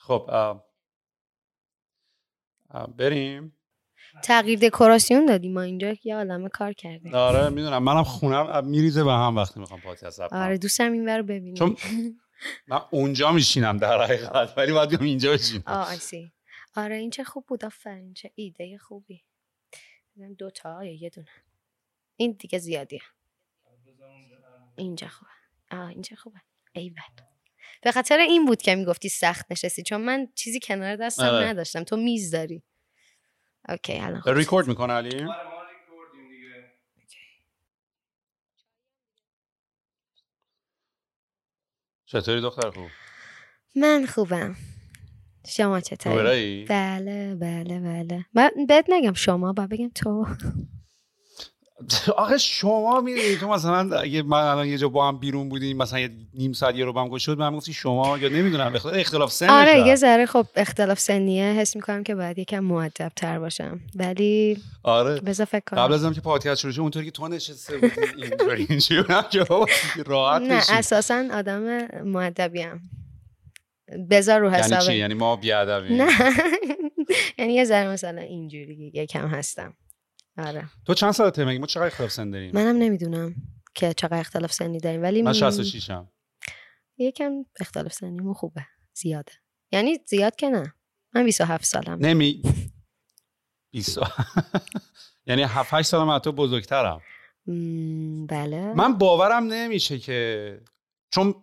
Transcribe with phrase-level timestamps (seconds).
[0.00, 0.30] خب
[2.96, 3.56] بریم.
[4.24, 7.82] تغییر دکوراسیون دادیم ما اینجا یه عالمه کار کردیم آره می‌دونم.
[7.82, 11.76] منم خونم میریزه به هم وقتی می‌خوام پادکست آره دوستم این رو ببینیم چون
[12.66, 15.62] من اونجا میشینم در حقیقت ولی باید بیام اینجا بشینم.
[15.66, 16.32] آه آیسی
[16.76, 18.14] آره این چه خوب بود آفرین.
[18.14, 19.24] چه ایده خوبی.
[20.38, 21.28] دو تا یا یه دونه.
[22.16, 23.02] این دیگه زیادیه.
[24.76, 25.30] اینجا خوبه.
[25.70, 26.40] آه اینجا خوبه.
[26.72, 27.29] ای بد
[27.82, 31.46] به خاطر این بود که می‌گفتی سخت نشستی چون من چیزی کنار دستم آره.
[31.46, 31.84] نداشتم.
[31.84, 32.62] تو میز داری.
[33.68, 35.26] اوکی الان ریکورد می‌کنه علی؟
[42.06, 42.88] چطوری دختر خوب؟
[43.76, 44.56] من خوبم.
[45.46, 48.26] شما چطوری؟ بله بله بله.
[48.34, 50.26] من بهت نگم شما با بگم تو.
[52.16, 55.98] آخه شما می‌دونی تو مثلا اگه من الان یه جا با هم بیرون بودیم مثلا
[55.98, 59.86] یه نیم ساعت یه رو هم شد من گفتی شما یا نمی‌دونم اختلاف سن آره
[59.86, 61.44] یه ذره خب اختلاف سنیه.
[61.44, 63.80] حس می‌کنم که باید یکم مؤدب تر باشم.
[63.94, 65.20] ولی آره.
[65.20, 65.80] بذار فکر کنم.
[65.80, 67.92] قبل از که پادکست شروع شد اونطوری که تو نشسته بودی
[68.68, 69.02] اینجوری
[70.06, 72.90] راحت نه اساسا آدم مؤدبیم
[74.10, 76.02] بذار رو حساب یعنی چی؟ یعنی ما بیادبیم.
[76.02, 76.12] نه.
[77.38, 79.74] یعنی یه ذره مثلا اینجوری یکم هستم.
[80.40, 80.70] آره.
[80.86, 83.34] تو چند سالته مگه؟ ما چقدر اختلاف سن داریم؟ منم نمی‌دونم
[83.74, 86.08] که چقدر اختلاف سنی داریم ولی من 66 م
[86.98, 89.32] یکم اختلاف سنیمون خوبه زیاده.
[89.72, 90.74] یعنی زیاد که نه.
[91.14, 91.98] من 27 سالم.
[92.00, 92.42] نمی
[93.70, 93.98] 20
[95.26, 97.00] یعنی 7 8 سالم از تو بزرگترم.
[98.28, 98.74] بله.
[98.74, 100.60] من باورم نمیشه که
[101.10, 101.34] چون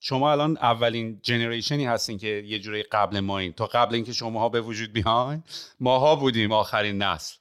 [0.00, 4.48] شما الان اولین جنریشنی هستین که یه جوری قبل ما این تا قبل اینکه شماها
[4.48, 5.42] به وجود بیاین
[5.80, 7.36] ماها بودیم آخرین نسل.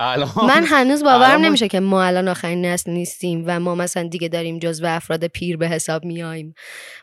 [0.00, 4.28] الان من هنوز باورم نمیشه که ما الان آخرین نسل نیستیم و ما مثلا دیگه
[4.28, 6.54] داریم جزو افراد پیر به حساب میایم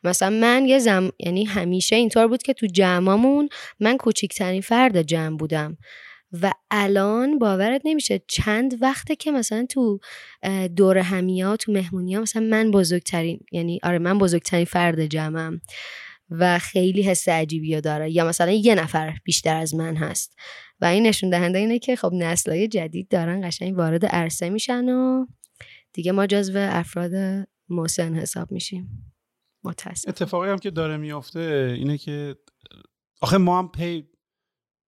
[0.04, 5.38] مثلا من یه زم یعنی همیشه اینطور بود که تو جمعمون من کوچیکترین فرد جمع
[5.38, 5.78] بودم.
[6.42, 10.00] و الان باورت نمیشه چند وقته که مثلا تو
[10.76, 15.62] دور همیا تو مهمونی ها مثلا من بزرگترین یعنی آره من بزرگترین فرد جمعم
[16.30, 18.12] و خیلی حس عجیبی داره.
[18.12, 20.36] یا مثلا یه نفر بیشتر از من هست.
[20.82, 25.26] و این نشون دهنده اینه که خب نسلهای جدید دارن قشنگ وارد عرصه میشن و
[25.94, 27.12] دیگه ما جزو افراد
[27.70, 29.14] مسن حساب میشیم.
[29.64, 32.36] متاسف اتفاقی هم که داره میافته اینه که
[33.22, 34.08] آخه ما هم پی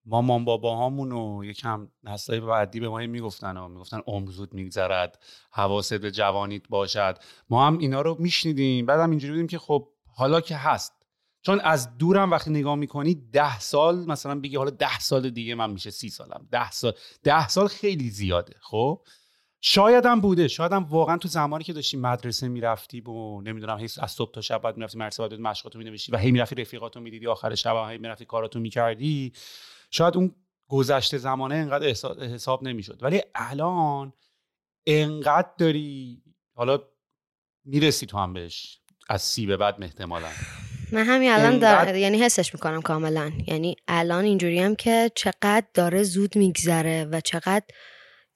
[0.08, 5.94] مامان باباهامون و یکم نسلای بعدی به ما می‌گفتن و می‌گفتن عمر زود میگذرد حواست
[5.94, 7.18] به جوانیت باشد.
[7.50, 8.86] ما هم اینا رو میشنیدیم.
[8.86, 10.94] بعدم اینجوری بودیم که خب حالا که هست.
[11.42, 15.70] چون از دورم وقتی نگاه می‌کنی ده سال مثلا بگی حالا ده سال دیگه من
[15.70, 16.48] میشه سی سالم.
[16.52, 19.02] ده سال ده سال خیلی زیاده خب؟
[19.62, 20.48] شاید هم بوده.
[20.48, 24.42] شاید هم واقعا تو زمانی که داشتی مدرسه می‌رفتی و نمی‌دونم هی از صبح تا
[24.42, 27.98] شب بعد می‌رفتی مدرسه بعد مشقاتو مینوشتی و هی می‌رفتی رفیقاتو می‌دیدی آخر شب هی
[27.98, 29.34] می‌رفتی کاراتو می‌کردی
[29.90, 30.36] شاید اون
[30.70, 31.88] گذشته زمانه انقدر
[32.34, 33.00] حساب نمی‌شد.
[33.02, 34.14] ولی الان
[34.88, 36.22] انقدر داری
[36.54, 36.80] حالا
[37.66, 40.28] می‌رسی تو هم بهش از سی به بعد احتمالا.
[40.92, 41.96] من همین الان انقدر...
[41.96, 43.32] یعنی حسش می‌کنم کاملا.
[43.48, 47.66] یعنی الان اینجوری هم که چقدر داره زود میگذره و چقدر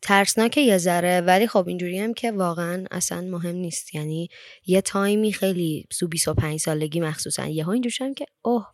[0.02, 1.22] ترسناک یه ذره.
[1.22, 3.96] ولی خب اینجوری هم که واقعا اصلا مهم نیست.
[3.96, 4.30] یعنی
[4.66, 8.68] یه تایمی خیلی سو 25 سالگی مخصوصا یه ها اینجوری که اوه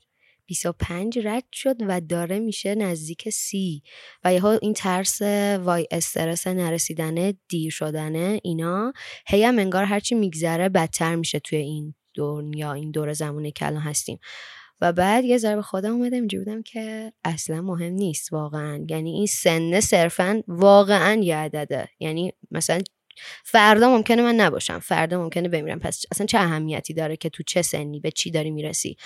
[0.47, 3.83] 25 رد شد و داره میشه نزدیک سی.
[4.23, 5.21] و یه این ترس
[5.61, 8.93] وای استرس نرسیدنه دیر شدنه اینا
[9.27, 13.81] هی هم انگار هرچی میگذره بدتر میشه توی این دنیا این دور زمانی که الان
[13.81, 14.19] هستیم.
[14.81, 18.85] و بعد یه ذره به خودم اومدم اینجا بودم که اصلا مهم نیست واقعا.
[18.89, 21.89] یعنی این سنه صرفا واقعا یه عدده.
[21.99, 22.81] یعنی مثلا
[23.43, 24.79] فردا ممکنه من نباشم.
[24.79, 25.79] فردا ممکنه بمیرم.
[25.79, 28.97] پس اصلا چه اهمیتی داره که تو چه سنی به چی داری می‌رسی؟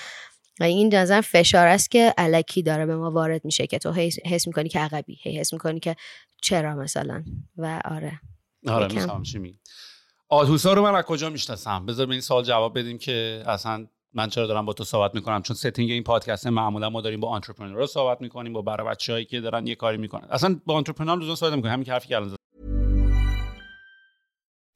[0.66, 3.91] این نظر فشار است که الکی داره به ما وارد میشه که تو
[4.25, 5.95] حس می‌کنی که عقبی هی حس می‌کنی که
[6.41, 7.23] چرا مثلا؟
[7.57, 8.19] و آره.
[8.67, 9.59] آره می‌فهمم چی میگی.
[10.29, 14.29] آتوسا رو من از کجا می‌شناسم؟ بذار به این سوال جواب بدیم که اصلا من
[14.29, 17.86] چرا دارم با تو صحبت می‌کنم؟ چون setting این پادکست معمولا ما داریم با entrepreneur
[17.86, 20.27] صحبت می‌کنیم با برای بچه‌ای که دارن یه کاری می‌کنن.
[20.30, 21.74] اصلا با entrepreneur لزوما صحبت می‌کنیم.
[21.74, 22.36] همین حرفی که الان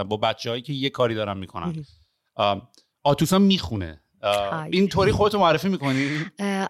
[0.00, 1.84] با بچه‌هایی که یه کاری دارن می‌کنن.
[3.02, 4.00] آتوسا می‌خونه.
[4.70, 6.08] اینطوری خودتو معرفی می‌کنی؟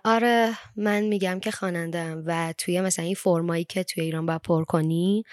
[0.04, 4.64] آره من میگم که خوانندم و توی مثلا این فرمایی که توی ایران باید پر
[4.64, 5.24] کنی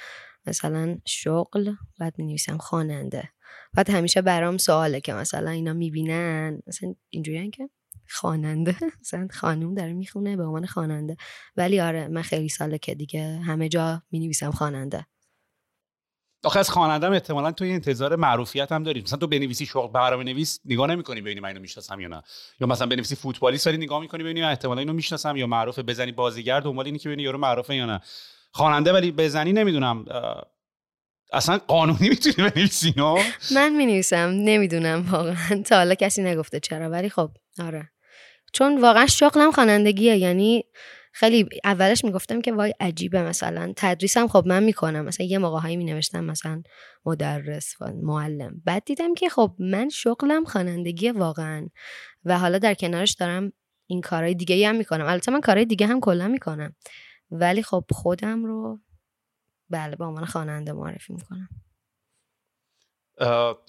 [0.46, 3.30] مثلا شغل بعد می نویسم خواننده.
[3.74, 7.70] بعد همیشه برام سواله که مثلا اینا می‌بینن مثلا اینجوری که
[8.10, 11.18] خواننده مثلا خانوم داره می‌خونه به عنوان خواننده.
[11.58, 15.08] ولی آره من خیلی ساله که دیگه همه جا می نویسم خواننده.
[16.44, 20.60] آخه از خوانندم احتمالا تو انتظار معروفیت هم دارید مثلا تو بنویسی شغل برنامه نویس
[20.66, 22.22] نگاه نمی‌کنی ببینی من اینو می‌شناسم یا نه.
[22.60, 26.60] یا مثلا بنویسی فوتبالیست داری نگاه می‌کنی ببینی احتمالا اینو می‌شناسم یا معروفه بزنی بازیگر
[26.60, 28.02] دنبال اینی که ببینی یارو معروفه یا نه.
[28.52, 30.06] خواننده ولی بزنی نمی‌دونم
[31.34, 33.18] اصلا قانونی می‌تونی بنویسی نو
[33.56, 35.64] من می‌نویسم نمی‌دونم واقعا.
[35.66, 37.92] تا حالا کسی نگفته چرا ولی خب آره.
[38.54, 40.66] چون واقعا شغلم خوانندگیه یعنی
[41.14, 45.06] خیلی اولش می‌گفتم که وای عجیبه مثلا تدریسم خب من می‌کنم.
[45.06, 46.64] مثلا یه موقع هایی می نوشتم مثلا
[47.06, 48.62] مدرس و معلم.
[48.66, 51.68] بعد دیدم که خب من شغلم خوانندگی واقعا
[52.26, 53.54] و حالا در کنارش دارم
[53.88, 55.06] این کارهای دیگه هم می‌کنم.
[55.06, 56.76] البته من کارهای دیگه هم کلا می‌کنم.
[57.32, 58.80] ولی خب خودم رو
[59.70, 61.50] بله به عنوان خواننده معرفی می‌کنم.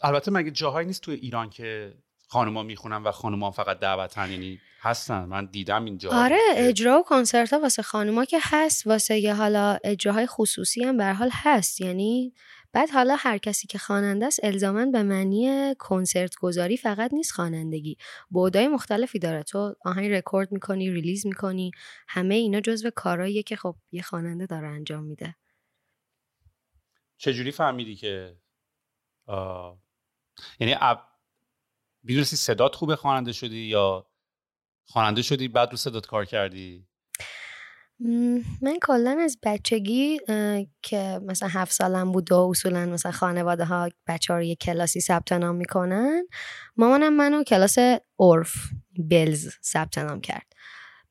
[0.03, 1.95] البته مگه جاهایی نیست تو ایران که
[2.33, 5.25] خانوما می‌خونن و خانوما فقط دعوتن یعنی هستن.
[5.25, 6.11] من دیدم اینجا.
[6.13, 10.97] آره اجرا و کنسرت ها واسه خانوما که هست واسه یه حالا اجراهای خصوصی هم
[10.97, 11.81] به حال هست.
[11.81, 12.35] یعنی
[12.73, 17.97] بعد حالا هر کسی که خواننده است الزاما به معنی کنسرت گذاری فقط نیست خوانندگی.
[18.31, 19.43] بعدای مختلفی داره.
[19.43, 21.71] تو آهنگ رکورد می‌کنی release می‌کنی
[22.09, 25.35] همه اینا جزو کارهاییه که خب یه خواننده داره انجام میده.
[27.17, 28.37] چجوری فهمیدی که
[29.27, 29.79] آه...
[30.61, 31.12] یعنی اب...
[32.03, 34.07] می‌دونستی صدات خوبه خواننده شدی یا
[34.87, 36.87] خواننده شدی بعد رو صدات کار کردی؟
[38.63, 40.21] من کلا از بچگی
[40.83, 45.01] که مثلا هفت سالم بود و اصولا مثلا خانواده ها بچه ها رو یه کلاسی
[45.01, 46.27] ثبت نام می‌کنن
[46.77, 47.79] مامانم منو کلاس
[48.19, 48.55] عرف
[48.99, 50.53] بلز ثبت نام کرد.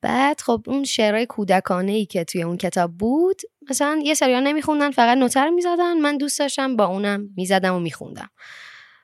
[0.02, 4.92] بعد خب اون شعرهای کودکانه ای که توی اون کتاب بود مثلا یه سریان نمیخوندن
[4.92, 5.94] فقط نوتر می‌زدن.
[5.94, 8.30] من دوست داشتم با اونم می‌زدم و میخوندم.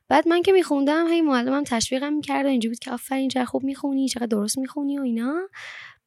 [0.09, 3.63] بعد من که میخوندم هی معلمم تشویقم می‌کرد و اینجوری بود که آفرین چقدر خوب
[3.63, 5.35] می‌خونی چقدر درست می‌خونی و اینا.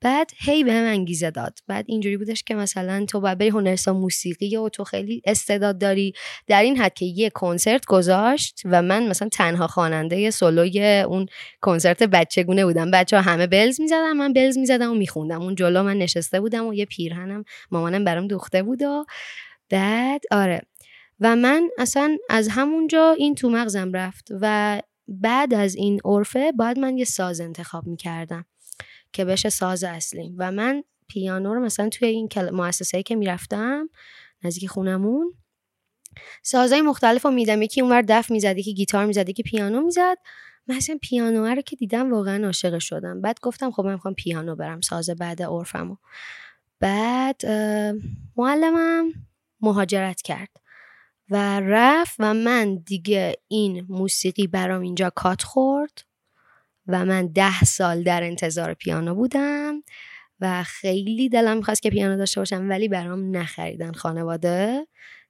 [0.02, 1.58] بعد هی به هم انگیزه داد.
[1.66, 6.12] بعد اینجوری بودش که مثلا تو باید بری هنرستان موسیقی و تو خیلی استعداد داری.
[6.46, 11.26] در این حد که یه کنسرت گذاشت و من مثلا تنها خواننده سولوی اون
[11.60, 12.90] کنسرت بچگونه بودم.
[12.90, 15.42] بچه ها همه بلز می‌زدم من بلز می‌زدم و میخوندم.
[15.42, 19.04] اون جلو من نشسته بودم و یه پیرهنم مامانم برام دوخته بود و
[19.70, 20.60] بعد آره.
[21.20, 26.78] و من اصلا از همونجا این تو مغزم رفت و بعد از این عرفه باید
[26.78, 28.44] من یه ساز انتخاب می‌کردم
[29.12, 33.88] که بشه ساز اصلیم و من پیانو رو مثلا توی این مؤسسه که می‌رفتم
[34.42, 35.34] نزدیک خونمون
[36.42, 40.16] سازهای مختلف رو میدم یکی اونور دف می‌زد یکی گیتار می‌زد یکی پیانو می‌زد.
[40.66, 43.20] من پیانو رو که دیدم واقعا عاشق شدم.
[43.20, 45.96] بعد گفتم خب من می‌خوام پیانو برم ساز بعد عرفمو.
[46.80, 47.46] بعد
[48.36, 49.12] معلمم
[49.60, 50.59] مهاجرت کرد.
[51.30, 56.04] و رفت و من دیگه این موسیقی برام اینجا کات خورد
[56.86, 59.82] و من ده سال در انتظار پیانو بودم
[60.40, 64.86] و خیلی دلم می‌خواست که پیانو داشته باشم ولی برام نخریدن خانواده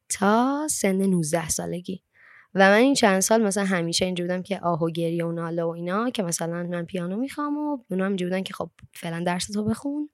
[0.09, 2.03] تا سن 19 سالگی.
[2.55, 5.63] و من این چند سال مثلا همیشه اینجا بودم که آه و گریه و ناله
[5.63, 9.47] و اینا که مثلا من پیانو می‌خوام و اونا هم بودن که خب فعلا درس
[9.47, 10.11] تو بخون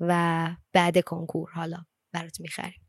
[0.00, 1.78] و بعد کنکور حالا
[2.12, 2.80] برات می‌خریم.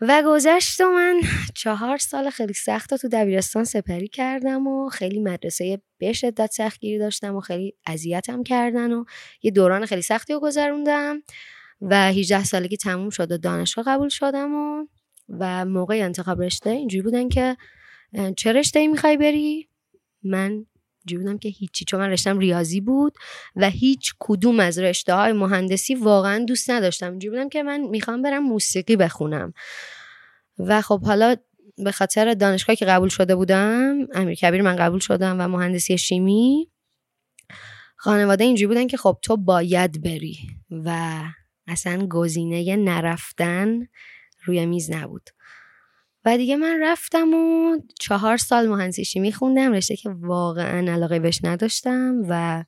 [0.00, 1.20] و گذشت و من
[1.54, 7.36] چهار سال خیلی سخت تو دبیرستان سپری کردم و خیلی مدرسه به شدت سختگیری داشتم
[7.36, 9.04] و خیلی اذیتم کردن و
[9.42, 11.22] یه دوران خیلی سختی رو گذروندم
[11.80, 14.86] و 18 سالگی تموم شد و دانشگاه قبول شدم و
[15.28, 17.56] و موقع انتخاب رشته اینجوری بودن که
[18.36, 19.68] چه رشته ای می‌خوای بری؟
[20.22, 20.66] من
[21.16, 23.18] بودم که هیچی چون من رشتم ریاضی بود
[23.56, 27.10] و هیچ کدوم از رشته های مهندسی واقعا دوست نداشتم.
[27.10, 29.52] اینجوری بودم که من می‌خوام برم موسیقی بخونم.
[30.58, 31.36] و خب حالا
[31.84, 36.70] به خاطر دانشگاهی که قبول شده بودم امیر کبیر من قبول شدم و مهندسی شیمی
[37.96, 40.38] خانواده اینجوری بودن که خب تو باید بری
[40.70, 41.20] و
[41.66, 43.86] اصلا گزینه نرفتن
[44.44, 45.30] روی میز نبود.
[46.24, 51.40] و دیگه من رفتم و چهار سال مهندسی شیمی خوندم رشته که واقعا علاقه بهش
[51.44, 52.64] نداشتم و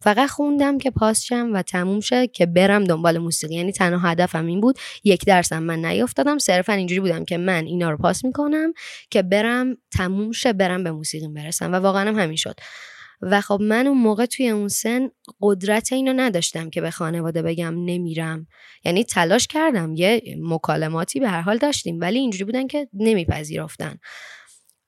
[0.00, 3.54] فقط خوندم که پاس شم و تموم شه که برم دنبال موسیقی.
[3.54, 6.38] یعنی تنها هدفم این بود یک درسم من نیافتادم.
[6.38, 8.72] صرفا اینجوری بودم که من اینا رو پاس می‌کنم
[9.10, 11.72] که برم تموم شه برم به موسیقی برسم.
[11.72, 12.54] و واقعا هم همین شد.
[13.22, 15.08] و خب من اون موقع توی اون سن
[15.40, 18.46] قدرت اینو نداشتم که به خانواده بگم نمیرم.
[18.84, 23.98] یعنی تلاش کردم یه مکالماتی به هر حال داشتیم ولی اینجوری بودن که نمیپذیرفتن.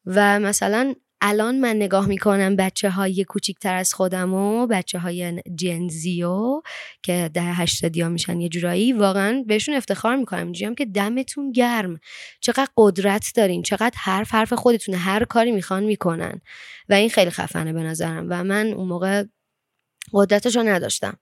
[0.06, 6.62] و مثلا الان من نگاه می‌کنم بچه های کوچیکتر از خودم و بچه های جنزیو
[7.02, 10.44] که ده هشتادی ها میشن یه جورایی واقعا بهشون افتخار می‌کنم.
[10.44, 12.00] اینجوریم که دمتون گرم.
[12.40, 16.40] چقدر قدرت دارین چقدر حرف حرف خودتونه هر کاری می‌خوان می‌کنن.
[16.88, 18.26] و این خیلی خفنه به نظرم.
[18.30, 19.24] و من اون موقع
[20.12, 21.18] قدرتش رو نداشتم.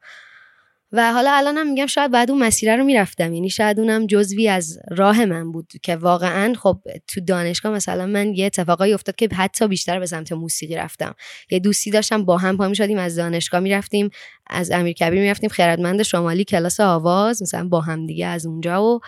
[0.96, 3.34] و حالا الانم میگم شاید بعد اون مسیر رو می‌رفتم.
[3.34, 8.34] یعنی شاید اونم جزوی از راه من بود که واقعا خب تو دانشگاه مثلا من
[8.34, 11.14] یه اتفاقایی افتاد که حتی بیشتر به سمت موسیقی رفتم.
[11.50, 14.10] یه دوستی داشتم با هم پا می‌شدیم از دانشگاه می‌رفتیم
[14.46, 18.84] از امیر کبیر می‌رفتیم خردمند شمالی کلاس آواز مثلا با هم دیگه از اونجا.
[18.84, 19.00] و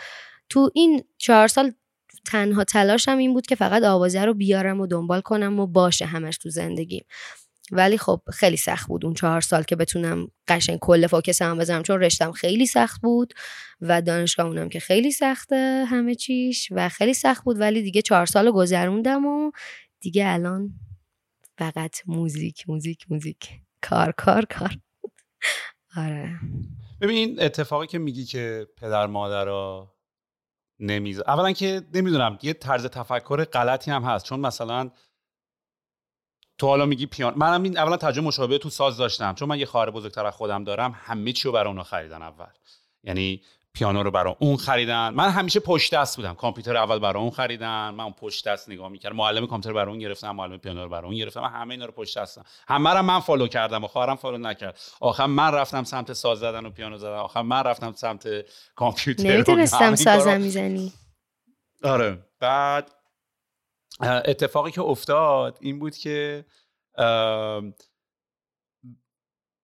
[0.49, 1.73] تو این چهار سال
[2.25, 6.38] تنها تلاشم این بود که فقط آوازه رو بیارم و دنبال کنم و باشه همش
[6.38, 7.05] تو زندگیم.
[7.73, 11.09] ولی خب خیلی سخت بود اون چهار سال که بتونم قشنگ کل
[11.41, 13.35] هم بذارم چون رشتم خیلی سخت بود
[13.81, 18.27] و دانشگاه اونم که خیلی سخته همه چیش و خیلی سخت بود ولی دیگه چهار
[18.27, 19.51] سال گذروندم و
[20.01, 20.75] دیگه الان
[21.59, 23.51] فقط موزیک موزیک موزیک.
[23.83, 24.79] کار کار کار.
[25.97, 26.41] آره.
[27.01, 29.49] ببین اتفاقی که میگی که پدر مادر
[30.81, 34.91] نمیز اولا که نمی‌دونم یه طرز تفکر غلطی هم هست چون مثلا
[36.59, 39.35] تو حالا میگی پیان منم این اولا تجربه مشابه تو ساز داشتم.
[39.35, 42.47] چون من یه خواهر بزرگتر از خودم دارم همه چی رو برای اونا خریدن اول.
[43.05, 45.09] یعنی پیانو رو برای اون خریدن.
[45.09, 46.35] من همیشه پشت دست بودم.
[46.35, 47.91] کامپیوتر اول برای اون خریدن.
[47.91, 49.17] من اون پشت دست نگاه می‌کردم.
[49.17, 50.31] معلم کامپیوتر برای اون گرفتم.
[50.31, 51.41] معلم پیانو رو برای اون گرفتم.
[51.41, 52.45] من همه اینا رو پشت دستم.
[52.69, 54.81] همه رو من follow کردم و خواهرم follow نکرد.
[55.01, 57.17] آخر من رفتم سمت ساز زدن و پیانو زدن.
[57.17, 58.29] آخر من رفتم سمت
[58.75, 60.93] کامپیوتر نمی‌تونستم سازم می‌زنی.
[61.85, 62.19] آره.
[62.41, 62.91] بعد
[64.00, 66.45] اتفاقی که افتاد این بود که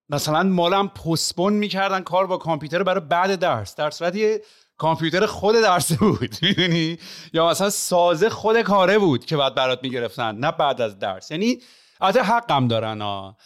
[0.09, 4.37] مثلا مالم پستپون می‌کردن کار با کامپیوتر برای بعد درس در صورتی
[4.77, 6.97] کامپیوتر خود درس بود می‌دونی؟
[7.33, 11.31] یا مثلا سازه خود کاره بود که بعد برات می‌گرفتن نه بعد از درس.
[11.31, 11.61] یعنی
[12.01, 13.37] البته حقم دارن ها.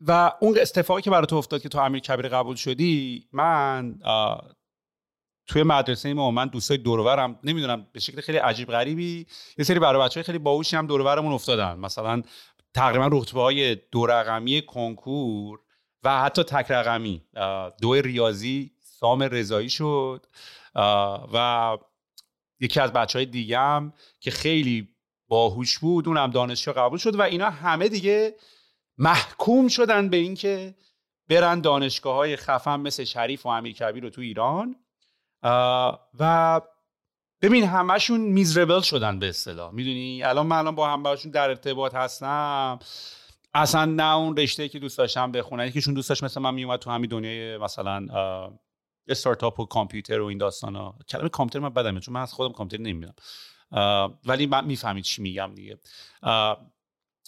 [0.00, 3.98] و اون اتفاقی که برای تو افتاد که تو امیر کبیر قبول شدی من
[5.48, 9.26] توی مدرسه ما من دوستای دورورم نمی‌دونم به شکل خیلی عجیب غریبی
[9.58, 11.78] یه سری برای بچه خیلی باهوشی هم دورورمون افتادن.
[11.78, 12.22] مثلا
[12.74, 15.60] تقریبا رتبه های دو رقمی کنکور
[16.02, 17.22] و حتی تک رقمی.
[17.82, 20.26] دو ریاضی سام رضایی شد.
[21.32, 21.78] و
[22.60, 24.88] یکی از بچه های دیگه هم که خیلی
[25.28, 28.34] باهوش بود اونم دانشجو قبول شد و اینا همه دیگه
[28.98, 30.74] محکوم شدن به اینکه
[31.28, 34.76] برن دانشگاه های خفن مثل شریف و امیر کبیر رو تو ایران.
[35.42, 36.60] و
[37.42, 39.74] ببین همشون میزربل شدن به اصطلاح.
[39.74, 42.78] می‌دونی؟ الان من الان با هم باشون در ارتباط هستم.
[43.54, 45.66] اصلا نه اون رشته که دوست داشتم بخونن.
[45.66, 48.06] یکیشون دوست داشت مثل من میومد تو همین دنیای مثلا
[49.08, 50.98] استارتاپ و کامپیوتر و این داستان ها.
[51.08, 53.14] کلمه کامپیوتر من بدمه چون من از خودم کامپیوتر نمی‌دونم
[54.26, 55.78] ولی من می‌فهمید چی میگم دیگه.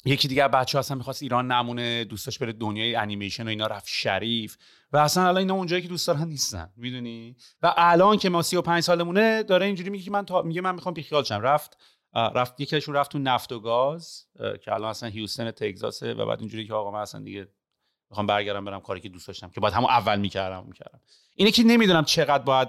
[0.05, 4.57] یکی دیگه بچه اصلا می‌خواست ایران نمونه دوستاش بره دنیای انیمیشن و اینا رفت شریف.
[4.93, 8.83] و اصلا الان اینا اونجایی که دوست دارن نیستن می‌دونی؟ و الان که ما 35
[8.83, 11.41] سالمونه داره اینجوری میگه که من تا میگه من می‌خوام بیخیال شم.
[11.41, 11.77] رفت
[12.15, 14.27] رفت یکیشون رفت تو نفت و گاز
[14.65, 17.49] که الان اصلا هیوستن تگزاسه و بعد اینجوری که آقا من اصلا دیگه
[18.11, 21.01] می‌خوام برگردم برم کاری که دوست داشتم که بعد همون اول می‌کردم می‌کردم.
[21.35, 22.69] اینه که نمی‌دونم چقدر باید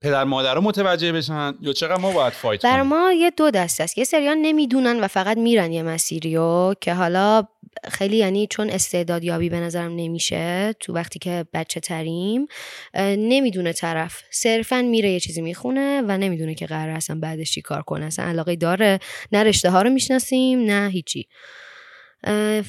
[0.00, 3.80] پدر مادر رو متوجه بشن یا چقدر ما باید فایت بر ما یه دو دست
[3.80, 3.98] است.
[3.98, 7.46] یه سریان نمی‌دونن و فقط میرن یه مسیریو که حالا
[7.90, 12.46] خیلی یعنی چون استعداد یابی به نظرم نمیشه تو وقتی که بچه تریم
[12.98, 14.22] نمی‌دونه طرف.
[14.30, 18.04] صرفا میره یه چیزی می‌خونه و نمی‌دونه که قرار اصلا بعدش چی کار کنه.
[18.04, 18.98] اصلا علاقه داره.
[19.32, 21.26] نه رشته ها رو می‌شناسیم نه هیچی.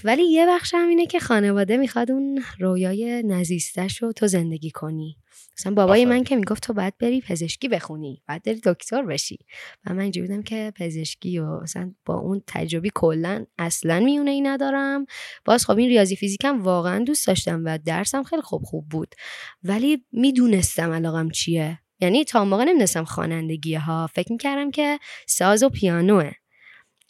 [0.04, 5.18] ولی یه بخش هم اینه که خانواده می‌خواد اون رویای نزیستش رو تو زندگی کنی.
[5.58, 9.38] مثلا بابای من که می‌گفت تو باید بری پزشکی بخونی باید بری دکتر بشی.
[9.86, 14.42] و من اینجوری بودم که پزشکی و مثلا با اون تجربی کلا اصلا میونه ای
[14.42, 15.06] ندارم.
[15.46, 19.16] باز خب این ریاضی فیزیکم واقعا دوست داشتم و درسم خیلی خوب خوب بود.
[19.64, 21.80] ولی می‌دونستم علاقم چیه.
[22.00, 26.32] یعنی تا موقع نمی‌دونستم خوانندگی ها فکر می‌کردم که ساز و پیانوه.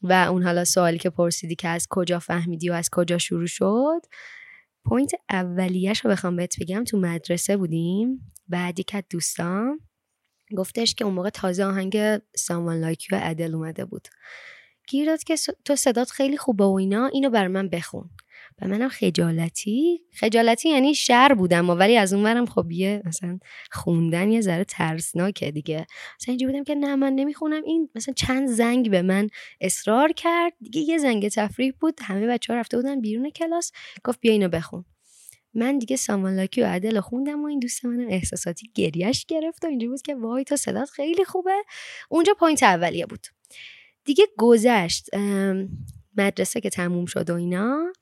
[0.02, 4.02] و اون حالا سوالی که پرسیدی که از کجا فهمیدی و از کجا شروع شد
[4.86, 8.35] point اولیش رو بخوام بهت بگم تو مدرسه بودیم.
[8.48, 9.80] بعد یک دوستان
[10.58, 11.98] گفتش که اون موقع تازه آهنگ
[12.36, 14.08] Someone Like You ی Adele اومده بود.
[14.88, 15.36] گیر داد که
[15.66, 18.10] تو صدات خیلی خوبه و اینا اینو بر من بخون.
[18.58, 20.02] به منم خجالتی.
[20.14, 23.40] خجالتی یعنی شر بودم ولی از اونورم خب یه مثلا
[23.72, 25.86] خوندن یه ذره ترسناکه دیگه.
[26.22, 27.64] مثلا اینجوری بودم که نه من نمی‌خونم.
[27.64, 29.28] این مثلا چند زنگ به من
[29.62, 30.54] اصرار کرد.
[30.62, 32.00] دیگه یه زنگ تفریح بود.
[32.02, 33.72] همه بچه ها رفته بودن بیرون کلاس.
[34.04, 34.86] گفت بیا اینو بخون.
[35.56, 39.64] من دیگه Someone Like You ی Adele خوندم و این دوست منم احساساتی گریش گرفت
[39.64, 41.64] و اینجوری بود که وای تو صدات خیلی خوبه.
[42.10, 43.28] اونجا point اولیه بود.
[44.06, 45.10] دیگه گذشت
[46.18, 47.94] مدرسه که تموم شد و اینا.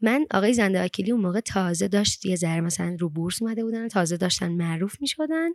[0.00, 3.88] من آقای زند وکیلی اون موقع تازه داشت یه ذره مثلا رو بورس اومده بودن
[3.88, 5.50] تازه داشتن معروف می شدن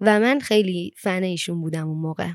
[0.00, 2.30] و من خیلی فن ایشون بودم اون موقع.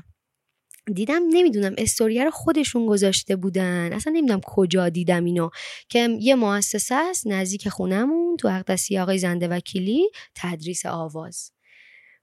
[0.94, 3.92] دیدم نمی‌دونم استوریه رو خودشون گذاشته بودن.
[3.92, 5.50] اصلا نمی‌دونم کجا دیدم اینو.
[5.88, 11.55] که یه مؤسسه است نزدیک خونمون تو اقدسی آقای زنده وکیلی تدریس آواز.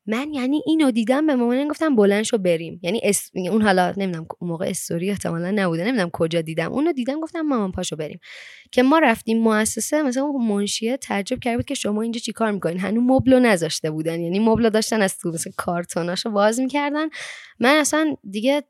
[0.05, 2.79] من یعنی اینو دیدم به مامانم گفتم بلند شو بریم.
[2.83, 3.01] یعنی
[3.50, 6.74] اون حالا نمی‌دونم اون موقع استوری احتمالا نبوده نمی‌دونم کجا دیدم.
[6.74, 8.19] اونو دیدم گفتم مامان پاشو بریم.
[8.72, 13.03] که ما رفتیم مؤسسه مثلا منشیه تعجب کرد بود که شما اینجا چیکار می‌کنین؟ هنوز
[13.07, 14.22] مبلو نذاشته بودن.
[14.22, 17.10] یعنی مبلو داشتن از تو مثلا کارتوناشو باز می‌کردن.
[17.60, 18.63] من اصلا دیگه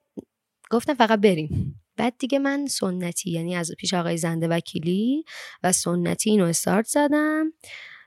[0.72, 1.80] گفتم فقط بریم.
[1.98, 5.24] بعد دیگه من سنتی یعنی از پیش آقای زنده وکیلی
[5.64, 7.54] و سنتی اینو استارت زدم.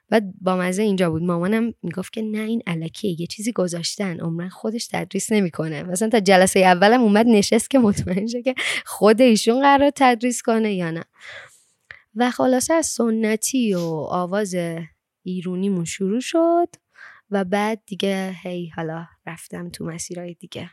[0.08, 1.22] بعد با مزه اینجا بود.
[1.22, 4.20] مامانم می‌گفت که نه این علکیه یه چیزی گذاشتن.
[4.20, 5.82] عمرن خودش تدریس نمی‌کنه.
[5.82, 8.54] مثلا تا جلسه اولم اومد نشست که مطمئن شه که
[8.86, 11.04] خود ایشون قرار تدریس کنه یا نه.
[12.14, 14.56] و خلاصه از سنتی و آواز
[15.22, 16.68] ایرونیمون شروع شد
[17.30, 20.70] و بعد دیگه هی حالا رفتم تو مسیرهای دیگه.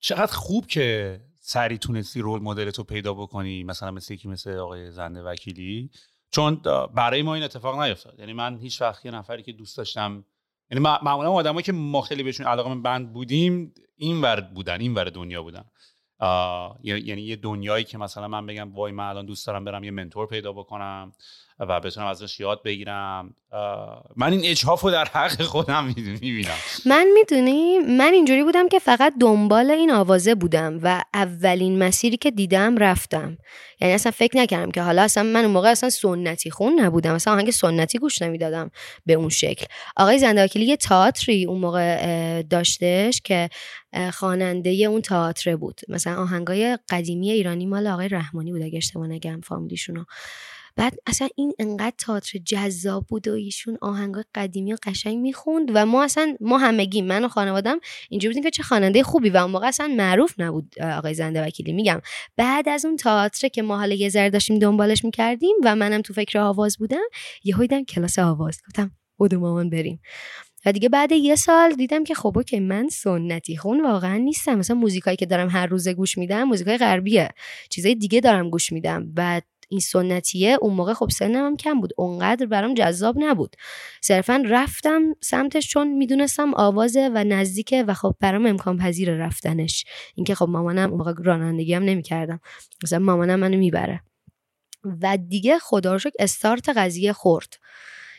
[0.00, 4.90] چقدر خوب که سری تونستی رول مدل تو پیدا بکنی مثلا مثل یکی مثل آقای
[4.90, 5.90] زنده وکیلی.
[6.30, 6.60] چون
[6.94, 8.18] برای ما این اتفاق نیفتاد.
[8.18, 10.24] یعنی من هیچ وقت یه نفری که دوست داشتم
[10.70, 15.04] یعنی معمولا آدمایی که ما خیلی بهشون علاقه بند بودیم این ور بودن این ور
[15.04, 15.64] دنیا بودن.
[16.82, 20.26] یعنی یه دنیایی که مثلا من بگم وای من الان دوست دارم برم یه منتور
[20.26, 21.12] پیدا بکنم
[21.60, 23.34] و بتونم ازش یاد بگیرم.
[24.16, 26.54] من این اجحاف رو در حق خودم می‌بینم.
[26.86, 32.30] من می‌دونی من اینجوری بودم که فقط دنبال این آوازه بودم و اولین مسیری که
[32.30, 33.38] دیدم رفتم.
[33.80, 37.14] یعنی اصلا فکر نکردم که حالا اصلا من اون موقع اصلا سنتی خون نبودم.
[37.14, 38.70] اصلا آهنگ سنتی گوش نمی‌دادم
[39.06, 39.66] به اون شکل.
[39.96, 43.48] آقای زنده یه تئاتری اون موقع داشتش که
[44.12, 45.80] خواننده اون تئاتر بود.
[45.88, 50.04] مثلا آهنگای قدیمی ایرانی مال آقای رحمانی بود اگه اشتباه نگم فامیلیشونو.
[50.76, 55.86] بعد اصلا این انقدر تئاتر جذاب بود و ایشون آهنگای قدیمی و قشنگ می‌خوند و
[55.86, 59.50] ما اصلا ما همگی من و خانوادم اینجوری بودیم که چه خواننده خوبی و اون
[59.50, 61.72] موقع اصلا معروف نبود آقای زنده وکیلی.
[61.72, 62.00] میگم
[62.36, 66.14] بعد از اون تئاتر که ما حالا یه ذره داشتیم دنبالش می‌کردیم و منم تو
[66.14, 67.04] فکر آواز بودم
[67.44, 68.60] یهو دیدم کلاس آواز.
[68.68, 70.00] گفتم بودو مامان بریم.
[70.66, 74.54] و دیگه بعد یه سال دیدم که خب که من سنتی خون واقعا نیستم.
[74.54, 77.28] مثلا موزیکایی که دارم هر روزه گوش میدم موزیکای غربیه.
[77.70, 79.12] چیزای دیگه دارم گوش میدم.
[79.16, 81.92] و این سنتیه اون موقع خب سنم هم کم بود.
[81.96, 83.56] اونقدر برام جذاب نبود.
[84.02, 89.84] صرفا رفتم سمتش چون می‌دونستم آوازه و نزدیکه و خب برام امکان پذیر رفتنش.
[90.14, 92.40] اینکه خب مامانم اون موقع رانندگی هم نمی‌کردم.
[92.82, 94.00] مثلا مامانم منو می‌بره.
[95.02, 97.54] و دیگه خدا رو استارت قضیه خورد.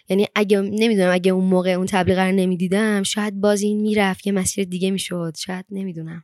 [0.09, 4.33] یعنی اگه نمی‌دونم اگه اون موقع اون تبلیغ رو نمی‌دیدم شاید باز این می‌رفت یه
[4.33, 5.33] مسیر دیگه می‌شد.
[5.37, 6.23] شاید نمی‌دونم.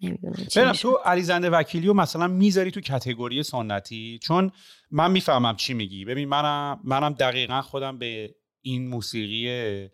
[0.00, 4.50] نمی‌دونم تو علی زنده وکیلی و مثلا می‌ذاری تو کتگوری سنتی؟ چون
[4.90, 6.04] من می‌فهمم چی میگی.
[6.04, 9.88] ببین منم منم دقیقا خودم به این موسیقی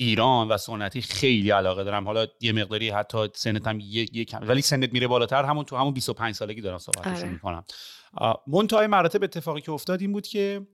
[0.00, 2.04] ایران و سنتی خیلی علاقه دارم.
[2.04, 5.44] حالا یه مقداری حتی سنت هم یه, کم ولی سنت میره بالاتر.
[5.44, 7.30] همون تو همون 25 سالگی دارم صحبتش آره.
[7.30, 7.64] می‌کنم.
[8.46, 10.66] منتهای مراتب اتفاقی که افتاد این بود که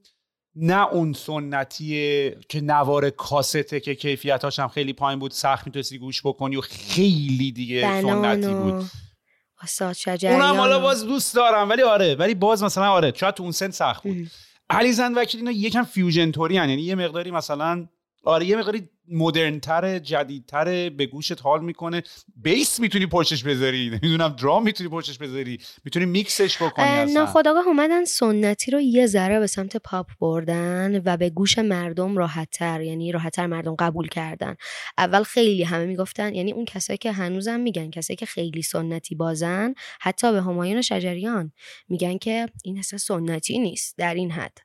[0.55, 6.21] نه اون سنتیه که نوار کاسته که کیفیتاش هم خیلی پایین بود سخت می‌تونستی گوش
[6.25, 8.85] بکنی و خیلی دیگه سنتی بود.
[10.33, 13.71] اونم حالا باز دوست دارم ولی آره ولی باز مثلا آره شاید تو اون سن
[13.71, 14.27] سخت بود.
[14.69, 17.87] علی زند وکیل اینا یکم fusion طوری یعنی یه مقداری مثلا
[18.25, 22.03] آره یه مقداری مدرنتر جدیدتر به گوشت حال می‌کنه.
[22.35, 27.21] bass می‌تونی پشتش بذاری نمی‌دونم درام می‌تونی پشتش بذاری می‌تونی میکسش بکنی اصلا.
[27.21, 32.81] ناخودآگاه اومدن سنتی رو یه ذره به سمت پاپ بردن و به گوش مردم راحتتر
[32.81, 34.55] یعنی راحتتر مردم قبول کردن.
[34.97, 39.73] اول خیلی همه می‌گفتن یعنی اون کسایی که هنوزم میگن کسایی که خیلی سنتی بازن
[40.01, 41.51] حتی به همایون شجریان
[41.89, 44.57] میگن که این اصلا سنتی نیست در این حد.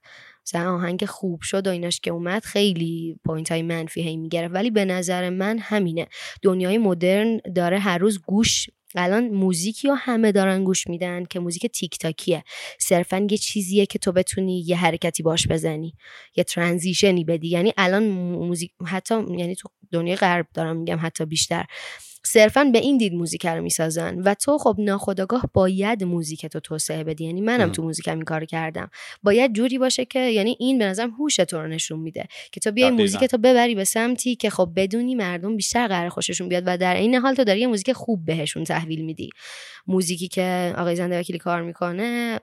[0.50, 4.70] مثلا آهنگ خوب شد و ایناش که اومد خیلی point های منفی هی میگیره ولی
[4.70, 6.06] به نظر من همینه.
[6.42, 11.66] دنیای مدرن داره هر روز گوش الان موزیکی رو همه دارن گوش میدن که موزیک
[11.66, 12.44] تیک تاکیه
[12.78, 15.94] صرفا یه چیزیه که تو بتونی یه حرکتی باش بزنی
[16.36, 17.48] یه transition ی بدی.
[17.48, 21.64] یعنی الان موزیک حتی یعنی تو دنیای غرب دارم میگم حتی بیشتر.
[22.22, 27.04] صرفا به این دید موزیک رو می‌سازن و تو خب ناخداگاه باید موزیک تو توسعه
[27.04, 27.24] بدی.
[27.24, 28.90] یعنی منم تو موزیکم این کار کردم.
[29.22, 32.72] باید جوری باشه که یعنی این به نظرم هوش تو رو نشون میده که تو
[32.72, 36.76] بیای موزیک تو ببری به سمتی که خب بدونی مردم بیشتر قرار خوششون بیاد و
[36.76, 39.30] در این حال تو داری یه موزیک خوب بهشون تحویل میدی.
[39.86, 42.40] موزیکی که آقای زنده وکیلی کار می‌کنه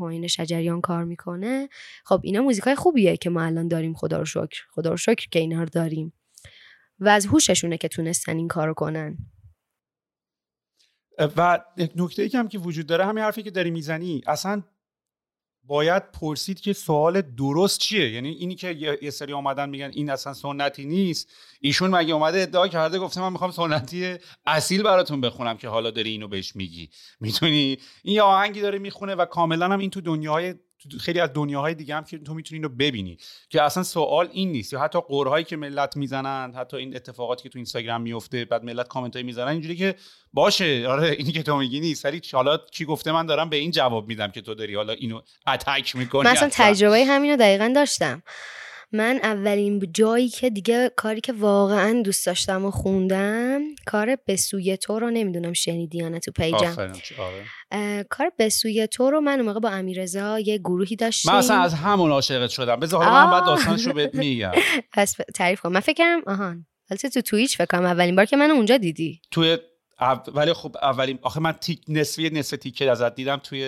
[0.00, 1.68] هوین شجریان کار می‌کنه
[2.04, 3.94] خب اینا موزیکای خوبیه که ما الان داریم.
[3.94, 4.62] خدا رو شکر.
[4.70, 6.12] خدا رو شکر که اینا رو داریم.
[6.98, 9.18] و از هوششونه که تونستن این کارو کنن.
[11.36, 11.64] و
[11.96, 14.62] نکته ای هم که وجود داره همین حرفی که داری می‌زنی اصلا
[15.62, 20.34] باید پرسید که سوال درست چیه؟ یعنی اینی که یه سری آمدن میگن این اصلا
[20.34, 21.28] سنتی نیست.
[21.60, 26.10] ایشون مگه اومده ادعا کرده گفته من می‌خوام سنتی اصیل براتون بخونم که حالا داری
[26.10, 26.90] اینو بهش میگی.
[27.20, 30.54] می‌تونی؟ این یه آهنگی داره می‌خونه و کاملا هم این تو دنیاهای
[31.00, 33.18] خیلی از دنیاهای دیگه هم که تو می‌تونی اینو ببینی.
[33.48, 34.72] که اصلا سوال این نیست.
[34.72, 38.88] یا حتی قرهایی که ملت می‌زنن حتی این اتفاقاتی که تو اینستاگرام میفته بعد ملت
[38.88, 39.94] کامنت می‌زنن اینجوری که
[40.32, 40.88] باشه.
[40.88, 42.04] آره اینی که تو میگی نیست.
[42.04, 45.20] ولی حالا کی گفته من دارم به این جواب میدم که تو داری حالا اینو
[45.46, 46.24] اتک می‌کنی.
[46.24, 48.22] من اصلا تجربه همینو دقیقا داشتم.
[48.92, 54.76] من اولین جایی که دیگه کاری که واقعا دوست داشتم و خوندم کار به سوی
[54.76, 56.76] تو رو نمی‌دونم شنیدی یا نه تو پیجم.
[57.18, 58.04] آره.
[58.10, 61.32] کار به سوی تو رو من موقع با امیرزا یه گروهی داشتیم.
[61.32, 62.76] من اصلا از همون عاشقت شدم.
[62.76, 64.52] بذار حالا من بعد داستانش رو بهت میگم.
[64.92, 65.72] پس تعریف کن.
[65.72, 69.20] من فکرم آهان البته تو Twitch فکر کنم اولین بار که من اونجا دیدی.
[69.30, 69.58] توی
[70.34, 73.64] ولی خب اولین آخه من تیک نصفی نصف تیکه ازت دیدم توی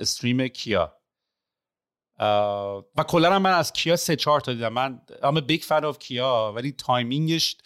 [0.00, 0.99] stream کیا.
[2.96, 4.72] و کلا من از کیا سه چهار تا دیدم.
[4.72, 7.56] من I'm big fan of کیا ولی timing ش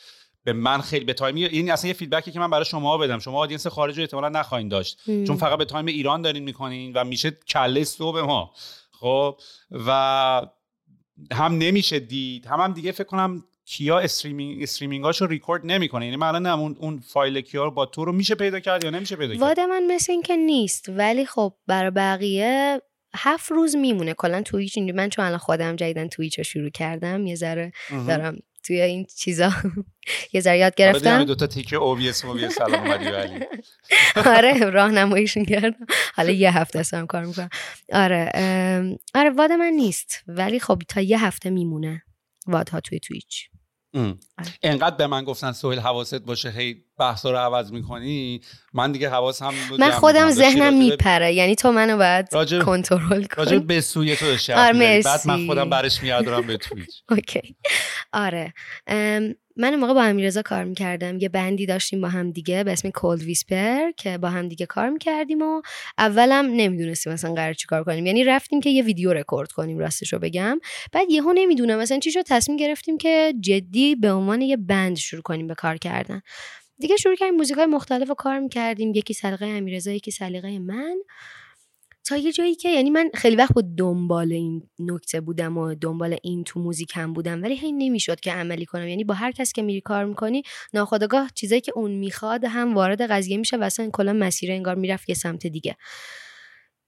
[0.44, 3.18] به من خیلی به timing این اصلا یه feedback ی که من برای شما بدم.
[3.18, 5.00] شما audience خارج رو احتمالا نخواهید داشت.
[5.06, 8.52] چون فقط به time ایران دارین می‌کنین و میشه کله صبح ما.
[8.92, 9.38] خب؟
[9.86, 10.46] و
[11.32, 16.04] هم نمیشه دید هم هم دیگه فکر کنم کیا استریمینگ استریمینگاشو ریکورد نمی‌کنه.
[16.04, 18.90] یعنی من الان اون اون فایل کیا رو با تو رو میشه پیدا کرد یا
[18.90, 22.80] نمیشه پیدا کرد؟ واد من مثل این که نیست ولی خب برای بقیه
[23.16, 24.14] هفت روز میمونه.
[24.14, 28.36] کلا تویچ اینجا من چون الان خودم جدیدن تویچ رو شروع کردم یه ذره دارم
[28.64, 29.52] توی این چیزا
[30.32, 31.24] یه ذره یاد آره، گرفتم.
[31.24, 33.08] دو تا تیکه اوویس اوویس سلام ولی
[34.26, 35.86] آره راهنماییشون کردم.
[36.14, 37.48] حالا یه هفته هم کار می‌کنم.
[37.92, 38.30] آره
[39.14, 40.22] آره واد من نیست.
[40.26, 42.02] ولی خب تا یه هفته میمونه
[42.46, 43.48] وادها توی تویچ
[43.94, 44.16] آره.
[44.62, 48.40] انقدر به من گفتن سویل حواست باشه هی بحثا رو عوض می‌کنی؟
[48.72, 51.32] من دیگه حواسم من خودم ذهنم میپره.
[51.32, 52.28] یعنی تو منو باید
[52.64, 53.26] کنترل کنی.
[53.36, 54.26] راجع به سوی تو
[54.56, 57.56] آره بعد من خودم برش میادرم به تویچ اوکی.
[58.12, 58.54] آره.
[59.56, 61.18] من موقع با امیرزا کار می‌کردم.
[61.18, 64.88] یه بندی داشتیم با هم دیگه به اسم Cold Whisper که با هم دیگه کار
[64.88, 65.62] می‌کردیم و
[65.98, 68.06] اولم نمی‌دونستیم مثلا قرار چی کار کنیم.
[68.06, 70.60] یعنی رفتیم که یه ویدیو رکورد کنیم راستش رو بگم.
[70.92, 75.22] بعد یهو نمی‌دونم مثلا چی شد تصمیم گرفتیم که جدی به عنوان یه بند شروع
[75.22, 76.20] کنیم به کار کردن.
[76.78, 78.94] دیگه شروع کردیم موزیک های مختلف رو کار می‌کردیم.
[78.94, 80.96] یکی سلیقه امیرزا یکی سلیقه من.
[82.04, 86.16] تا یه جایی که یعنی من خیلی وقت بود دنبال این نکته بودم و دنبال
[86.22, 88.88] این تو موزیکم بودم ولی هی نمی‌شد که عملی کنم.
[88.88, 90.42] یعنی با هر کس که میری کار می‌کنی
[90.74, 95.08] ناخداگاه چیزایی که اون می‌خواد هم وارد قضیه میشه و اصلا کلا مسیر انگار می‌رفت
[95.08, 95.76] یه سمت دیگه.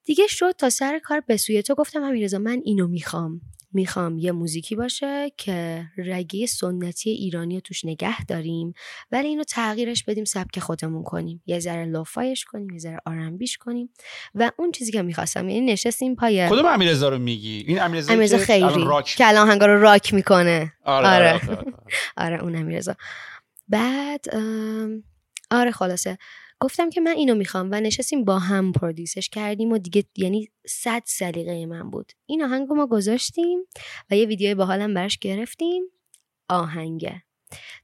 [0.05, 3.40] دیگه شد تا سر کار به سوی تو گفتم امیرزا من اینو می‌خوام.
[3.76, 8.74] می‌خوام یه موزیکی باشه که رگه سنتی ایرانی رو توش نگه داریم
[9.12, 11.42] ولی اینو تغییرش بدیم سبک خودمون کنیم.
[11.46, 13.90] یه ذره لوفایش کنیم یه ذره آرنبیش کنیم
[14.34, 18.38] و اون چیزی که می‌خواستم یعنی نشستیم پای کدوم امیرزا رو میگی؟ این امیرزا امیرزا
[18.38, 18.84] خیری
[19.16, 20.72] که الان هنگار رو راک می‌کنه.
[20.84, 21.72] آره آره, آره, آره,
[22.16, 22.96] آره اون امیرزا
[23.68, 24.24] بعد
[25.50, 26.18] آره خلاصه.
[26.61, 31.03] گفتم که من اینو می‌خوام و نشستیم با هم پرودیوسش کردیم و دیگه یعنی صد
[31.07, 32.12] سلیقه من بود.
[32.27, 33.59] این آهنگ ما گذاشتیم
[34.11, 35.85] و یه ویدیو باحالم براش گرفتیم.
[36.49, 37.23] آهنگه.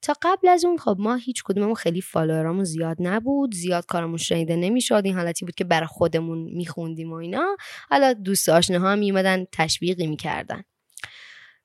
[0.02, 3.54] تا قبل از اون خب ما هیچ کدوممون خیلی فالوورامون زیاد نبود.
[3.54, 5.02] زیاد کارمون شنیده نمی‌شد.
[5.04, 7.56] این حالتی بود که برای خودمون میخوندیم و اینا.
[7.90, 10.64] حالا دوست آشناها میومدن تشویقی می‌کردن.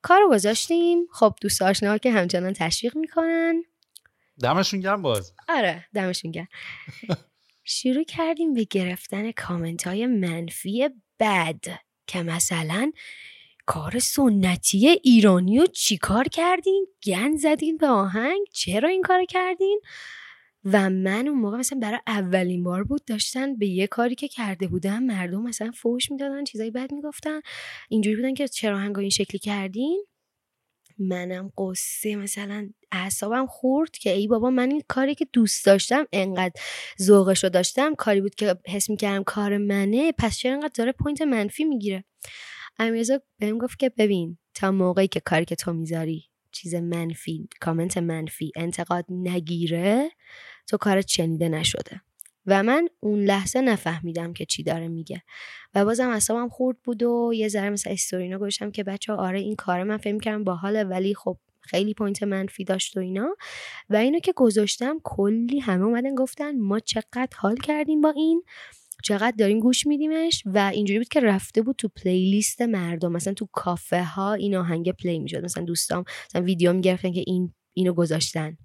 [0.01, 1.07] کارو گذاشتیم.
[1.11, 3.63] خب دوست آشناها که همچنان تشویق می‌کنن.
[4.41, 6.47] دمشون گرم باز آره دمشون گرم.
[7.63, 11.65] شروع کردیم به گرفتن کامنت های منفی بد
[12.07, 12.91] که مثلا
[13.65, 19.81] کار سنتی ایرانی رو چیکار کردین؟ گن زدین به آهنگ؟ چرا این کار کردین؟
[20.65, 24.67] و من اون موقع مثلا برای اولین بار بود داشتن به یه کاری که کرده
[24.67, 27.39] بودم مردم مثلا فوش می‌دادن چیزایی بد می‌گفتن.
[27.89, 30.05] اینجوری بودن که چرا آهنگا این شکلی کردین؟
[30.99, 36.61] منم غصه مثلا اعصابم خورد که ای بابا من این کاری که دوست داشتم انقدر
[37.01, 41.21] ذوقش رو داشتم کاری بود که حس می‌کردم کار منه پس چرا انقدر داره point
[41.21, 42.03] منفی می‌گیره؟
[42.79, 47.97] امیرزا بهم گفت که ببین تا موقعی که کاری که تو می‌ذاری چیز منفی کامنت
[47.97, 50.09] منفی انتقاد نگیره
[50.67, 52.01] تو کارت شنیده نشده.
[52.47, 55.23] و من اون لحظه نفهمیدم که چی داره میگه.
[55.75, 59.55] و بازم اعصابم خورد بود و یه ذره مثل استورینا گوشم که بچه آره این
[59.55, 63.35] کار من فکر کردم باحاله ولی خب خیلی point منفی داشت و اینا.
[63.89, 68.43] و اینو که گذاشتم کلی همه اومدن گفتن ما چقدر حال کردیم با این
[69.03, 73.47] چقدر داریم گوش میدیمش و اینجوری بود که رفته بود تو playlist مردم مثلا تو
[73.51, 78.57] کافه ها این آهنگ play می‌شد مثلا دوستام مثلا ویدیو می‌گرفتن که این اینو گذاشتن.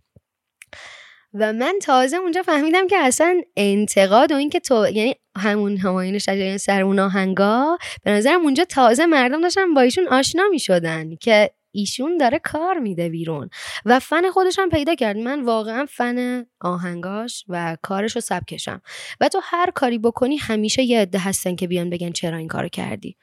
[1.34, 6.58] و من تازه اونجا فهمیدم که اصلا انتقاد و اینکه تو یعنی همون همایون شجریان
[6.58, 11.50] سر اون آهنگا به نظرم اونجا تازه مردم داشتن با ایشون آشنا می شدن که
[11.72, 13.50] ایشون داره کار میده بیرون.
[13.84, 15.16] و فن خودش هم پیدا کرد.
[15.16, 18.82] من واقعا فن آهنگاش و کارش رو سبکشم
[19.20, 22.68] و تو هر کاری بکنی همیشه یه عده هستن که بیان بگن چرا این کارو
[22.68, 23.16] کردی.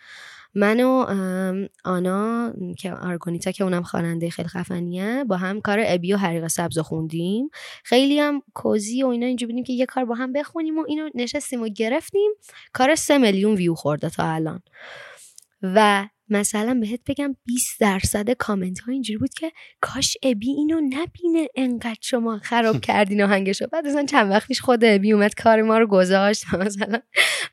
[0.56, 1.06] من و
[1.86, 6.80] آنا که آرگونیتا که اونم خواننده خیلی خفنیه با هم کار ابی و حریق سبز
[6.80, 7.50] خوندیم.
[7.84, 11.10] خیلی هم کوزی و اینا اینجا بودیم که یه کار با هم بخونیم و اینو
[11.16, 12.32] نشستیم و گرفتیم.
[12.74, 14.62] کار سه میلیون ویو خورده تا الان.
[15.62, 21.48] و مثلا بهت بگم 20 درصد کامنت ها اینجوری بود که کاش ابی اینو نبینه
[21.56, 23.68] انقدر شما خراب کردین آهنگشو.
[23.68, 26.54] بعد اصلا چند وقتیش خود ابی اومد کار ما رو گذاشت.
[26.66, 27.00] مثلا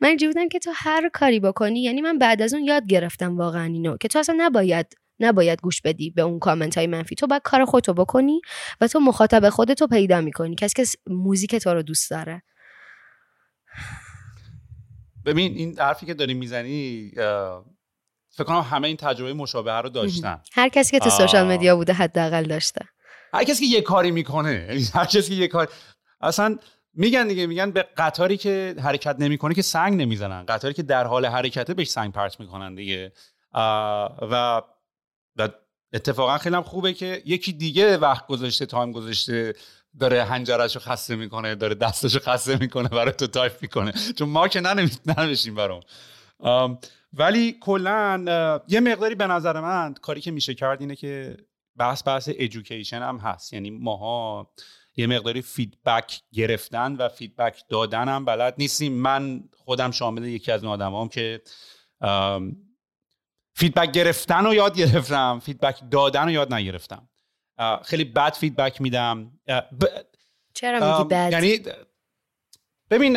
[0.01, 3.37] من اینجوری بودم که تو هر کاری بکنی یعنی من بعد از اون یاد گرفتم
[3.37, 4.87] واقعا اینو که تو اصلا نباید
[5.21, 7.15] نباید گوش بدی به اون کامنت های منفی.
[7.15, 8.41] تو باید کار خودتو بکنی
[8.81, 10.55] و تو مخاطب خودتو پیدا می‌کنی.
[10.55, 12.43] کسی که موزیک تو رو دوست داره.
[15.25, 17.13] ببین این حرفی که داری می‌زنی
[18.37, 20.41] فکر کنم همه این تجربه مشابه رو داشتن.
[20.53, 22.85] هر کسی که تو سوشال مدیا بوده حداقل داشته.
[23.35, 25.69] هر کسی که یه کاری می‌کنه هر کسی که یه کار
[26.21, 26.59] اصلا
[26.95, 30.45] میگن دیگه میگن به قطاری که حرکت نمی‌کنه که سنگ نمی‌زنن.
[30.49, 33.13] قطاری که در حال حرکته بهش سنگ پرت می‌کنن دیگه.
[34.31, 34.63] و
[35.93, 39.55] اتفاقا خیلی خوبه که یکی دیگه وقت گذاشته time گذاشته
[40.01, 43.93] داره حنجرش رو خسته می‌کنه داره دستش رو خسته می‌کنه برای تو تایپ می‌کنه.
[44.19, 44.61] چون ما که
[45.07, 45.81] ننوشیم برام.
[47.13, 51.37] ولی کلا یه مقداری به نظر من کاری که میشه کرد اینه که
[51.77, 53.53] بحث بحث education هم هست.
[53.53, 54.51] یعنی ماها
[54.97, 58.93] یه مقداری feedback گرفتن و feedback دادن هم بلد نیستیم.
[58.93, 61.43] من خودم شامل یکی از اون هم که
[63.55, 67.09] feedback گرفتن رو یاد گرفتم feedback دادن رو یاد نگرفتم.
[67.85, 69.39] خیلی بد feedback میدم.
[70.55, 71.61] چرا میگی بد؟ یعنی
[72.91, 73.17] ببین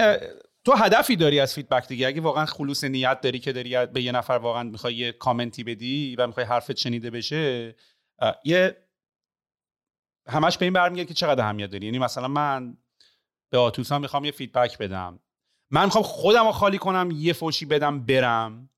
[0.69, 2.07] تو هدفی داری از feedback دیگه.
[2.07, 6.15] اگه واقعا خلوص نیت داری که داری به یه نفر واقعا می‌خوای یه کامنتی بدی
[6.15, 7.75] و می‌خوای حرفت شنیده بشه
[8.45, 8.77] یه
[10.27, 11.85] همش به این برمیگرده که چقدر اهمیت داری.
[11.85, 12.77] یعنی مثلا من
[13.51, 15.19] به آتوسا می‌خوام یه feedback بدم.
[15.71, 18.69] من می‌خوام خودم رو خالی کنم یه فوشی بدم برم.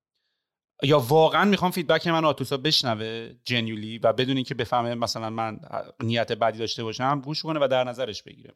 [0.84, 5.60] یا واقعا می‌خوام feedback من آتوسا بشنوه genuinely و بدونی که بفهمه مثلا من
[6.00, 8.54] نیت بدی داشته باشم گوش کنه و در نظرش بگیره.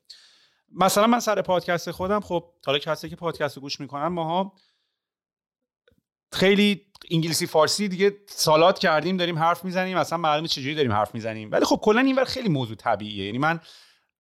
[0.72, 4.54] مثلا من سر پادکست خودم خب حالا کسی که پادکست گوش می‌کنن ماها
[6.32, 11.52] خیلی انگلیسی فارسی دیگه سالات کردیم داریم حرف می‌زنیم اصلا معلومه چجوری داریم حرف می‌زنیم.
[11.52, 13.26] ولی خب کلا اینور خیلی موضوع طبیعیه.
[13.26, 13.60] یعنی من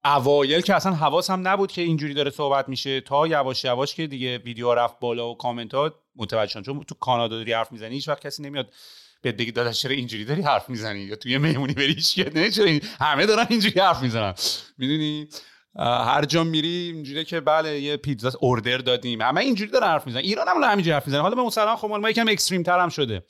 [0.05, 4.37] اوایل که اصلا حواسم نبود که اینجوری داره صحبت میشه تا یواش یواش که دیگه
[4.37, 6.63] ویدیو رفت بالا و کامنت ها متوجه شدن.
[6.63, 8.73] چون تو کانادا داری حرف می‌زنی هیچ وقت کسی نمیاد
[9.21, 11.97] بهت بگی داداش چرا اینجوری داری حرف می‌زنی؟ یا توی مهمونی بری
[12.35, 14.33] نه چرا همه دارن اینجوری حرف می‌زنن.
[14.77, 15.27] می‌دونی؟
[15.79, 19.21] هر جا میری اینجوری که بله یه پیتزا اوردر دادیم.
[19.21, 20.23] همه اینجوری داره حرف می‌زنن.
[20.23, 21.21] ایران هم همینجوری حرف می‌زنن.
[21.21, 23.23] حالا به مثلا خب ما یکم اکستریم تر هم شده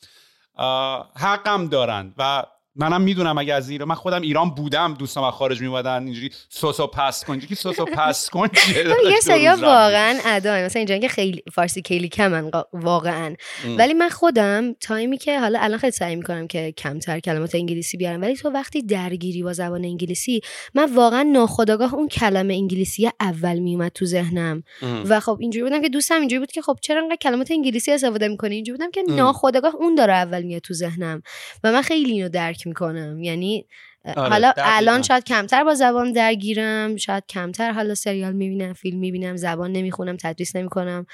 [1.15, 2.43] حقم دارن و
[2.75, 6.87] منم می‌دونم اگه از ایران من خودم ایران بودم دوستان از خارج میومدن اینجوری سوسو
[6.87, 8.47] پس کن که سوسو پس کن
[9.11, 13.35] یه سریا واقعا ادا مثلا اینجا که خیلی فارسی خیلی کمن واقعا.
[13.77, 18.21] ولی من خودم تایمی که حالا الان خیلی سعی می‌کنم که کمتر کلمات انگلیسی بیارم
[18.21, 20.41] ولی تو وقتی درگیری با زبان انگلیسی
[20.73, 24.63] من واقعا ناخودآگاه اون کلمه انگلیسی اول میومد تو ذهنم.
[25.05, 28.27] و خب اینجوری بودم که دوستم اینجوری بود که خب چرا انقدر کلمات انگلیسی استفاده
[28.27, 31.21] می‌کنی؟ اینجوری بودم که ناخودآگاه اون داره اول میاد تو ذهنم.
[31.63, 33.23] و من خیلی اینو درک می‌کنم.
[33.23, 33.67] یعنی
[34.05, 39.35] آره، حالا الان شاید کمتر با زبان درگیرم شاید کمتر حالا سریال می‌بینم فیلم می‌بینم
[39.35, 41.05] زبان نمی‌خونم تدریس نمی‌کنم.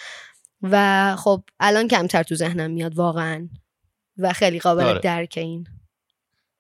[0.62, 3.50] و خب الان کمتر تو ذهنم میاد واقعا.
[4.18, 5.00] و خیلی قابل آره.
[5.00, 5.68] درک این.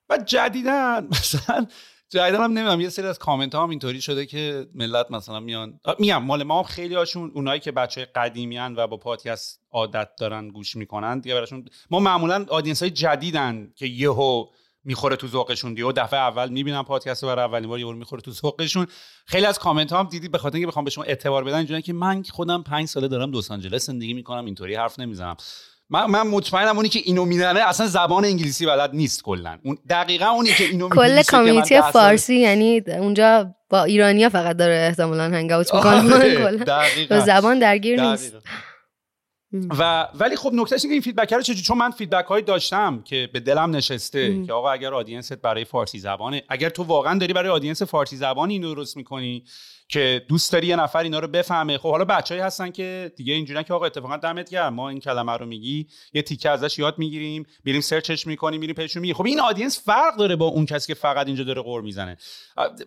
[0.09, 1.67] و جدیدن مثلا
[2.09, 5.79] جدیدن هم نمی‌دونم یه سری از کامنت ها هم اینطوری شده که ملت مثلا میان
[5.99, 10.75] میگم مال ما خیلی هاشون اونایی که بچه قدیمیان و با پادکست عادت دارن گوش
[10.75, 14.45] می‌کنن دیگه براشون ما معمولا آدینس های جدیدن که یهو
[14.83, 15.73] می‌خوره تو ذوقشون.
[15.73, 18.87] دیو دفعه اول می‌بینم پادکست برای اولین بار یهو می‌خوره تو ذوقشون.
[19.25, 21.81] خیلی از کامنت ها هم دیدی به خاطر اینکه بخوام به شما اعتبار بدن اینجوریه
[21.81, 25.37] که من خودم پنج ساله دارم لس آنجلس زندگی می‌کنم اینطوری حرف نمی‌زنم.
[25.89, 29.59] من, من مطمئنم اونی که اینو میده اصلا زبان انگلیسی بلد نیست کلا.
[29.63, 35.23] اون دقیقا اونی که اینو کل community فارسی یعنی اونجا با ایرانیا فقط داره احتمالاً
[35.23, 37.19] hang out می‌کنه.
[37.19, 38.33] زبان درگیر نیست.
[39.53, 43.29] و ولی خب نکتهش اینه این feedback رو چجوری چون من feedback هایی داشتم که
[43.33, 47.33] به دلم نشسته که آقا اگر audience ت برای فارسی زبانه اگر تو واقعا داری
[47.33, 49.43] برای audience فارسی زبانی اینو درست می‌کنی
[49.91, 51.77] که دوست داری یه نفر اینا رو بفهمه.
[51.77, 54.73] خب حالا بچه‌ای هستن که دیگه اینجوریه که آقا اتفاقا دمت گرم.
[54.73, 58.75] ما این کلمه رو میگی یه تیکه ازش یاد می‌گیریم میریم search ش می‌کنیم میریم
[58.75, 61.81] پیشون میگی خب این audience فرق داره با اون کسی که فقط اینجا داره غر
[61.81, 62.17] می‌زنه.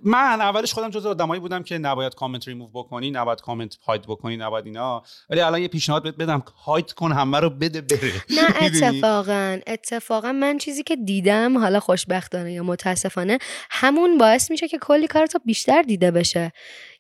[0.02, 4.36] من اولش خودم جزو آدمایی بودم که نباید کامنت ریموو بکنی نباید comment hide بکنی
[4.36, 5.02] نباید اینا.
[5.30, 8.22] ولی الان یه پیشنهاد بهت بدم hide کن همه رو بده بره.
[8.30, 13.38] نه اتفاقا اتفاقا من چیزی که دیدم حالا خوشبختانه یا متاسفانه
[13.70, 16.52] همون باعث میشه که کلی کار تو بیشتر دیده بشه.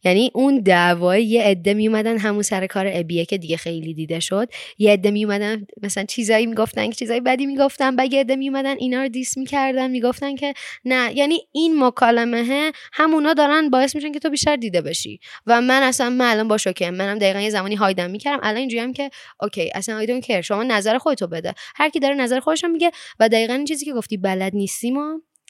[0.04, 4.48] یعنی اون دعوای یه عده میومدن همون سر کار ابیه که دیگه خیلی دیده شد.
[4.78, 9.02] یه عده میومدن مثلا چیزایی می‌گفتن که چیزایی بدی می‌گفتن بعد یه عده میومدن اینا
[9.02, 11.16] رو دیس می‌کردن می‌گفتن که نه.
[11.16, 15.20] یعنی این مکالمه همونا دارن باعث میشن که تو بیشتر دیده بشی.
[15.46, 18.40] و من اصلا من الان با شوکه منم دقیقا یه زمانی هایدم می‌کردم.
[18.42, 21.54] الان اینجوریام که اوکی اصلا آیدون کر شما نظر خودتو بده.
[21.76, 22.90] هر کی داره نظر خودش میگه
[23.20, 24.94] و دقیقا این چیزی که گفتی بلد نیستیم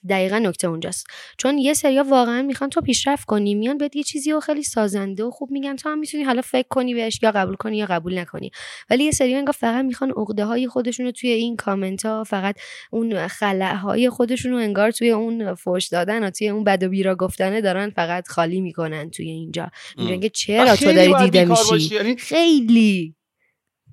[0.09, 1.07] دقیقا نکته اونجاست.
[1.37, 5.23] چون یه سریا واقعا می‌خوان تو پیشرفت کنی میان بهت یه چیزی رو خیلی سازنده
[5.23, 8.19] و خوب میگن تو هم می‌تونی حالا فکر کنی بهش یا قبول کنی یا قبول
[8.19, 8.51] نکنی.
[8.89, 12.55] ولی یه سریا انگار فقط می‌خوان عقده های خودشون رو توی این کامنت ها فقط
[12.91, 16.89] اون خلع های خودشون رو انگار توی اون فوش دادن و توی اون بد و
[16.89, 19.71] بیرا گفتنه دارن فقط خالی می‌کنن توی اینجا.
[19.97, 23.15] میگن که چرا تو داری دیده میشی؟ یعنی خیلی.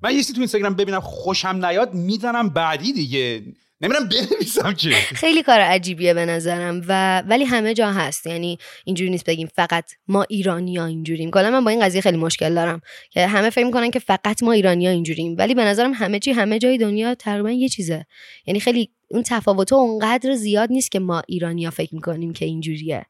[0.03, 3.43] من یه تو اینستاگرام ببینم خوشم نیاد می‌زنم بعدی دیگه.
[3.83, 8.27] نمی‌دونم بنویسم که خیلی کار عجیبیه به نظرم و ولی همه جا هست.
[8.27, 11.31] یعنی اینجوری نیست بگیم فقط ما ایرانی ها اینجوریم.
[11.31, 14.51] کلا من با این قضیه خیلی مشکل دارم که همه فکر می‌کنن که فقط ما
[14.51, 15.35] ایرانی ها اینجوریم.
[15.37, 18.05] ولی به نظرم همه چی همه جای دنیا تقریبا یه چیزه.
[18.45, 23.05] یعنی خیلی اون تفاوت اونقدر زیاد نیست که ما ایرانی ها فکر می‌کنیم که اینجوریه.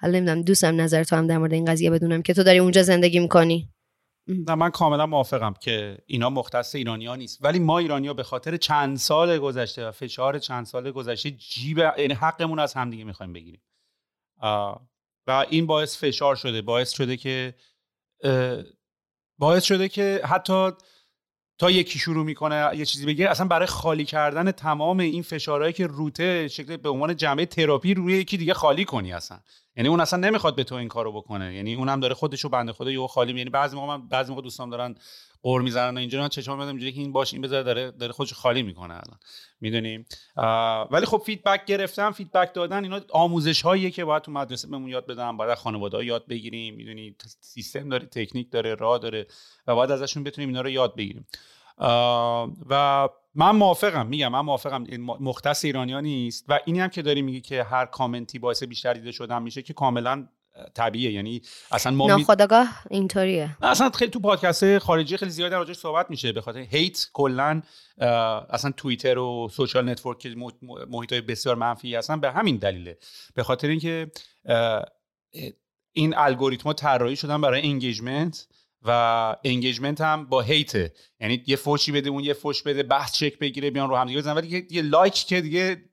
[0.00, 2.82] حالا نمی‌دونم دوستم نظر تو هم در مورد این قضیه بدونم که تو داری اونجا
[2.82, 3.68] زندگی می‌کنی؟
[4.28, 7.38] نه من کاملا موافقم که اینا مختص ایرانی ها نیست.
[7.44, 11.78] ولی ما ایرانی ها به خاطر چند سال گذشته و فشار چند سال گذشته جیب
[11.78, 13.62] یعنی حقمون از همدیگه می‌خوایم بگیریم.
[15.26, 17.54] و این باعث فشار شده باعث شده که
[19.38, 20.70] باعث شده که حتی
[21.58, 25.86] تا یکی شروع می‌کنه یه چیزی بگه اصلا برای خالی کردن تمام این فشارهایی که
[25.86, 29.40] روته شکل به عنوان جمعه تراپی روی یکی دیگه خالی کنی اصلا.
[29.76, 31.54] یعنی اون اصلا نمی‌خواد به تو این کارو بکنه.
[31.54, 34.70] یعنی اونم داره خودشو بنده خدا یهو خالی یعنی بعضی موقع من بعضی موقع دوستام
[34.70, 34.94] دارن
[35.42, 38.34] غر می‌زنن اینجوری من چشام میادم اینجوری که این باش این بذاره داره داره خودشو
[38.34, 39.18] خالی می‌کنه الان.
[39.60, 40.06] می‌دونیم
[40.90, 45.06] ولی خب feedback گرفتن feedback دادن اینا آموزش هاییه که باید تو مدرسه بهمون یاد
[45.06, 46.74] بدن باید خانواده یاد بگیریم.
[46.74, 49.26] می‌دونی؟ سیستم داره تکنیک داره راه داره
[49.66, 51.26] و باید ازشون بتونیم اینا رو یاد بگیریم.
[52.70, 54.84] و من موافقم میگم من موافقم
[55.20, 59.12] مختص ایرانیا نیست و اینی هم که داری میگی که هر کامنتی باعث بیشتر دیده
[59.12, 60.28] شدن میشه که کاملا
[60.74, 61.12] طبیعیه.
[61.12, 63.56] یعنی اصلا ما ناخداگاه اینطوریه.
[63.62, 66.32] اصلا خیلی تو پادکست خارجی خیلی زیاد راجبش صحبت میشه.
[66.32, 67.62] به خاطر hate کلا
[68.50, 70.34] اصلا توییتر و social network که
[70.88, 72.98] محیط های بسیار منفی هستن به همین دلیله.
[73.34, 74.10] به خاطر اینکه
[75.92, 78.46] این الگوریتما طراحی شدن برای engagement
[78.82, 78.90] و
[79.44, 83.38] engagement هم با hate ه یعنی یه فوشی بده اون یه فوش بده بحث چک
[83.38, 84.34] بگیره بیان رو هم دیگه بزنن.
[84.36, 85.84] ولی یه like که دیگه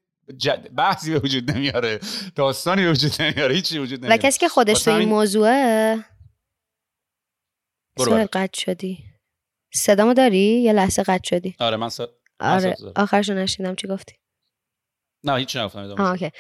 [0.78, 2.00] بحثی به وجود نمیاره.
[2.36, 3.56] داستانی به وجود نمیاره.
[3.56, 4.16] هیچی وجود نمیاره.
[4.16, 6.06] و کسی که خودش تو این موضوعه
[7.98, 9.04] سوال قطع شدی.
[9.74, 11.56] صدامو داری؟ یه لحظه قطع شدی.
[11.60, 11.90] آره من
[12.40, 14.16] آره آخرشو نشنیدم چی گفتی؟
[15.24, 16.32] نه هیچ نگفتم آه okay.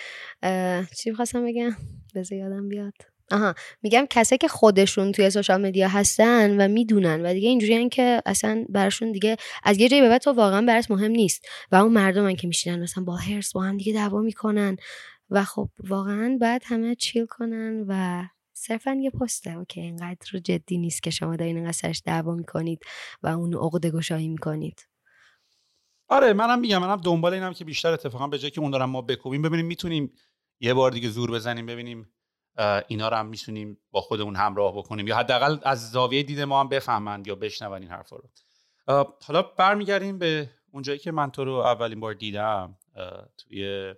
[0.98, 1.76] چی می‌خواستم بگم؟
[2.16, 2.94] بذار یادم بیاد.
[3.32, 3.54] آها.
[3.82, 8.66] میگم کسایی که خودشون توی social media هستن و می‌دونن و دیگه اینجوری که اصلا
[8.70, 11.46] براشون دیگه از یه جایی به بعد تو واقعا براش مهم نیست.
[11.72, 14.78] و اون مردمن که میشینن مثلا با هرس با هم دیگه دعوا می‌کنن
[15.30, 18.24] و خب واقعا بعد همه چیل کنن و
[18.54, 19.58] صرفا یه پسته.
[19.58, 22.80] اوکی اینقدر رو جدی نیست که شما دارین اینقدر سرش دعوا می‌کنید
[23.24, 24.88] و اون عقده گشایی می‌کنید.
[26.08, 29.02] آره منم میگم منم دنبال اینم که بیشتر اتفاقا به جای که اون دارم ما
[29.02, 30.14] بکوبیم ببینیم می‌تونیم
[30.60, 32.14] یه بار دیگه زور بزنیم ببینیم
[32.88, 36.70] اینا رو هم می‌تونیم با خودمون همراه بکنیم یا حداقل از زاویه دید ما هم
[36.70, 38.30] بفهمند یا بشنون این حرفا رو.
[39.28, 42.78] حالا برمیگردیم به اونجایی که من تو رو اولین بار دیدم
[43.38, 43.94] توی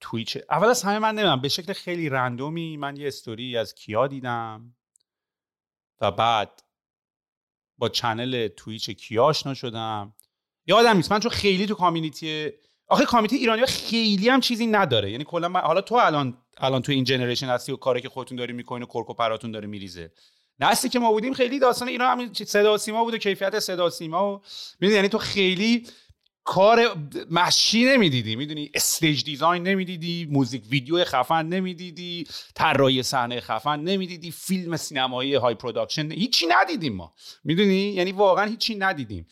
[0.00, 0.38] تویچ.
[0.50, 4.06] اول از همه من نمی‌دونم به شکل خیلی random ی من یه استوری از کیا
[4.06, 4.74] دیدم
[6.00, 6.62] و بعد
[7.78, 10.14] با channel تویچ کیا آشنا شدم.
[10.66, 12.50] یادم نیست من چون خیلی تو community
[12.86, 15.10] آخه community ایرانی خیلی هم چیزی نداره.
[15.10, 18.52] یعنی کلا حالا تو الان الان تو این generation هستی و کاری که خودتون داری
[18.52, 20.12] می‌کنین و کرک و پرامون داره میریزه.
[20.60, 24.36] نسلی که ما بودیم خیلی داستان ایران همین صدا سیما بود و کیفیت صدا سیما
[24.36, 24.42] و
[24.80, 25.86] یعنی تو خیلی
[26.44, 26.96] کار
[27.30, 28.36] مشی نمی‌دیدی.
[28.36, 35.54] می‌دونی stage design نمی‌دیدی music video خفن نمی‌دیدی طراحی صحنه خفن نمی‌دیدی فیلم سینمایی های
[35.54, 37.14] production هیچی ندیدیم ما.
[37.44, 39.26] می‌دونی؟ یعنی واقعا هیچی ندیدیم.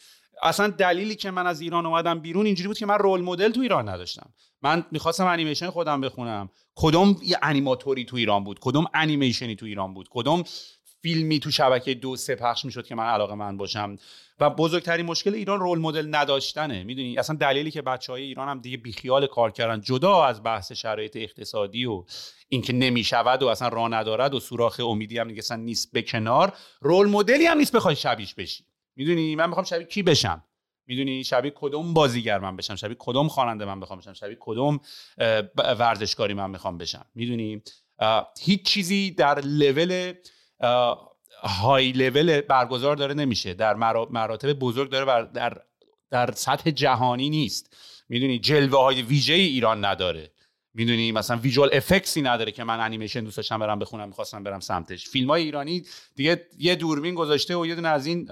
[0.45, 3.61] اصلا دلیلی که من از ایران اومدم بیرون اینجوری بود که من role model تو
[3.61, 4.31] ایران نداشتم.
[4.63, 6.49] من می‌خواستم انیمیشن خودم بخونم.
[6.75, 10.45] کدوم یه انیماتوری تو ایران بود؟ کدوم انیمیشنی تو ایران بود؟ کدوم
[11.03, 13.97] فیلمی تو شبکه دو سه پخش می‌شد که من علاقه من باشم؟
[14.41, 16.85] و بزرگترین مشکل ایران رول مدل نداشتنه.
[16.85, 20.73] می‌دونی؟ اصلا دلیلی که بچه های ایران هم دیگه بیخیال کار کردن جدا از بحث
[20.73, 22.05] شرایط اقتصادی و
[22.49, 26.53] اینکه نمی‌شود و اصلا راه ندارد و سوراخ امیدی هم دیگه اصلا نیست به کنار
[26.81, 28.65] رول مدلی هم نیست بخوای شبیش بشی.
[28.97, 30.45] می‌دونی من می‌خوام شبیه کی بشم؟
[30.87, 34.81] می‌دونی شبیه کدوم بازیگر من بشم؟ شبیه کدوم خواننده من بخوام بشم؟ شبیه کدوم
[35.57, 37.63] ورزشکاری من می‌خوام بشم؟ می‌دونی؟
[38.41, 40.13] هیچ چیزی در لول
[41.43, 43.55] های لول برگزار داره نمیشه.
[43.55, 43.75] در
[44.11, 45.61] مراتب بزرگ داره در
[46.11, 47.77] در سطح جهانی نیست.
[48.09, 50.31] می‌دونی؟ جلوه های ویژه ایران نداره.
[50.75, 55.09] می‌دونی؟ مثلا ویژوال افکسی نداره که من انیمیشن دوست داشتم برم بخونم می‌خواستم برم سمتش.
[55.09, 55.85] فیلم های ایرانی
[56.15, 58.29] دیگه یه دوربین گذاشته و یه دونه از این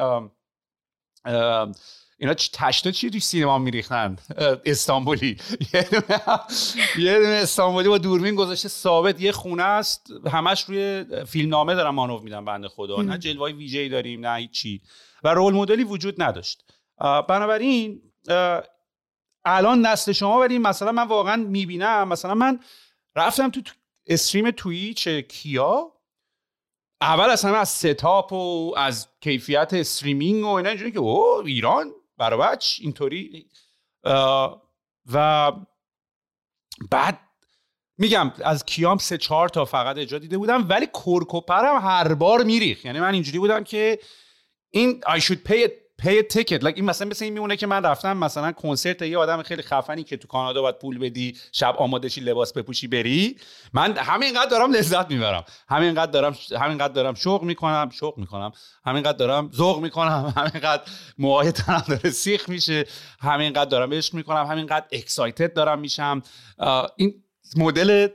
[2.19, 4.17] اینا تشتا چی توی سینما میریختن؟
[4.65, 5.37] استانبولی.
[6.99, 9.21] یه دونه استانبولی با دوربین گذاشته ثابت.
[9.21, 10.07] یه خونه است.
[10.33, 13.03] همش روی فیلمنامه دارن مانو میدن بنده خدا.
[13.03, 14.83] نه جلوای ویژه‌ای داریم نه هیچی.
[15.25, 16.65] و رول مدلی وجود نداشت.
[17.29, 18.03] بنابراین
[19.45, 22.61] الان نسل شما ولی مثلا من واقعا می‌بینم مثلا من
[23.17, 23.61] رفتم تو
[24.07, 25.93] استریم تویچ کیا.
[27.03, 31.93] اول از همه از ستاپ و از کیفیت استریمینگ و اینا اینجوری که او ایران
[32.19, 33.47] برای اینطوری.
[35.13, 35.53] و
[36.91, 37.21] بعد
[37.99, 42.85] میگم از کیام سه چهار تا فقط اجرا دیده بودم ولی کرکوپرم هر بار میریخ
[42.85, 43.99] یعنی من اینجوری بودم که
[44.71, 45.69] این I should pay
[46.03, 46.65] پی تیکت.
[46.65, 50.17] این مثلا مثل این میمونه که من رفتم مثلا کنسرت یه آدم خیلی خفنی که
[50.17, 53.37] تو کانادا باید پول بدی شب آماده شی لباس بپوشی بری.
[53.73, 55.45] من همینقدر دارم لذت می‌برم.
[55.69, 58.53] همینقدر دارم همینقدر دارم شوق می‌کنم شوق می‌کنم.
[58.87, 60.33] همینقدر دارم ذوق می‌کنم.
[60.37, 60.83] همینقدر
[61.19, 62.85] موهای تنم داره سیخ میشه.
[63.21, 64.47] همینقدر دارم عشق می‌کنم.
[64.47, 66.23] همینقدر اکسایتد دارم میشم.
[66.97, 67.15] این
[67.57, 68.09] مدل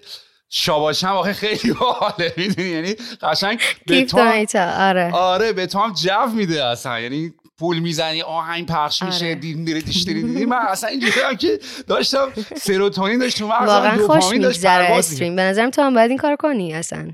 [0.50, 4.20] شاباشم آخه خیلی باحاله می‌دونی؟ یعنی قشنگ به تو
[4.58, 5.12] آره.
[5.12, 9.36] آره به تو هم جو میده اصلا یعنی پول می‌زنی آهنگ پخش میشه آره.
[9.36, 12.32] دید میره دیشتری دیدی؟ من اصلا اینجوری که داشتم
[12.66, 15.36] سروتونین داشت تو واقعا خوش میگذره استریم.
[15.36, 17.12] به نظرم تو هم باید این کار کنی اصلا.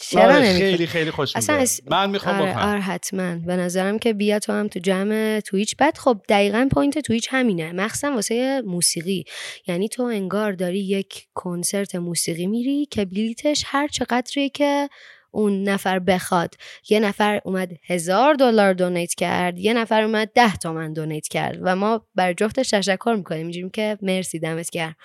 [0.00, 3.34] چرا آره خیلی خیلی خوش اصلا من می‌خوام آره, آره حتما.
[3.34, 7.72] به نظرم که بیا تو هم تو جمع تویچ بعد خب دقیقا point تویچ همینه.
[7.72, 9.24] مخصوصا واسه موسیقی.
[9.66, 14.88] یعنی تو انگار داری یک کنسرت موسیقی میری که بلیتش هر چقدری که
[15.30, 16.54] اون نفر بخواد.
[16.88, 21.76] یه نفر اومد هزار دلار donate کرد یه نفر اومد ده تومن donate کرد و
[21.76, 23.42] ما بر جفتش تشکر می‌کنیم.
[23.42, 24.96] اینجوری که مرسی دمت گرم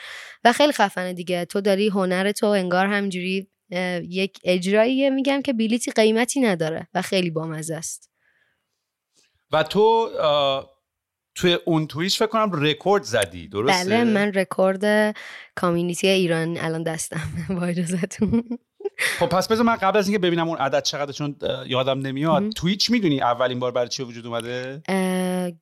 [0.43, 1.45] و خیلی خفنه دیگه.
[1.45, 3.47] تو داری هنر تو انگار همجوری
[4.09, 8.11] یک اجرایی میگم که بلیتی قیمتی نداره و خیلی بامزه است.
[9.51, 10.09] و تو
[11.36, 15.15] توی اون تویچ فکر کنم رکورد زدی درسته؟ بله من رکورد
[15.55, 18.43] community ایران الان دستم با اجازتون
[19.19, 21.36] خب پس بذار من قبل از اینکه ببینم اون عدد چقدر چون
[21.67, 24.82] یادم نمیاد تویچ می‌دونی اولین بار برای چی وجود اومده؟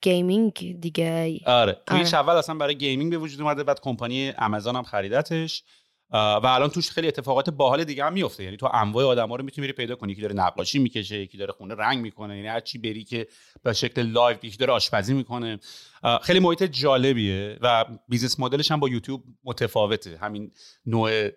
[0.01, 1.39] gaming دیگه.
[1.45, 2.23] آره تویچ آره.
[2.23, 5.63] اول اصلا برای gaming به وجود اومده بعد کمپانی آمازون هم خریدتش.
[6.11, 8.43] و الان توش خیلی اتفاقات باحال دیگه هم میفته.
[8.43, 10.11] یعنی تو انواع آدما رو می‌تونی پیدا کنی.
[10.11, 12.35] یکی داره نقاشی می‌کشه یکی داره خونه رنگ می‌کنه.
[12.35, 13.27] یعنی هر چی بری که
[13.63, 15.59] به شکل live یکی داره آشپزی می‌کنه.
[16.21, 20.17] خیلی محیط جالبیه و business model ش هم با یوتیوب متفاوته.
[20.17, 20.51] همین
[20.85, 21.29] نوع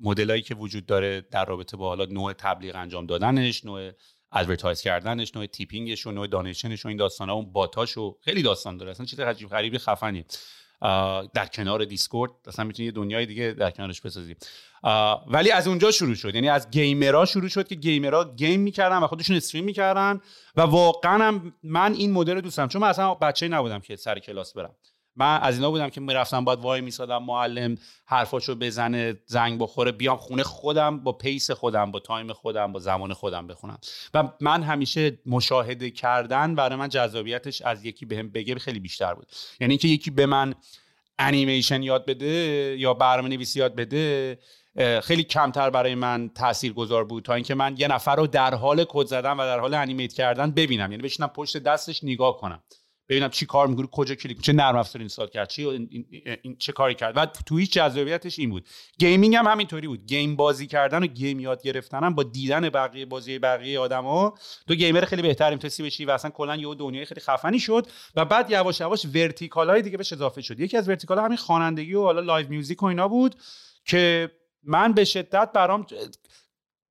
[0.00, 3.90] مدلایی که وجود داره در رابطه با حالا نوع تبلیغ انجام دادنش نوع
[4.32, 7.98] advertise کردنش نوع tipping ش و نوع donation ش و این داستانا اون bot اش
[7.98, 8.90] و خیلی داستان داره.
[8.90, 10.24] اصلا چیز عجیب غریبی خفنی
[11.34, 14.36] در کنار Discord اصلا می‌تونی یه دنیای دیگه در کنارش بسازی.
[15.26, 16.34] ولی از اونجا شروع شد.
[16.34, 20.20] یعنی از gamer ها شروع شد که gamer ها game می‌کردن و خودشون stream می‌کردن
[20.56, 24.52] و واقعا من این مدل رو دوستم چون من اصلا بچه نبودم که سر کلاس
[24.52, 24.74] برم.
[25.16, 30.16] من از اینا بودم که می‌رفتم باید وای میسادم معلم حرفاشو بزنه زنگ بخوره بیام
[30.16, 33.78] خونه خودم با pace خودم با time خودم با زمان خودم بخونم.
[34.14, 39.14] و من همیشه مشاهده کردن برای من جذابیتش از یکی بهم به بگه خیلی بیشتر
[39.14, 39.26] بود.
[39.60, 40.54] یعنی اینکه یکی به من
[41.18, 42.26] انیمیشن یاد بده
[42.78, 44.38] یا برنامه نویسی یاد بده
[45.02, 48.84] خیلی کمتر برای من تاثیر گذار بود تا اینکه من یه نفر رو در حال
[48.88, 50.92] کد زدن و در حال animate کردن ببینم.
[50.92, 52.62] یعنی بشینم پشت دستش نگاه کنم.
[53.10, 56.06] ببینم چی کار می‌کنه کجا کلیک چه نرم افزار install کرد چی این,
[56.42, 57.16] این, چه کاری کرد.
[57.16, 58.66] و تو هیچ جذابیتش این بود.
[58.98, 60.06] gaming هم همینطوری بود.
[60.06, 64.34] game بازی کردن و game یاد گرفتن هم با دیدن بقیه بازی بقیه آدما
[64.68, 67.86] تو gamer خیلی بهتر می‌تونستی بشی و اصلا کلا یه دنیای خیلی خفنی شد
[68.16, 70.60] و بعد یواش یواش vertical های دیگه بهش اضافه شد.
[70.60, 73.34] یکی از vertical همین خوانندگی و حالا live music و اینا بود
[73.84, 74.30] که
[74.62, 75.86] من به شدت برام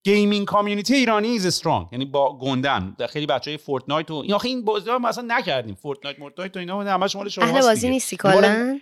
[0.04, 4.64] گیمینگ کامیونیتی ایرانی ایز استرانگ یعنی با گندن خیلی بچهای فورتنایت و این آخه این
[4.64, 8.80] بازی ها مثلا نکردیم فورتنایت مورتنایت و اینا همش مال شما اهل بازی نیستی کلا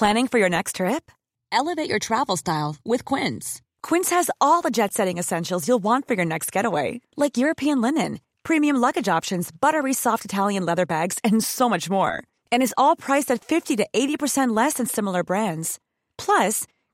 [0.00, 1.04] Planning for your next trip?
[1.52, 3.60] Elevate your travel style with Quince.
[3.82, 6.88] Quince has all the jet-setting essentials you'll want for your next getaway,
[7.22, 12.14] like European linen, premium luggage options, buttery soft Italian leather bags, and so much more.
[12.50, 15.78] And is all priced at 50 to 80% less than similar brands.
[16.16, 16.66] Plus,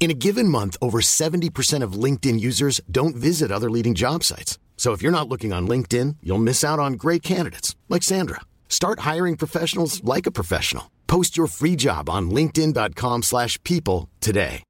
[0.00, 4.60] In a given month, over 70% of LinkedIn users don't visit other leading job sites.
[4.76, 8.42] So if you're not looking on LinkedIn, you'll miss out on great candidates like Sandra.
[8.68, 10.84] Start hiring professionals like a professional.
[11.08, 14.62] Post your free job on linkedin.com/people today.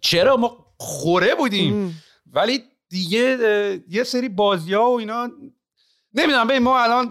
[0.00, 3.20] چرا ما خوره بودیم ولی دیگه
[3.88, 5.30] یه سری بازی ها و اینا
[6.13, 7.09] نمی‌دونم به ما الان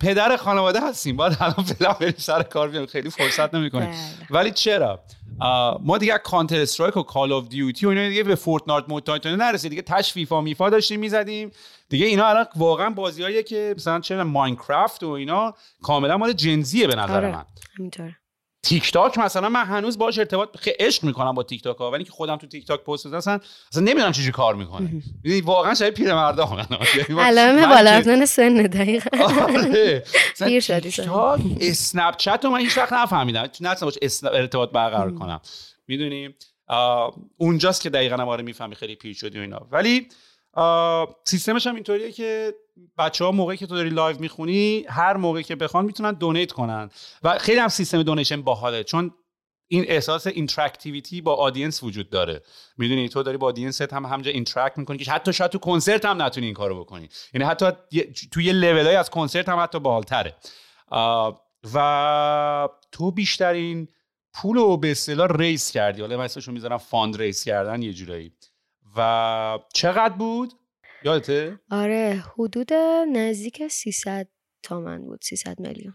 [0.00, 1.16] پدر خانواده هستیم.
[1.16, 2.86] باید الان فعلا بریم سر کار بیام.
[2.86, 3.88] خیلی فرصت نمی‌کنیم.
[3.88, 3.96] بله.
[4.30, 5.04] ولی چرا؟
[5.80, 9.70] ما دیگه Counter-Strike و Call of Duty و اینا دیگه به Fortnite موتایت نرسید.
[9.70, 11.50] دیگه تش فیفا میفا داشتیم می‌زدیم.
[11.88, 16.75] دیگه اینا الان واقعا بازیاییه که مثلا چه Minecraft و اینا کاملا مال Gen Z
[16.75, 17.32] ه به نظر آره.
[17.32, 17.44] من.
[18.64, 22.04] تیک تاک مثلا من هنوز باش ارتباط خیلی عشق می‌کنم با تیک تاک ها ولی
[22.04, 23.40] که خودم تو تیک تاک پست بزنم اصلا
[23.72, 24.90] اصلا نمی‌دونم چجوری کار می‌کنه.
[25.24, 26.66] یعنی واقعا شاید پیرمردا
[27.08, 29.24] یعنی علامه بالا رفتن سن دقیقاً.
[29.44, 30.04] آره.
[30.38, 30.92] پیر شدی
[31.60, 33.42] Snapchat رو من هیچ وقت نفهمیدم.
[33.42, 35.40] نتونستم باش ارتباط برقرار کنم.
[35.86, 36.34] می‌دونیم
[37.36, 39.66] اونجاست که دقیقا آره می‌فهمی خیلی پیر شدی و اینا.
[39.70, 40.08] ولی
[41.24, 42.54] سیستمش هم اینطوریه که
[42.98, 46.90] بچه ها موقعی که تو داری live می‌خونی هر موقعی که بخوان می‌تونن donate کنن.
[47.22, 49.14] و خیلی هم سیستم donation باحاله چون
[49.68, 52.42] این احساس interactivity با audience وجود داره.
[52.78, 56.04] می‌دونی تو داری با audience ت هم همونجا interact می‌کنی که حتی شاید تو کنسرت
[56.04, 57.08] هم نتونی این کارو بکنی.
[57.34, 57.66] یعنی حتی
[58.32, 60.36] تو یه لول از کنسرت هم حتی باحالتره.
[61.74, 63.88] و تو بیشترین
[64.34, 66.00] پول رو به اصطلاح raise کردی.
[66.00, 68.32] حالا اسمشو می‌ذارم fund raise کردن یه جورایی.
[68.96, 70.52] و چقدر بود؟
[71.04, 72.72] یادته؟ آره حدود
[73.12, 74.28] نزدیک 300
[74.62, 75.94] تومن بود 300 میلیون.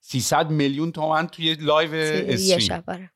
[0.00, 2.48] 300 میلیون تومن توی live stream.
[2.48, 3.10] یه شب آره.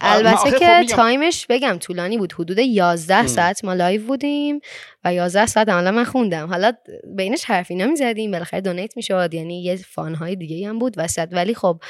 [0.00, 2.32] البته که خب time ش بگم طولانی بود.
[2.32, 4.60] حدود 11 ساعت ما live بودیم
[5.04, 6.48] و 11 ساعت عملا من خوندم.
[6.48, 6.72] حالا
[7.16, 9.34] بینش حرفی نمی‌زدیم بالاخره donate می‌شد.
[9.34, 11.28] یعنی یه fun های دیگه هم بود وسط.
[11.32, 11.82] ولی خب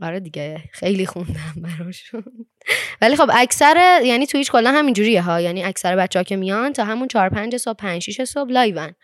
[0.00, 2.24] آره دیگه خیلی خوندم براشون.
[3.02, 5.40] ولی خب اکثر یعنی Twitch کلا همینجوریه ها.
[5.40, 8.79] یعنی اکثر بچه ها که میان تا همون 4 5 صبح 5 6 صبح live
[8.79, 8.94] ن.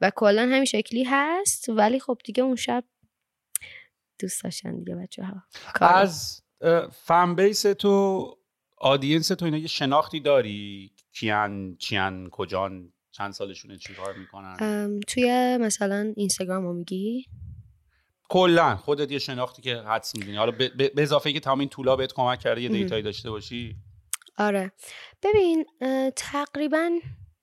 [0.00, 1.68] و کلا همین شکلی هست.
[1.68, 2.84] ولی خب دیگه اون شب
[4.18, 5.42] دوست داشتن دیگه بچه ها
[5.80, 6.42] از
[6.92, 8.26] fan base تو
[8.76, 15.58] audience تو اینا یه شناختی داری؟ کیان چیان کجان؟ چند سالشونه؟ چی کار می‌کنن؟ توی
[15.60, 17.26] مثلا Instagram رو میگی؟
[18.28, 21.96] کلا خودت یه شناختی که حدس می‌دونی حالا به اضافه که تمام این tool ا
[21.96, 23.76] بهت کمک کرده یه data یی داشته باشی؟
[24.38, 24.72] آره.
[25.22, 25.64] ببین
[26.16, 26.90] تقریبا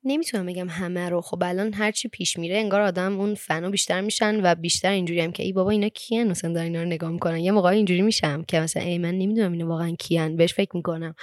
[0.04, 1.22] نمی‌تونم بگم همه رو.
[1.22, 5.22] خب الان هر چی پیش میره انگار آدم اون فنا بیشتر میشن و بیشتر اینجوری
[5.22, 7.38] هم که ای بابا اینا کیان؟ مثلا دارن اینا رو نگاه می‌کنن.
[7.38, 10.36] یه موقع اینجوری میشم که مثلا ای من نمی‌دونم اینا واقعا کیان.
[10.36, 11.16] بهش فکر می‌کنم.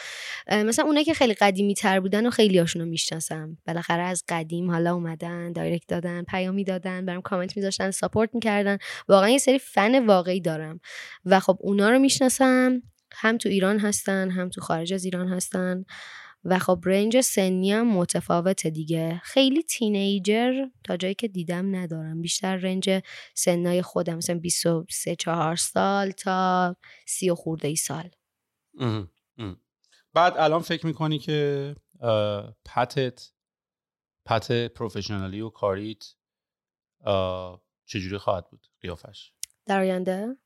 [0.50, 3.58] مثلا اونایی که خیلی قدیمی تر بودن و خیلی هاشون رو می‌شناسم.
[3.66, 8.78] بالاخره از قدیم حالا اومدن direct دادن پیامی دادن برام کامنت میذاشتن support می‌کردن.
[9.08, 10.80] واقعا یه سری فن واقعی دارم.
[11.24, 12.82] و خب اونا رو می‌شناسم.
[13.16, 15.84] هم تو ایران هستن هم تو خارج از ایران هستن.
[16.44, 19.20] و خب رنج سنی هم متفاوته دیگه.
[19.24, 20.52] خیلی تینیجر
[20.84, 22.20] تا جایی که دیدم ندارم.
[22.20, 23.02] بیشتر رنج
[23.34, 26.76] سنای خودم مثلا 23 4 سال تا
[27.06, 28.10] 30 خورده ای سال.
[30.14, 31.74] بعد الان فکر می‌کنی که
[32.64, 33.30] پتت
[34.26, 36.04] پت پروفشنالی و کاریت
[37.86, 39.32] چجوری خواهد بود؟ قیافش.
[39.66, 40.36] در آینده؟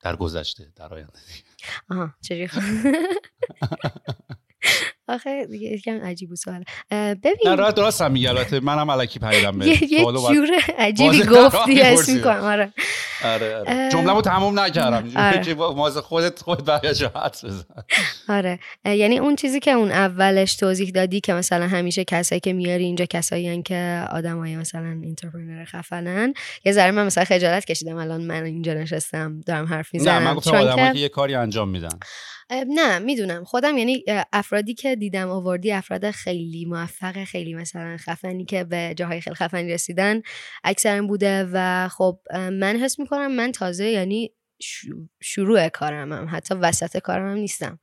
[0.00, 1.18] در گذشته در آینده.
[1.90, 2.48] آها چجوری
[5.08, 6.64] آخه دیگه یکم عجیب سوال.
[6.90, 10.48] ببین نه راست درست هم میگه البته منم الکی پریدم یه یه جور
[10.78, 12.72] عجیبی گفتی حس می‌کنم آره.
[13.24, 13.88] آره آره.
[13.92, 15.10] جمله‌مو تموم نکردم.
[15.16, 15.40] آره.
[15.44, 17.64] که ماز خودت خود برگشت حدس بزن.
[18.28, 18.58] آره.
[18.84, 23.04] یعنی اون چیزی که اون اولش توضیح دادی که مثلا همیشه کسایی که میاری اینجا
[23.04, 26.34] کسایی که آدمای مثلا اینترپرنور خفنن.
[26.64, 30.34] یه ذره من مثلا خجالت کشیدم الان من اینجا نشستم دارم حرف می‌زنم نه من
[30.34, 31.98] گفتم آدمایی که یه کاری انجام میدن.
[32.50, 33.44] نه می‌دونم.
[33.44, 39.20] خودم یعنی افرادی که دیدم آوردی افراد خیلی موفق خیلی مثلا خفنی که به جاهای
[39.20, 40.22] خیلی خفنی رسیدن
[40.64, 44.32] اکثرا بوده و خب من حس می‌کنم من تازه یعنی
[45.20, 47.78] شروع کارم هم حتی وسط کارم هم نیستم.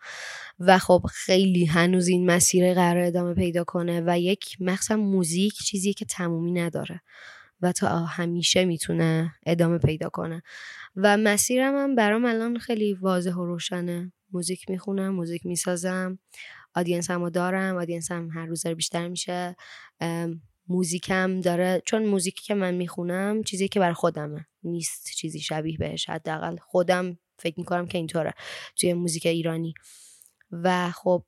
[0.59, 5.93] و خب خیلی هنوز این مسیر قرار ادامه پیدا کنه و یک مخصوصا موزیک چیزی
[5.93, 7.01] که تمومی نداره
[7.61, 10.43] و تا همیشه می‌تونه ادامه پیدا کنه.
[10.95, 14.11] و مسیرم هم برام الان خیلی واضح و روشنه.
[14.32, 16.20] موزیک می‌خونم موزیک می‌سازم.
[16.76, 19.56] audience هم دارم audience هم هر روز بیشتر میشه.
[20.68, 24.46] موزیکم داره چون موزیکی که من می‌خونم چیزی که بر خودمه.
[24.64, 26.10] نیست چیزی شبیه بهش.
[26.10, 28.34] حداقل خودم فکر می‌کنم که اینطوره
[28.76, 29.74] توی موزیک ایرانی.
[30.52, 31.26] و خب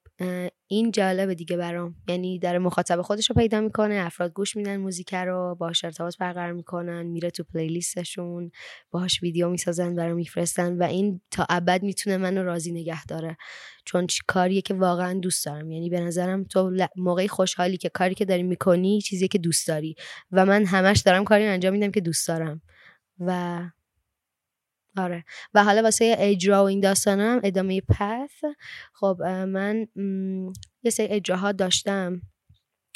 [0.67, 1.95] این جالبه دیگه برام.
[2.07, 6.51] یعنی در مخاطب خودش رو پیدا می‌کنه افراد گوش میدن موزیک رو باهاش ارتباط برقرار
[6.51, 8.51] می‌کنن میره تو پلیلیستشون
[8.91, 13.37] باهاش ویدیو می‌سازن برام میفرستن و این تا ابد می‌تونه منو راضی نگه داره.
[13.85, 15.71] چون کاریه که واقعا دوست دارم.
[15.71, 19.95] یعنی به نظرم تو موقعی خوشحالی که کاری که داری می‌کنی چیزی که دوست داری.
[20.31, 22.61] و من همش دارم کاری انجام میدم که دوست دارم.
[23.19, 23.61] و
[24.97, 25.25] آره.
[25.53, 28.43] و حالا واسه اجرا و این داستانم ادامه پث
[28.93, 29.87] خب من
[30.83, 32.21] یه سری اجراها داشتم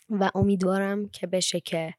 [0.09, 1.93] و امیدوارم که بشه که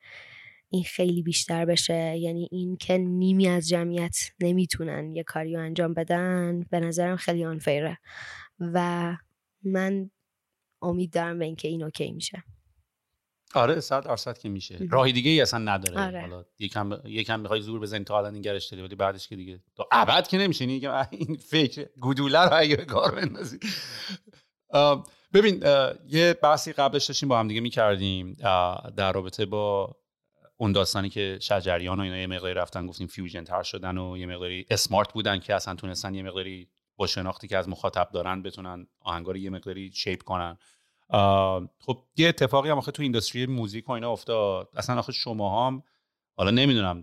[0.69, 2.17] این خیلی بیشتر بشه.
[2.17, 7.45] یعنی این که نیمی از جمعیت نمی‌تونن یه کاری رو انجام بدن به نظرم خیلی
[7.45, 7.99] آنفیره
[8.61, 9.17] و
[9.63, 10.11] من
[10.83, 12.43] امید دارم به اینکه این اوکی میشه.
[13.55, 14.79] آره صد درصد که میشه.
[14.91, 16.01] راهی دیگه ای اصلا نداره.
[16.07, 16.21] آره.
[16.21, 19.61] حالا یکم یکم می‌خوای زور بزنی تا الان این گرش دادی ولی بعدش که دیگه
[19.77, 20.65] تو ابد که نمیشه
[21.11, 23.59] این فکر گودوله رو اگه کار بندازی.
[25.33, 25.63] ببین
[26.09, 28.33] یه بحثی قبلش داشتیم با هم دیگه می‌کردیم
[28.97, 29.97] در رابطه با
[30.57, 34.27] اون داستانی که شجریان و اینا یه مقداری رفتن گفتیم فیوژن تر شدن و یه
[34.27, 38.87] مقداری اسمارت بودن که اصلا تونستن یه مقداری با شناختی که از مخاطب دارن بتونن
[39.01, 40.59] آهنگا یه مقداری شیپ کنن.
[41.81, 44.69] خب یه اتفاقی هم آخه تو industry موزیک و اینا افتاد.
[44.77, 45.83] اصلا آخه شما هم
[46.37, 47.03] حالا نمی‌دونم.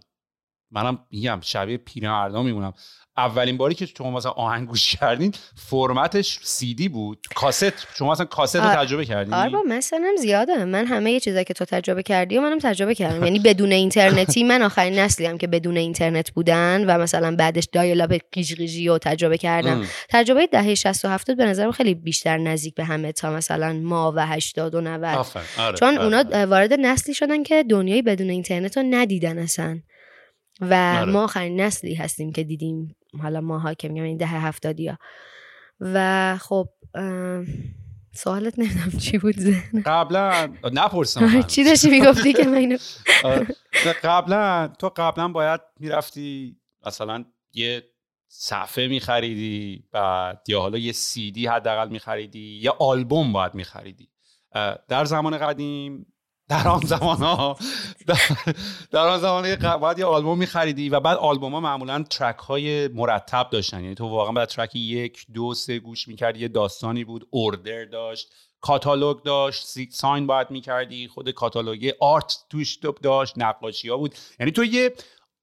[0.72, 2.74] منم میگم شبیه پیرمردا میمونم.
[3.18, 7.26] اولین باری که شما مثلا آهنگ گوش کردین فرمتش سی دی بود.
[7.36, 7.88] کاست.
[7.96, 10.66] شما مثلا کاست رو تجربه کردین آره با مثلا زیاده.
[10.66, 13.24] من همه یه چیزایی که تو تجربه کردی و منم تجربه کردم.
[13.24, 18.18] یعنی بدون اینترنتی من آخرین نسلی هم که بدون اینترنت بودن و مثلا بعدش dial-up
[18.32, 19.86] قیش قیشی رو تجربه کردم.
[20.10, 24.14] تجربه دهه 60 و 70 به نظرم خیلی بیشتر نزدیک به همه تا مثلا ما
[24.16, 25.04] و 80 و 90
[25.58, 26.46] آره، چون آره، اونا آره.
[26.46, 29.80] وارد نسلی شدن که دنیای بدون اینترنت رو ندیدن اصلا.
[30.62, 31.12] و آره.
[31.12, 34.98] ما آخرین نسلی هستیم که دیدیم حالا ماها که میگم این ده هفتادی ها
[35.80, 36.70] و خب
[38.14, 42.78] سوالت نمی‌دونم چی بود زن قبلا نپرسم چی داشتی می‌گفتی که من
[44.04, 47.84] قبلا تو قبلا باید می‌رفتی مثلا یه
[48.28, 54.10] صفحه میخریدی بعد یا حالا یه سی دی حداقل میخریدی یا آلبوم باید میخریدی.
[54.88, 56.09] در زمان قدیم
[56.50, 57.58] در آن زمان ها
[58.92, 63.50] در, آن زمان باید یه آلبوم میخریدی و بعد آلبوم ها معمولا ترک های مرتب
[63.52, 63.84] داشتن.
[63.84, 68.34] یعنی تو واقعا بعد ترک یک دو سه گوش می‌کردی یه داستانی بود اوردر داشت
[68.62, 74.16] کاتالوگ داشت ساین باید می‌کردی خود کاتالوگ آرت توش داشت نقاشی ها بود.
[74.40, 74.94] یعنی تو یه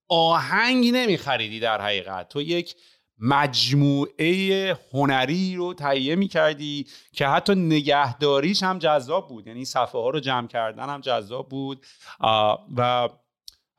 [0.08, 2.28] آهنگ نمیخریدی در حقیقت.
[2.28, 2.74] تو یک
[3.18, 9.46] مجموعه هنری رو تهیه می‌کردی که حتی نگهداریش هم جذاب بود.
[9.46, 11.86] یعنی صفحه ها رو جمع کردن هم جذاب بود.
[12.76, 13.08] و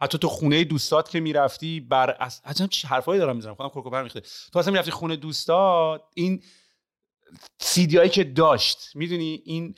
[0.01, 2.09] حتی تو خونه دوستات که می‌رفتی بر
[2.45, 4.21] اصلا چه حرفایی دارم می‌زنم خودم کوکوپر میخته
[4.53, 6.43] تو اصلا می‌رفتی خونه دوستات این
[7.59, 8.91] سیدی هایی که داشت.
[8.95, 9.75] می‌دونی این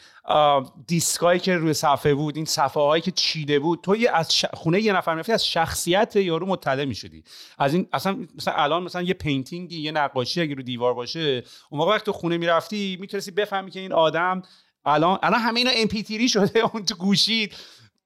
[0.87, 4.93] دیسکایی که روی صفحه بود این صفحه هایی که چیده بود تو از خونه یه
[4.93, 7.23] نفر می‌رفتی از شخصیت یارو مطلع می‌شدی.
[7.57, 11.79] از این اصلا مثلا الان مثلا یه پینتینگی یه نقاشی اگه رو دیوار باشه اون
[11.79, 14.41] موقع وقتی تو خونه می‌رفتی می‌تونستی بفهمی که این آدم
[14.85, 17.55] الان الان همه اینا ام شده اون تو گوشید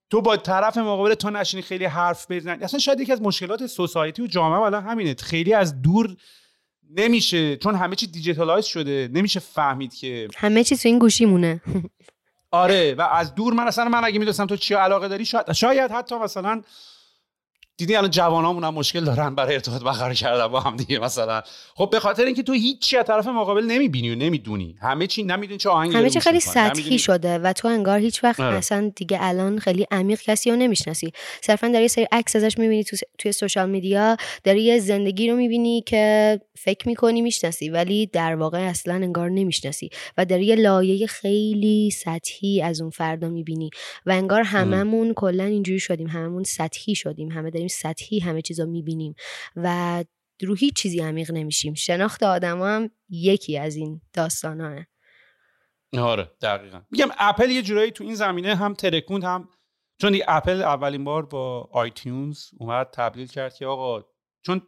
[0.09, 2.63] تو با طرف مقابل تو نشینی خیلی حرف بزنی.
[2.63, 5.15] اصلا شاید یکی از مشکلات سوسایتی و جامعه الان همینه.
[5.15, 6.15] خیلی از دور
[6.95, 11.61] نمیشه چون همه چی دیجیتالایز شده نمیشه فهمید که همه چی تو این گوشی مونه
[12.51, 15.91] آره و از دور من اصلا من اگه می‌دونستم تو چی علاقه داری شاید شاید
[15.91, 16.61] حتی مثلا
[17.77, 21.41] دیدی الان جوانامون هم مشکل دارن برای ارتباط برقرار کردن با هم دیگه مثلا.
[21.75, 24.75] خب به خاطر اینکه تو هیچ از طرف مقابل نمی‌بینی و نمی‌دونی.
[24.81, 28.39] همه چی نمی‌دونی چه آهنگی همه چی خیلی سطحی شده و تو انگار هیچ وقت
[28.39, 28.57] آره.
[28.57, 31.11] مثلا دیگه الان خیلی عمیق کسی رو نمی‌شناسی.
[31.41, 35.81] صرفا داری سری عکس ازش می‌بینی تو توی سوشال میدیا داری یه زندگی رو می‌بینی
[35.81, 41.91] که فکر می‌کنی می‌شناسی ولی در واقع اصلا انگار نمی‌شناسی و داری یه لایه خیلی
[41.91, 43.69] سطحی از اون فردا می‌بینی
[44.05, 49.15] و انگار هممون کلا اینجوری شدیم هممون سطحی شدیم همه داریم سطحی همه چیزا می‌بینیم
[49.55, 50.03] و
[50.41, 51.73] رو هیچ چیزی عمیق نمیشیم.
[51.73, 54.87] شناخت آدم هم یکی از این داستانه
[55.97, 56.81] آره دقیقا.
[56.91, 59.49] میگم اپل یه جورایی تو این زمینه هم ترکوند هم
[60.01, 64.05] چون اپل اولین بار با iTunes اومد تبدیل کرد که آقا
[64.45, 64.61] چون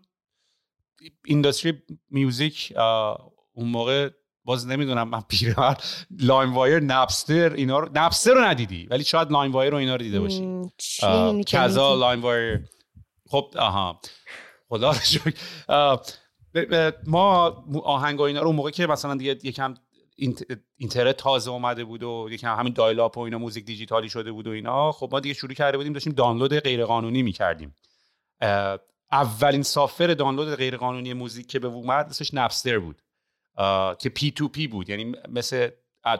[1.25, 2.73] industry music
[3.53, 4.09] اون موقع
[4.43, 5.83] باز نمی‌دونم من پیرمرد
[6.19, 10.61] LimeWire Napster اینا رو Napster رو ندیدی ولی شاید LimeWire رو اینا رو دیده باشی.
[11.47, 12.59] Kazaa LimeWire
[13.29, 14.01] خب آها.
[14.69, 14.93] خدا
[17.07, 17.49] ما
[17.83, 19.73] آهنگ اینا رو موقع که مثلا دیگه یکم
[20.77, 24.51] اینترنت تازه اومده بود و یکم همین dial-up و اینا موزیک دیجیتالی شده بود و
[24.51, 27.75] اینا خب ما دیگه شروع کرده بودیم داشتیم دانلود غیرقانونی می‌کردیم.
[29.11, 33.01] اولین software دانلود غیرقانونی موزیک که به اومد اسمش Napster بود.
[33.99, 35.69] که P to P بود یعنی مثل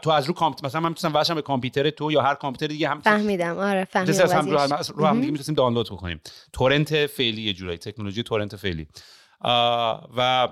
[0.02, 2.90] تو از رو کامپیوتر مثلا من می‌تونم واسه به کامپیوتر تو یا هر کامپیوتر دیگه
[2.90, 6.22] هم فهمیدم آره فهمیدم هم رو, هم, رو هم دیگه می‌تونیم دانلود بکنیم.
[6.54, 8.88] تورنت فعلی یه جورایی تکنولوژی تورنت فعلی.
[10.18, 10.50] و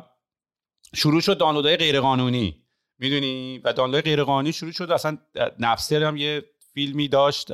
[0.96, 2.64] شروع شد دانلودهای غیر قانونی
[3.00, 5.18] می‌دونی؟ و دانلود غیر قانونی شروع شد اصلا
[5.60, 7.52] نفستر هم یه فیلمی داشت.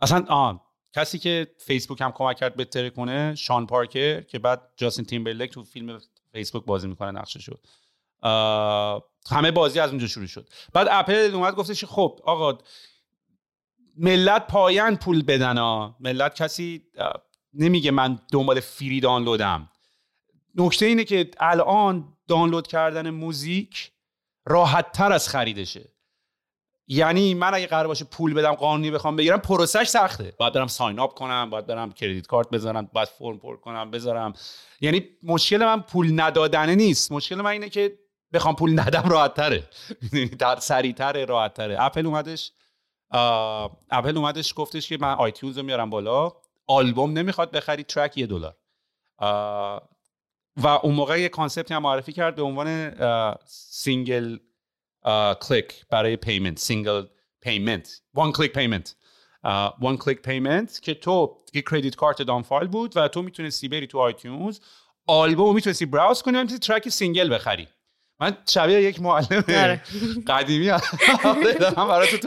[0.00, 0.60] اصلا آن
[0.92, 5.64] کسی که فیسبوک هم کمک کرد بهتر کنه شان پارکر که بعد جاستین تیمبرلک تو
[5.64, 5.98] فیلم
[6.32, 7.66] فیسبوک بازی می‌کنه نقشه شد
[9.30, 10.48] همه بازی از اونجا شروع شد.
[10.72, 12.58] بعد اپل اومد گفتش خب آقا
[13.96, 15.96] ملت پایان پول بدن ها.
[16.00, 16.84] ملت کسی
[17.54, 19.68] نمیگه من دنبال فری دانلودم.
[20.54, 23.92] نکته اینه که الان دانلود کردن موزیک
[24.46, 25.92] راحت تر از خریدشه.
[26.86, 30.34] یعنی من اگه قرار باشه پول بدم قانونی بخوام بگیرم پروسش سخته.
[30.38, 34.32] باید برم ساین اپ کنم باید برم کردیت کارت بذارم باید فرم پر کنم بذارم.
[34.80, 37.12] یعنی مشکل من پول ندادنه نیست.
[37.12, 37.98] مشکل من اینه که
[38.32, 39.68] بخوام پول ندم راحت تره
[40.38, 42.52] در سریع تره راحت تره اپل اومدش
[43.90, 46.32] اپل اومدش گفتش که من iTunes رو میارم بالا.
[46.66, 48.56] آلبوم نمی‌خواد بخری track یه دلار.
[50.56, 52.94] و اون موقع یه concept ی هم معرفی کرد به عنوان
[53.46, 54.38] single
[55.40, 56.58] click برای payment.
[56.58, 57.06] single
[57.40, 58.02] payment.
[58.14, 58.96] one click payment
[59.80, 63.68] one click payment که تو یه credit card ت on file بود و تو می‌تونستی
[63.68, 64.60] بری تو iTunes.
[65.06, 67.68] آلبوم می‌تونستی browse کنی و می‌تونستی track single بخری.
[68.20, 69.82] من شبیه یک معلم آره.
[70.26, 70.70] قدیمی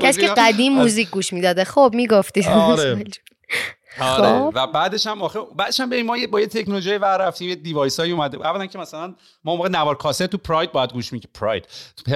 [0.02, 1.64] کسی که قدیم موزیک گوش می‌داده.
[1.64, 2.46] خب می‌گفتی.
[2.46, 3.04] آره.
[4.02, 4.28] آره.
[4.28, 4.52] خب.
[4.56, 8.00] و بعدش هم آخه بعدش هم به ما با یه تکنولوژی ور رفتیم یه device
[8.00, 11.68] هایی اومده اولا که مثلا ما موقع نوار کاست تو پراید باید گوش می‌کردیم پراید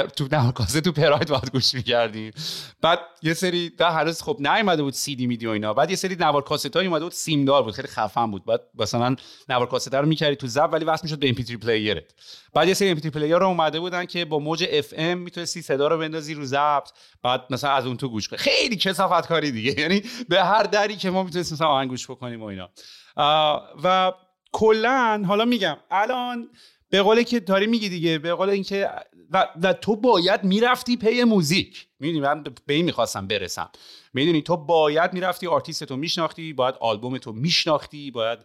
[0.09, 2.33] تو نوار کاست تو پراید باید گوش می‌کردیم.
[2.81, 5.73] بعد یه سری ده هنوز خب نیومده بود سی دی میدی و اینا.
[5.73, 7.73] بعد یه سری نوار کاست های اومده بود سیم دار بود.
[7.73, 8.45] خیلی خفن بود.
[8.45, 9.15] بعد مثلا
[9.49, 12.03] نوار کاست رو می‌کردی تو ضبط ولی وصل می‌شد به MP3 player ت
[12.53, 16.33] بعد یه سری MP3 player اومده بودن که با موج FM می‌تونستی صدا رو بندازی
[16.33, 16.89] رو ضبط
[17.23, 18.39] بعد مثلا از اون تو گوش کنی.
[18.39, 19.79] خیلی کثافت کاری دیگه.
[19.79, 22.69] یعنی به هر دری که ما می‌تونستیم آهنگ گوش بکنیم و اینا.
[23.83, 24.13] و
[24.51, 26.49] کلا حالا میگم الان
[26.89, 28.89] به قول که داری میگی دیگه به قول اینکه
[29.31, 31.87] و, و تو باید می‌رفتی پی موزیک.
[31.99, 33.69] می‌دونی من به این می‌خواستم برسم.
[34.13, 38.39] می‌دونی تو باید می‌رفتی آرتیست تو میشناختی باید آلبوم تو میشناختی باید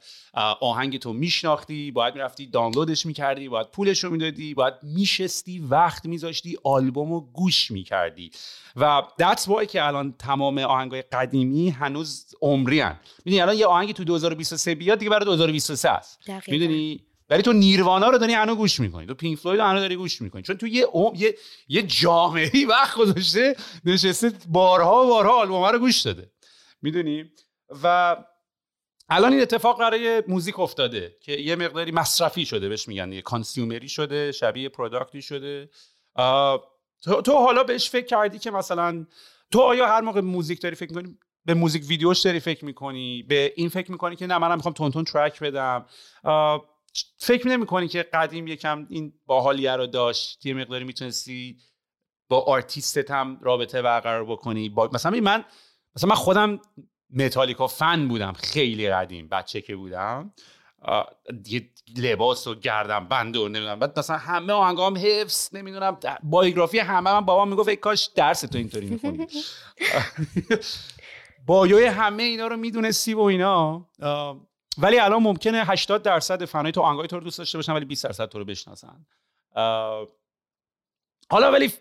[0.61, 6.59] آهنگ تو میشناختی باید می‌رفتی دانلودش می‌کردی باید پولش رو می‌دادی باید میشستی وقت میذاشتی
[6.65, 8.31] آلبوم رو گوش می‌کردی.
[8.77, 13.93] و that's why که الان تمام آهنگای قدیمی هنوز عمری هن می‌دونی الان یه آهنگی
[13.93, 16.19] تو 2023 بیاد دیگه برای 2023 است.
[16.49, 17.01] می‌دونی؟
[17.33, 19.07] ولی تو نیروانا رو داری هنوز گوش می‌کنی.
[19.07, 20.43] تو پینک فلوید رو داری گوش می‌کنی.
[20.43, 21.35] چون تو یه یه
[21.69, 26.31] یه جامعه وقت گذاشته نشسته بارها و بارها آلبوم رو گوش داده.
[26.83, 27.31] می‌دونی؟
[27.83, 28.17] و
[29.09, 33.82] الان این اتفاق برای موزیک افتاده که یه مقداری مصرفی شده بهش میگن یه consumer
[33.82, 35.71] ی شده شبیه product ی شده.
[37.05, 39.07] تو, تو حالا بهش فکر کردی که مثلا
[39.51, 43.53] تو آیا هر موقع موزیک داری فکر می‌کنی؟ به موزیک ویدیوش داری فکر می‌کنی؟ به
[43.57, 45.87] این فکر می‌کنی که نه منم می‌خوام تند تند track بدم.
[47.19, 51.57] فکر نمی کنی که قدیم یکم این باحالیه رو داشت؟ یه مقداری می‌تونستی
[52.29, 54.91] با آرتیستت هم رابطه برقرار بکنی؟ با...
[54.93, 55.45] مثلا من
[55.97, 56.61] مثلا من خودم
[57.11, 60.33] متالیکا فن بودم خیلی قدیم بچه که بودم.
[61.47, 63.79] یه لباس و گردم بند و نمی‌دونم.
[63.79, 68.59] بعد مثلا همه آهنگام حفظ نمی‌دونم بایوگرافی همه من بابا می‌گفت ای کاش درس تو
[68.59, 69.27] اینطوری می‌خونی
[71.47, 73.89] بایوی همه اینا رو می‌دونستی و اینا.
[74.79, 78.05] ولی الان ممکنه 80 درصد فنای تو آهنگای تو رو دوست داشته باشن ولی 20
[78.05, 79.07] درصد تو رو بشناسن.
[81.31, 81.73] حالا ولی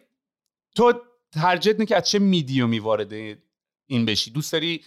[0.75, 0.93] تو
[1.33, 3.13] ترجیح که از چه میدیومی وارد
[3.87, 4.83] این بشی؟ دوست داری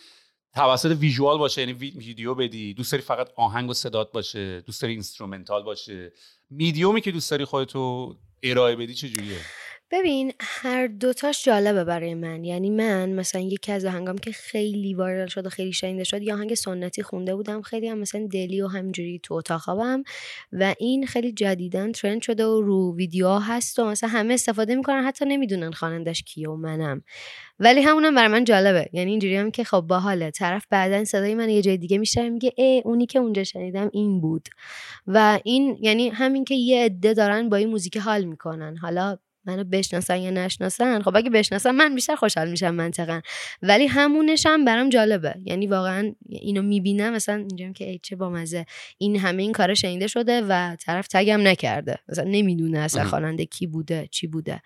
[0.55, 4.92] توسط visual باشه یعنی ویدیو بدی؟ دوست داری فقط آهنگ و صدات باشه؟ دوست داری
[4.93, 6.12] instrumental باشه؟
[6.50, 9.40] میدیومی که دوست داری خودتو ارائه بدی چه جوریه
[9.95, 12.45] ببین هر دوتاش جالبه برای من.
[12.45, 16.35] یعنی من مثلا یکی از آهنگام که خیلی viral شد و خیلی شنیده شد یه
[16.34, 17.62] آهنگ سنتی خونده بودم.
[17.62, 20.03] خیلی هم مثلا دلی و همینجوری تو اتاق خوابم
[20.53, 25.05] و این خیلی جدیدن ترند شده و رو ویدیو هست و مثلا همه استفاده می‌کنن.
[25.05, 27.03] حتی نمی‌دونن خوانندش کیه و منم.
[27.59, 28.88] ولی همونم برای من جالبه.
[28.92, 32.53] یعنی اینجوری هم که خب باحاله طرف بعدا صدای من یه جای دیگه میشه میگه
[32.57, 34.49] ای اونی که اونجا شنیدم این بود.
[35.07, 38.76] و این یعنی همین که یه عده دارن با این موزیک حال می‌کنن.
[38.76, 43.20] حالا منو بشناسن یا نشناسن؟ خب اگه بشناسن من بیشتر خوشحال میشم منطقا.
[43.62, 45.34] ولی همونش هم برام جالبه.
[45.45, 48.66] یعنی واقعا اینو می‌بینم مثلا اینجام که ای چه بامزه.
[48.99, 51.99] این همه این کار شنیده شده و طرف تگم نکرده.
[52.09, 54.62] مثلا نمی‌دونه اصلا خواننده کی بوده چی بوده.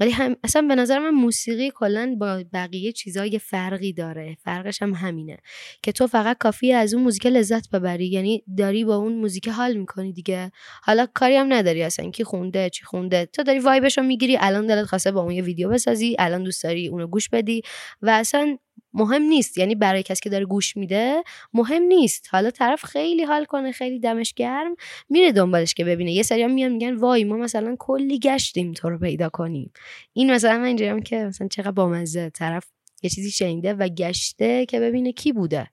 [0.00, 4.36] ولی هم اصلا به نظر من موسیقی کلا با بقیه چیزها یه فرقی داره.
[4.44, 5.36] فرقش هم همینه
[5.82, 8.06] که تو فقط کافی از اون موزیک لذت ببری.
[8.06, 10.50] یعنی داری با اون موزیک حال می‌کنی دیگه.
[10.82, 12.10] حالا کاری هم نداری اصلا.
[12.10, 14.36] کی خونده چی خونده؟ تو داری وایبش رو می‌گیری.
[14.40, 16.16] الان دلت خواسته با اون یه ویدیو بسازی.
[16.18, 17.62] الان دوست داری اونو گوش بدی.
[18.02, 18.58] و اصلا
[18.92, 19.58] مهم نیست.
[19.58, 21.22] یعنی برای کسی که داره گوش میده
[21.54, 22.28] مهم نیست.
[22.30, 24.74] حالا طرف خیلی حال کنه خیلی دمش گرم
[25.08, 26.12] میره دنبالش که ببینه.
[26.12, 29.72] یه سری میان میگن وای ما مثلا کلی گشتیم تو رو پیدا کنیم.
[30.12, 32.30] این مثلا من اینجوریام که مثلا چقدر بامزه.
[32.30, 32.64] طرف
[33.02, 35.70] یه چیزی شنیده و گشته که ببینه کی بوده.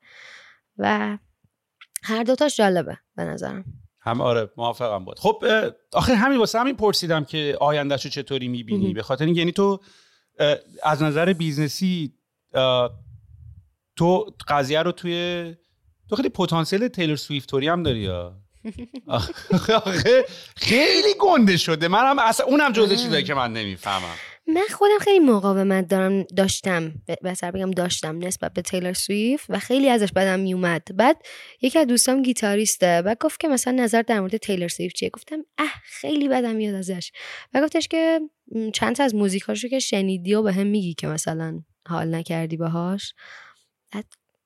[0.78, 1.18] و
[2.04, 3.66] هر دوتاش جالبه به نظرم.
[4.02, 5.20] هم آره موافقم بود.
[5.20, 5.44] خب
[5.94, 9.80] آخر همین واسه همین پرسیدم که آیندهشو چطوری می‌بینی؟ به خاطر یعنی تو
[10.84, 12.14] از نظر business ی
[13.96, 15.56] تو قضیه رو توی
[16.10, 18.38] تو خیلی پتانسیل Taylor Swift طوری هم داری یا
[20.58, 21.88] خیلی گنده شده.
[21.88, 24.16] منم اصلا اونم جزء چیزایی که من نمی‌فهمم.
[24.48, 26.94] من خودم خیلی مقاومت دارم داشتم.
[27.24, 30.88] بهتر بگم داشتم نسبت به Taylor Swift و خیلی ازش بدم میومد.
[30.96, 31.18] بعد
[31.62, 35.38] یکی از دوستام گیتاریسته و گفت که مثلا نظر در مورد Taylor Swift چیه؟ گفتم
[35.58, 37.12] اه خیلی بدم میاد ازش.
[37.54, 38.20] و گفتش که
[38.74, 43.14] چند تا از موزیکاشو که شنیدی و به هم میگی که مثلا حال نکردی باهاش؟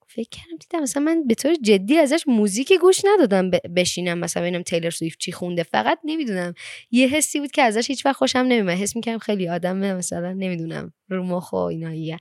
[0.08, 4.62] فکر کردم دیدم مثلا من به طور جدی ازش موزیکی گوش ندادم بشینم مثلا ببینم
[4.64, 5.64] تیلر سویفت چی خونده.
[5.64, 6.54] فقط نمی‌دونم.
[6.92, 10.94] یه حسی بود که ازش هیچ وقت خوشم نمیومد حس می‌کردم خیلی آدمه مثلا نمی‌دونم
[11.10, 12.18] رو مخ و اینا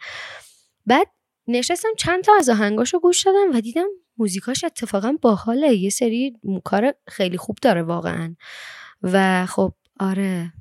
[0.86, 1.06] بعد
[1.48, 3.86] نشستم چند تا از آهنگاشو گوش دادم و دیدم
[4.18, 5.74] موزیکاش اتفاقا باحاله.
[5.74, 6.32] یه سری
[6.64, 8.36] کار خیلی خوب داره واقعا.
[9.02, 10.52] و خب آره.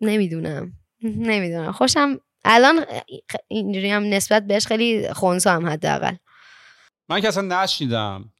[0.00, 0.72] نمی‌دونم.
[1.02, 1.72] نمی‌دونم.
[1.72, 2.84] خوشم الان
[3.48, 6.14] اینجوری هم نسبت بهش خیلی خونسا هم حداقل.
[7.08, 8.32] من که اصلا نشنیدم.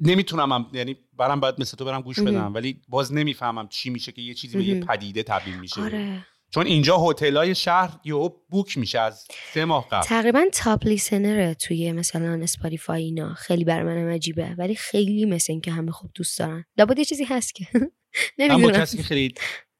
[0.00, 4.12] نمی‌تونم هم یعنی برام باید مثل تو برم گوش بدم ولی باز نمی‌فهمم چی میشه
[4.12, 5.82] که یه چیزی به یه پدیده تبدیل میشه.
[5.82, 6.26] آره.
[6.54, 10.02] چون اینجا های شهر یهو book میشه از سه ماه قبل.
[10.06, 13.34] تقریبا top listener ه توی مثلا Spotify اینا.
[13.34, 14.54] خیلی بر من عجیبه.
[14.58, 16.64] ولی خیلی مثل اینکه همه خوب دوست دارن.
[16.78, 17.66] لابد یه چیزی هست که.
[18.38, 18.78] نمی‌دونم.
[18.78, 19.34] کسی که خیلی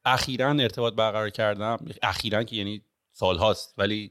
[0.05, 2.83] اخیرا ارتباط برقرار کردم اخیرا که یعنی
[3.23, 4.11] سال هاست ولی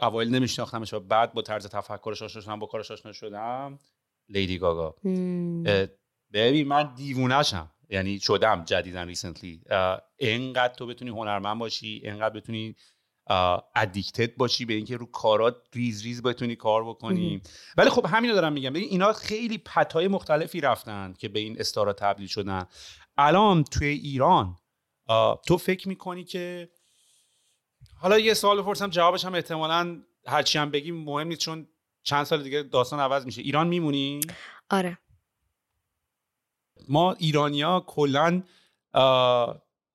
[0.00, 3.78] اوایل نمیشناختمش و بعد با طرز تفکرش آشنا شدم با کارش آشنا شدم
[4.28, 4.94] Lady Gaga
[6.32, 9.62] ببین من دیوونشم یعنی شدم جدیدا recently
[10.16, 12.76] اینقدر تو بتونی هنرمند باشی اینقدر بتونی
[13.74, 17.42] addicted باشی به اینکه رو کارات ریز ریز بتونی کار بکنی.
[17.76, 18.70] ولی خب همینو دارم میگم.
[18.70, 22.66] ببین اینا خیلی path ای مختلفی رفتن که به این star ا تبدیل شدن.
[23.16, 24.56] الان توی ایران
[25.46, 26.70] تو فکر می‌کنی که
[28.00, 31.68] حالا یه سوال بپرسم جوابش هم احتمالا هرچی هم بگیم مهم نیست چون
[32.02, 33.42] چند سال دیگه داستان عوض میشه.
[33.42, 34.20] ایران میمونی؟
[34.70, 34.98] آره.
[36.88, 38.42] ما ایرانیا کلا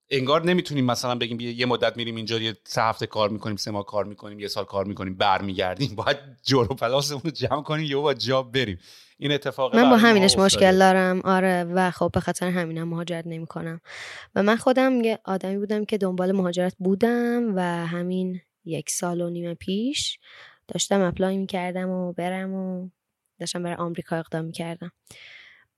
[0.09, 3.85] انگار نمی‌تونیم مثلا بگیم یه مدت میریم اینجا یه سه هفته کار می‌کنیم سه ماه
[3.85, 7.95] کار می‌کنیم یه سال کار می‌کنیم برمیگردیم باید جور و پلاسمون رو جمع کنیم یه
[7.95, 8.79] با جا بریم.
[9.17, 11.21] این اتفاق من با همینش مشکل دارم.
[11.21, 13.81] آره و خب به خاطر همینم مهاجرت نمی‌کنم.
[14.35, 19.29] و من خودم یه آدمی بودم که دنبال مهاجرت بودم و همین یک سال و
[19.29, 20.19] نیم پیش
[20.67, 22.89] داشتم اپلای می‌کردم و برم و
[23.39, 24.91] داشتم برای آمریکا اقدام می‌کردم.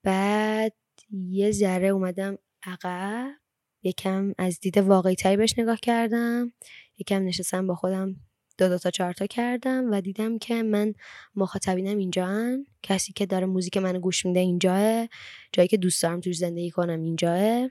[0.03, 0.73] بعد
[1.11, 3.46] یه ذره اومدم عقب.
[3.83, 6.53] یکم از دید واقعی تری بهش نگاه کردم
[6.97, 8.15] یکم نشستم با خودم
[8.57, 10.93] دو دو تا چهار تا کردم و دیدم که من
[11.35, 15.07] مخاطبینم اینجا کسی که داره موزیک منو گوش میده اینجاه
[15.51, 17.69] جایی که دوست دارم توش زندگی کنم اینجاه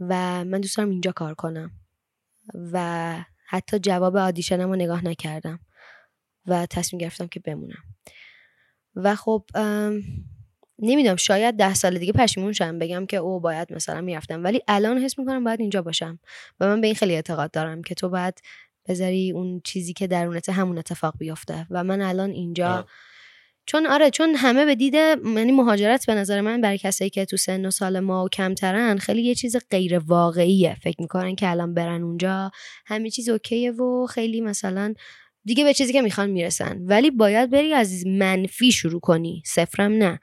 [0.00, 1.70] و من دوست دارم اینجا کار کنم.
[2.72, 5.60] و حتی جواب آدیشنم رو نگاه نکردم
[6.46, 7.82] و تصمیم گرفتم که بمونم.
[8.96, 9.44] و خب
[10.78, 14.44] نمی‌دونم شاید ده سال دیگه پشیمون شم بگم که او باید مثلا می‌رفتم.
[14.44, 16.18] ولی الان حس می‌کنم باید اینجا باشم.
[16.60, 18.40] و من به این خیلی اعتقاد دارم که تو باید
[18.88, 21.66] بذاری اون چیزی که درونت همون اتفاق بیفته.
[21.70, 22.86] و من الان اینجا
[23.66, 27.36] چون آره چون همه به دید یعنی مهاجرت به نظر من برای کسایی که تو
[27.36, 30.74] سن و سال ما و کمترن خیلی یه چیز غیر واقعیه.
[30.82, 32.50] فکر می‌کنن که الان برن اونجا.
[32.86, 34.94] همه چیز اوکیه و خیلی مثلا
[35.44, 36.78] دیگه به چیزی که می‌خوان می‌رسن.
[36.80, 39.42] ولی باید بری از منفی شروع کنی.
[39.46, 40.20] صفرم نه.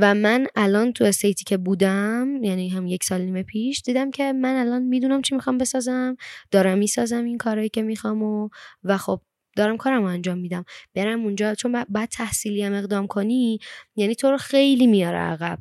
[0.00, 4.32] و من الان تو استیتی که بودم یعنی هم یک سال نیمه پیش دیدم که
[4.32, 6.16] من الان می‌دونم چی می‌خوام بسازم
[6.50, 8.48] دارم می‌سازم این کارهایی که می‌خوام و
[8.84, 9.20] و خب
[9.56, 10.64] دارم کارم انجام میدم.
[10.94, 13.58] برم اونجا چون بعد تحصیلی هم اقدام کنی
[13.96, 15.58] یعنی تو رو خیلی میاره عقب.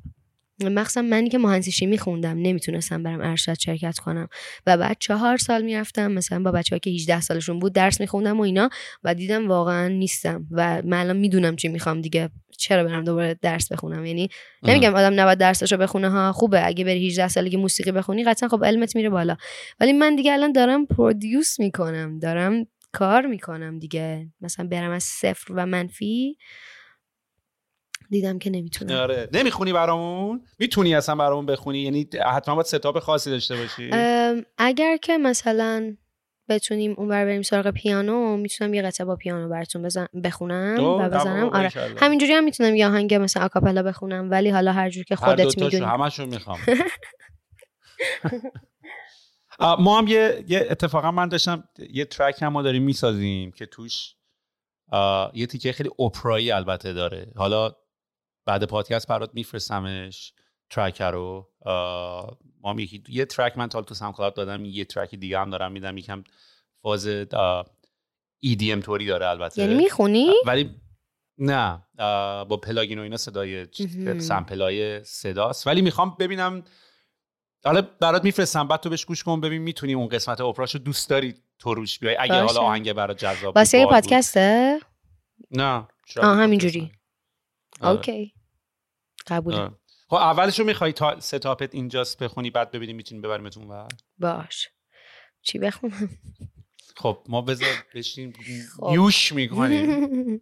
[0.70, 4.28] مخصوصا منی که مهندسی شیمی خوندم نمی‌تونستم برم ارشد شرکت کنم.
[4.68, 8.44] و بعد چهار سال می‌رفتم مثلا با بچه که 18 سالشون بود درس میخوندم و
[8.44, 8.70] اینا
[9.04, 10.48] و دیدم واقعا نیستم.
[10.52, 12.30] و من الان می‌دونم چی می‌خوام دیگه.
[12.58, 14.30] چرا برم دوباره درس بخونم؟ یعنی
[14.64, 16.68] نمیگم آدم نباید درسشو بخونه ها خوبه.
[16.68, 19.38] اگه بری 18 سالگی موسیقی بخونی قطعا خب علمت میره بالا.
[19.80, 24.28] ولی من دیگه الان دارم پرودیوس می‌کنم دارم کار می‌کنم دیگه.
[24.42, 26.38] مثلا برم از صفر و منفی
[28.14, 28.96] دیدم که نمی‌تونم.
[28.96, 29.30] آره.
[29.34, 33.90] نمی‌خونی برامون؟ می‌تونی اصلا برامون بخونی؟ یعنی حتما باید ستاپ خاصی داشته باشی.
[34.58, 35.98] اگر که مثلا
[36.50, 40.08] بتونیم اونور بریم سراغ پیانو می‌تونم یه قطعه با پیانو براتون بزن...
[40.24, 41.50] بخونم و بزنم.
[41.50, 41.70] آره.
[41.98, 45.86] همینجوری هم می‌تونم یه آهنگ مثلا آکاپلا بخونم ولی حالا هر جور که خودت می‌دونی.
[45.86, 46.60] همشون می‌خوام.
[49.80, 54.16] ما هم یه, یه اتفاقا من داشتم یه track هم ما داریم می‌سازیم که توش
[55.34, 57.32] یه تیکه خیلی اپرایی البته داره.
[57.36, 57.76] حالا
[58.46, 60.34] بعد پادکست برات میفرستمش.
[60.70, 61.52] track رو
[62.62, 65.98] ما یکی یه track من تا تو سم دادم یه track دیگه هم دارم میدم
[65.98, 66.24] یکم
[66.82, 67.08] فاز
[68.46, 69.62] EDM طوری داره البته.
[69.62, 70.76] یعنی می‌خونی؟ ولی
[71.38, 71.84] نه
[72.50, 73.68] با plugin و اینا صدای
[74.20, 75.68] sample ای صداست.
[75.68, 76.64] ولی می‌خوام ببینم
[77.66, 81.34] حالا برات میفرستم بعد تو بهش گوش کن ببین می‌تونی اون قسمت اپراشو دوست داری
[81.60, 82.16] تو روش بیای.
[82.20, 84.80] اگه حالا آهنگ برات جذاب واسه پادکسته؟
[85.52, 85.88] نه
[86.18, 86.92] آه همینجوری.
[87.82, 88.34] اوکی.
[89.28, 89.72] قبوله.
[90.08, 94.70] خب اولش رو می‌خوای تا ستاپت اینجاست بخونی بعد ببینیم می‌تونی ببریمتون و باش.
[95.42, 96.10] چی بخونم؟
[96.96, 98.34] خب ما بذار بشین
[98.78, 98.90] خب.
[98.94, 100.42] یوش می‌کنیم.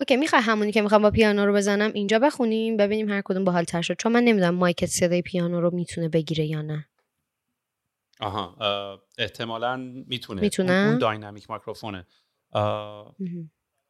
[0.00, 3.64] OK می‌خوای همونی که می‌خوام با پیانو رو بزنم اینجا بخونیم ببینیم هر کدوم باحال
[3.64, 3.96] تر شد.
[3.96, 6.88] چون من نمی‌دونم mic ت صدای پیانو رو می‌تونه بگیره یا نه.
[8.20, 8.56] آها
[9.18, 9.76] احتمالا
[10.06, 10.40] می‌تونه.
[10.40, 12.06] می‌تونه اون dynamic microphone ه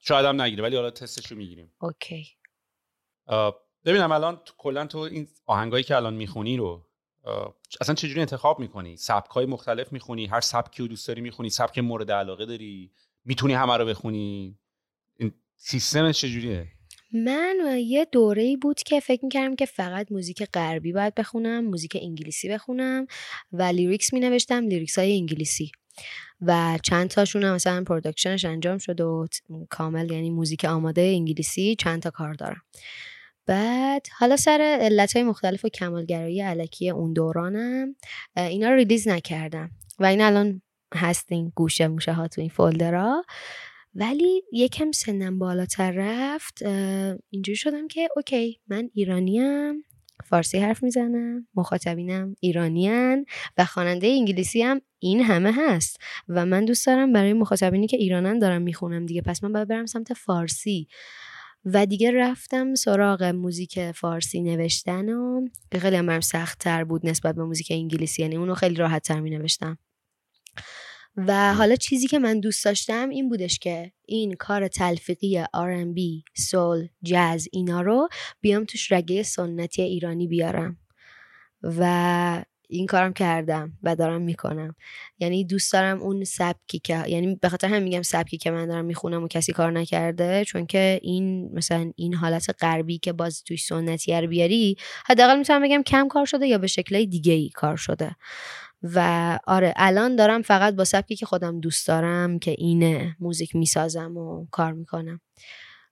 [0.06, 1.72] شاید هم نگیره ولی حالا تستش رو می‌گیریم.
[1.80, 2.26] OK.
[3.84, 6.86] ببینم الان کلا تو این آهنگایی که الان می‌خونی رو
[7.80, 11.78] اصلا چجوری انتخاب می‌کنی؟ سبک های مختلف می‌خونی؟ هر سبکی رو دوست داری می‌خونی؟ سبک
[11.78, 12.90] مورد علاقه داری؟
[13.24, 14.58] می‌تونی همه رو بخونی؟
[15.16, 16.66] این سیستمش چجوریه؟
[17.12, 21.98] من یه دوره ای بود که فکر می‌کردم که فقط موزیک غربی باید بخونم موزیک
[22.00, 23.06] انگلیسی بخونم
[23.52, 25.72] و lyrics می نوشتم lyrics های انگلیسی.
[26.40, 29.26] و چند تاشون هم مثلا production ش انجام شد و
[29.70, 32.62] کامل یعنی موزیک آماده انگلیسی چند تا کار دارم.
[33.46, 37.96] بعد حالا سر علت های مختلف و کمالگرایی الکی اون دورانم
[38.36, 39.70] اینا رو release نکردم.
[39.98, 40.62] و این الان
[40.94, 43.24] هستن این گوشه موشه ها تو این folder ها.
[43.94, 46.62] ولی یکم سنم بالاتر رفت
[47.30, 49.84] اینجوری شدم که OK من ایرانیم.
[50.24, 53.24] فارسی حرف می‌زنم مخاطبینم ایرانیان
[53.58, 58.38] و خواننده انگلیسی هم این همه هست و من دوست دارم برای مخاطبینی که ایرانن
[58.38, 59.22] دارم می‌خونم دیگه.
[59.22, 60.88] پس من باید برم سمت فارسی.
[61.64, 65.48] و دیگه رفتم سراغ موزیک فارسی نوشتن و
[65.78, 69.20] خیلی هم برم سخت تر بود نسبت به موزیک انگلیسی یعنی اونو خیلی راحت تر
[69.20, 69.78] می نوشتم
[71.16, 76.00] و حالا چیزی که من دوست داشتم این بودش که این کار تلفیقی R&B،
[76.34, 78.08] سول، جاز اینا رو
[78.40, 80.76] بیام توش رگه سنتی ایرانی بیارم
[81.62, 84.74] و این کارم کردم و دارم می‌کنم.
[85.18, 88.84] یعنی دوست دارم اون سبکی که یعنی به خاطر هم میگم سبکی که من دارم
[88.84, 93.64] می‌خونم و کسی کار نکرده چون که این مثلا این حالت غربی که باز توش
[93.64, 97.76] سنتی رو بیاری حداقل می‌تونم بگم کم کار شده یا به شکل دیگه ای کار
[97.76, 98.16] شده.
[98.84, 104.16] و آره الان دارم فقط با سبکی که خودم دوست دارم که اینه موزیک می‌سازم
[104.16, 105.20] و کار می‌کنم.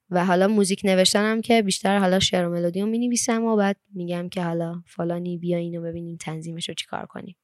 [0.09, 4.29] و حالا موزیک نوشتنم که بیشتر حالا شعر و ملودی رو می‌نویسم و بعد میگم
[4.29, 7.35] که حالا فلانی بیا اینو ببینیم تنظیمش رو چیکار کنیم.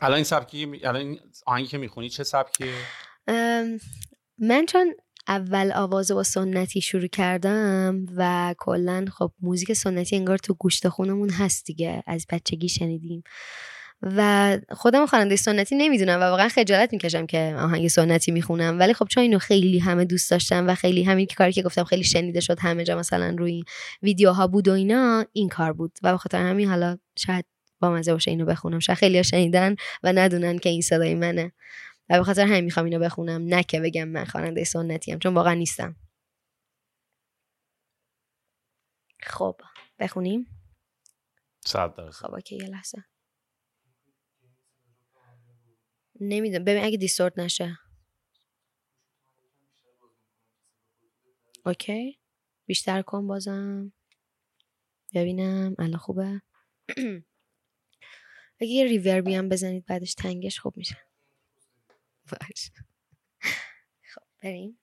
[0.00, 1.16] الان این سبکی الان
[1.46, 2.72] آهنگی که می‌خونی چه سبکیه؟
[4.38, 4.94] من چون
[5.28, 11.30] اول آواز با سنتی شروع کردم و کلا خب موزیک سنتی انگار تو گوشت خونمون
[11.30, 13.22] هست دیگه از بچگی شنیدیم.
[14.02, 18.78] و خودم خواننده سنتی نمی‌دونم و واقعا خجالت می‌کشم که آهنگ سنتی می‌خونم.
[18.78, 21.84] ولی خب چون اینو خیلی همه دوست داشتم و خیلی همین که کاری که گفتم
[21.84, 23.64] خیلی شنیده شد همه جا مثلا روی
[24.02, 25.98] ویدیوها بود و اینا این کار بود.
[26.02, 27.44] و بخاطر همین حالا شاید
[27.80, 28.78] با مزه باشه اینو بخونم.
[28.78, 31.52] شاید خیلی شنیدن و ندونن که این صدای منه.
[32.10, 33.44] و به خاطر همین می‌خوام اینو بخونم.
[33.44, 35.96] نه که بگم من خواننده سنتی هم چون واقعا نیستم.
[39.22, 39.60] خب
[39.98, 40.46] بخونیم؟
[41.64, 43.04] صد خب OK یه لحظه.
[46.20, 46.64] نمی‌دونم.
[46.64, 47.78] ببین اگه distort نشه.
[51.66, 52.18] OK.
[52.66, 53.92] بیشتر کن بازم.
[55.14, 55.74] ببینم.
[55.78, 56.42] الان خوبه.
[58.60, 60.96] اگه یه ریوربی هم بزنید بعدش تنگش خوب میشه.
[62.30, 62.70] باش.
[64.14, 64.78] خب بریم.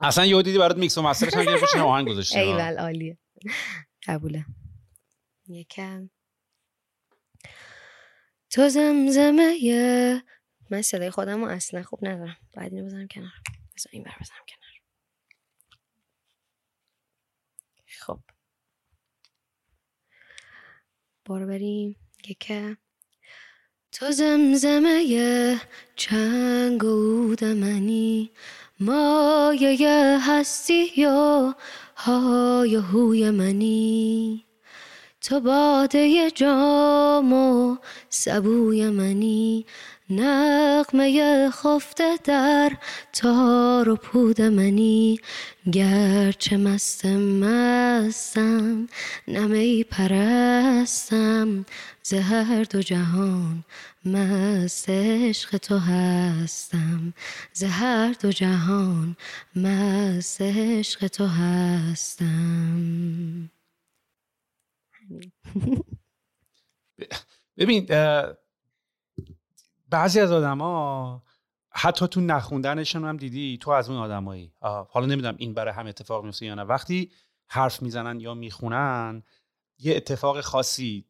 [0.00, 3.18] اصلا یه دیدی برات میکس و مسترش هم گرفت آهنگ گذاشته ایول عالیه.
[4.06, 4.44] قبوله.
[5.48, 6.10] یکم.
[8.50, 9.56] تو زمزمه
[10.70, 12.36] من صدای خودم رو اصلا خوب ندارم.
[12.56, 13.32] باید اینو بزنم کنار.
[13.76, 14.80] بذار این بر بزنم کنار.
[17.98, 18.20] خب.
[21.24, 21.96] برو بریم.
[22.28, 22.76] یکه.
[23.92, 25.60] تو زمزمه
[25.96, 28.30] چنگ و منی
[28.80, 31.54] مایه هستی و
[31.96, 34.44] های هوی منی.
[35.20, 37.76] تو باده جام و
[38.08, 39.66] سبوی منی.
[40.10, 42.72] نقمه خفته در
[43.12, 45.20] تار و پود منی.
[45.72, 48.88] گرچه مست مستم
[49.28, 51.64] نمی پرستم.
[52.02, 53.64] زهر دو جهان
[54.04, 57.14] مست عشق تو هستم.
[57.52, 59.16] زهر دو جهان
[59.56, 62.30] مست عشق تو هستم.
[67.56, 67.86] ببین
[69.94, 71.22] بعضی از آدما
[71.70, 74.52] حتی تو نخوندنشون هم دیدی تو از اون آدمایی.
[74.60, 76.62] حالا نمی‌دونم این برای هم اتفاق میفته یا نه.
[76.62, 77.10] وقتی
[77.48, 79.22] حرف می‌زنن یا می‌خونن
[79.78, 81.04] یه اتفاق خاصی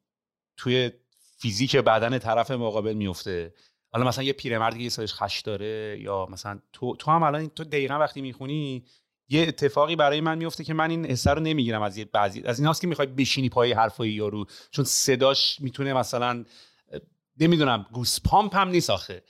[0.57, 0.91] توی
[1.39, 3.55] فیزیک بدن طرف مقابل میفته
[3.93, 7.49] حالا مثلا یه پیرمردی که یه سالش خش داره یا مثلا تو تو هم الان
[7.49, 8.85] تو دقیقا وقتی می‌خونی
[9.29, 12.61] یه اتفاقی برای من میفته که من این حسه رو نمی‌گیرم از یه بعضی از
[12.61, 14.47] این که می‌خوای بشینی پای حرفای یارو.
[14.71, 16.45] چون صداش می‌تونه مثلا
[17.41, 19.23] نمی‌دونم گوس پامپ هم نیست آخه.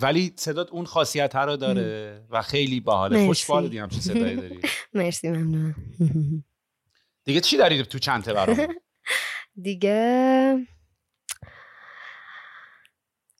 [0.00, 3.26] ولی صدات اون خاصیت رو داره و خیلی باحاله.
[3.26, 4.60] خوش دیگه همچین صدایی داری؟
[4.94, 5.74] مرسی ممنون
[7.24, 8.56] دیگه چی داری تو چنته برام
[9.62, 10.66] دیگه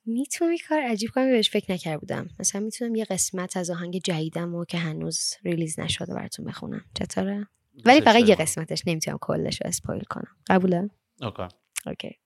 [0.06, 2.28] می‌تونم کار عجیب کنم بهش فکر نکرده بودم.
[2.38, 6.84] مثلا می‌تونم یه قسمت از آهنگ جدیدم و که هنوز release نشده براتون بخونم.
[6.94, 7.48] چطوره؟
[7.84, 10.36] ولی فقط یه قسمتش نمی‌تونم کلش رو spoil کنم.
[10.46, 10.90] قبوله؟
[11.22, 11.42] OK.
[11.86, 12.18] OK.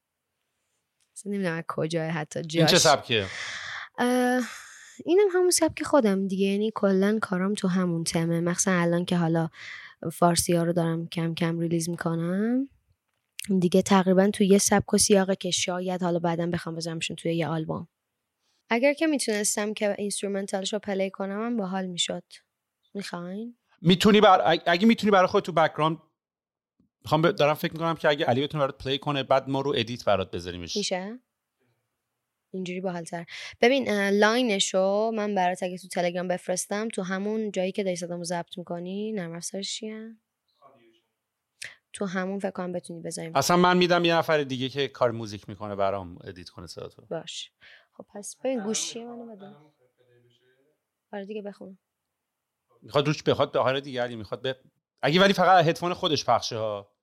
[1.27, 3.27] نمی‌دونم کجا حتی جاش این چه سبکیه؟
[5.05, 8.41] اینم همون سبک خودم دیگه یعنی کلا کارم تو همون تمه.
[8.41, 9.49] مخصوصا الان که حالا
[10.13, 12.69] فارسی ها رو دارم کم کم release می‌کنم.
[13.61, 17.49] دیگه تقریبا تو یه سبک و سیاقه که شاید حالا بعدا بخوام بزنمشون توی یه
[17.49, 17.89] آلبوم.
[18.71, 22.25] اگر که می‌تونستم که instrumental ش رو play کنم هم باحال می‌شد.
[22.95, 24.61] می‌خواین؟ می‌تونی بر...
[24.67, 25.99] اگه می‌تونی برای خود تو background
[27.03, 30.05] می‌خوام دارم فکر می‌کنم که اگه علی بتونه برات play کنه بعد ما رو edit
[30.05, 30.77] برات بذاریمش.
[30.77, 31.19] میشه؟
[32.51, 33.25] اینجوری باحالتر
[33.61, 38.25] ببین line شو من برات اگه تو تلگرام بفرستم تو همون جایی که داری صدامو
[38.25, 40.17] ضبط می‌کنی نرم افزارش چیه؟
[41.93, 43.33] تو همون فکر کنم بتونی بذاریم.
[43.37, 47.03] اصلا من میدم یه نفر دیگه که کار موزیک می‌کنه برام edit کنه صداتو.
[47.11, 47.53] باش.
[47.93, 49.57] خب پس ببین گوشی منو بده.
[51.13, 51.79] آره دیگه بخون.
[52.83, 54.57] می‌خواد روش بخواد آره دیگه می‌خواد به
[55.03, 56.98] اگه ولی فقط هدفون خودش پخشه ها.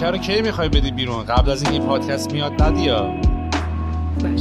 [0.00, 3.14] ترکر رو کی می‌خوای بدی بیرون؟ قبل از این این پادکست میاد ندی یا؟
[4.22, 4.40] باش.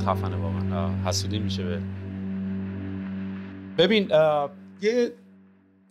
[0.00, 0.88] صدات خفنه واقعا.
[1.04, 1.82] حسودی میشه به.
[3.78, 4.10] ببین
[4.82, 5.12] یه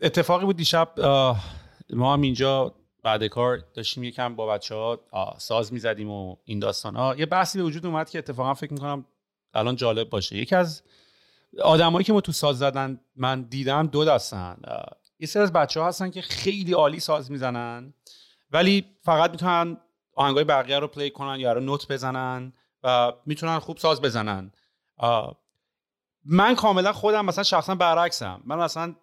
[0.02, 1.00] اتفاقی بود دیشب
[1.94, 5.00] ما هم اینجا بعد کار داشتیم یکم با بچه ها
[5.38, 7.16] ساز می‌زدیم و این داستان ها.
[7.16, 9.06] یه بحثی به وجود اومد که اتفاقا فکر می‌کنم
[9.54, 10.38] الان جالب باشه.
[10.38, 10.82] یکی از
[11.64, 14.58] آدمایی که ما تو ساز زدن من دیدم دو دستن.
[15.20, 17.94] یه سری از بچه ها هستن که خیلی عالی ساز می‌زنن
[18.52, 19.78] ولی فقط می‌تونن
[20.16, 22.54] آهنگای بقیه رو play کنن یا رو نوت بزنن.
[23.26, 24.52] می‌تونن خوب ساز بزنن.
[26.26, 28.42] من کاملا خودم مثلا شخصا برعکسم.
[28.46, 28.96] من مثلا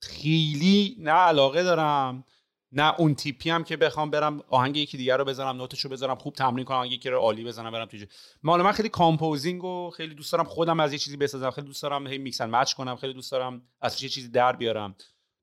[0.00, 2.24] خیلی نه علاقه دارم
[2.72, 6.34] نه اون تیپی هم که بخوام برم آهنگ یکی دیگر رو بزنم نوتشو بذارم خوب
[6.34, 8.06] تمرین کنم آهنگ یکی رو عالی بزنم برم توی
[8.42, 11.50] مال من خیلی composing و خیلی دوست دارم خودم از یه چیزی بسازم.
[11.50, 14.96] خیلی دوست دارم هی mix match کنم خیلی دوست دارم از یه چیزی در بیارم.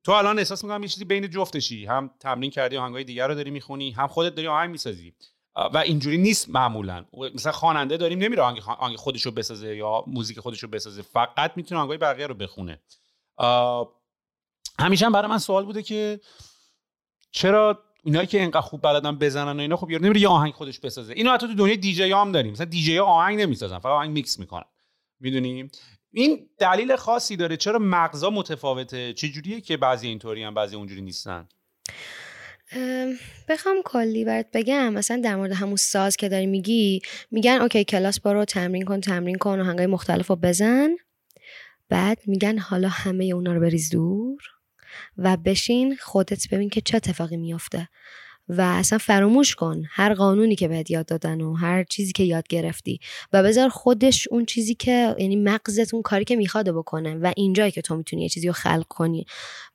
[0.04, 1.86] تو الان احساس می‌کنم یه چیزی بین جفتشی.
[1.86, 5.14] هم تمرین کردی آهنگای دیگر رو داری می‌خونی هم خودت داری آهنگ می‌سازی.
[5.56, 7.04] و اینجوری نیست معمولا.
[7.34, 11.02] مثلا خواننده داریم نمیره آهنگ آهنگ خودشو بسازه یا موزیک خودشو بسازه.
[11.02, 12.80] فقط می‌تونه آهنگای بقیه رو بخونه.
[14.78, 16.20] همیشه هم برای من سوال بوده که
[17.30, 20.80] چرا اینایی که اینقدر خوب بلدن بزنن و اینا خب یارو نمیره یه آهنگ خودش
[20.80, 21.12] بسازه.
[21.12, 22.52] اینو حتی تو دنیای دیجی هم داریم.
[22.52, 24.64] مثلا دیجی آهنگ نمی‌سازن فقط آهنگ میکس می‌کنن.
[25.20, 25.70] می‌دونیم؟
[26.10, 29.12] این دلیل خاصی داره چرا مغزا متفاوته.
[29.12, 31.48] چه جوریه که بعضی اینطوری هم بعضی اونجوری نیستن؟
[33.48, 34.92] بخوام کلی برات بگم.
[34.92, 39.38] مثلا در مورد همون ساز که داری میگی میگن اوکی کلاس برو تمرین کن تمرین
[39.38, 40.90] کن آهنگای مختلف رو بزن.
[41.88, 44.42] بعد میگن حالا همه اونا رو بریز دور
[45.18, 47.88] و بشین خودت ببین که چه اتفاقی میافته.
[48.48, 52.48] و اصلا فراموش کن هر قانونی که بهت یاد دادن و هر چیزی که یاد
[52.48, 53.00] گرفتی
[53.32, 57.70] و بذار خودش اون چیزی که یعنی مغزت اون کاری که می‌خواد بکنه و اینجایی
[57.70, 59.26] که تو می‌تونی یه چیزی رو خلق کنی.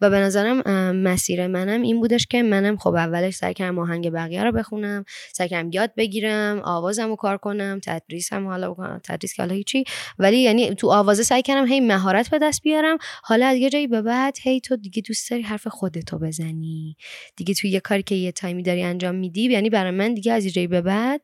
[0.02, 0.62] و به نظرم
[0.96, 5.50] مسیر منم این بودش که منم خب اولش سعی کردم آهنگ بقیه رو بخونم سعی
[5.50, 9.84] کردم یاد بگیرم آوازم رو کار کنم تدریسم حالا بکنم تدریس که حالا هیچی.
[10.20, 12.98] ولی یعنی تو آوازه سعی کردم هی مهارت به دست بیارم.
[13.24, 16.96] حالا از یه جایی به بعد هی تو دیگه دوست داری حرف خودتو بزنی.
[17.36, 20.46] دیگه تو یه کاری که یه تایمی داری انجام میدی یعنی برای من دیگه از
[20.46, 21.22] یه جایی به بعد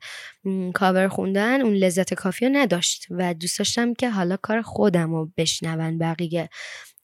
[0.74, 5.32] کاور خوندن اون لذت کافی رو نداشت و دوست داشتم که حالا کار خودم رو
[5.38, 6.50] بشنون بقیه.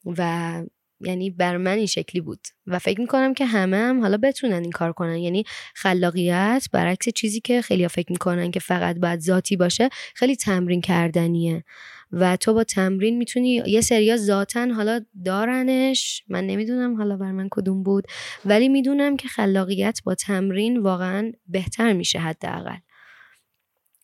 [0.06, 0.64] و
[1.04, 2.40] یعنی بر من این شکلی بود.
[2.68, 5.18] و فکر می‌کنم که همه هم حالا بتونن این کار کنن.
[5.18, 5.44] یعنی
[5.76, 11.64] خلاقیت برعکس چیزی که خیلی فکر می‌کنن که فقط باید ذاتی باشه خیلی تمرین کردنیه.
[12.12, 16.24] و تو با تمرین می‌تونی یه سریا ذاتن حالا دارنش.
[16.28, 18.08] من نمی‌دونم حالا بر من کدوم بود
[18.46, 22.78] ولی می‌دونم که خلاقیت با تمرین واقعا بهتر میشه حداقل.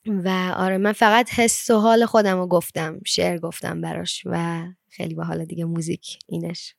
[0.06, 5.16] و آره من فقط حس و حال خودم رو گفتم شعر گفتم براش و خیلی
[5.16, 6.76] با حال دیگه موزیک اینش.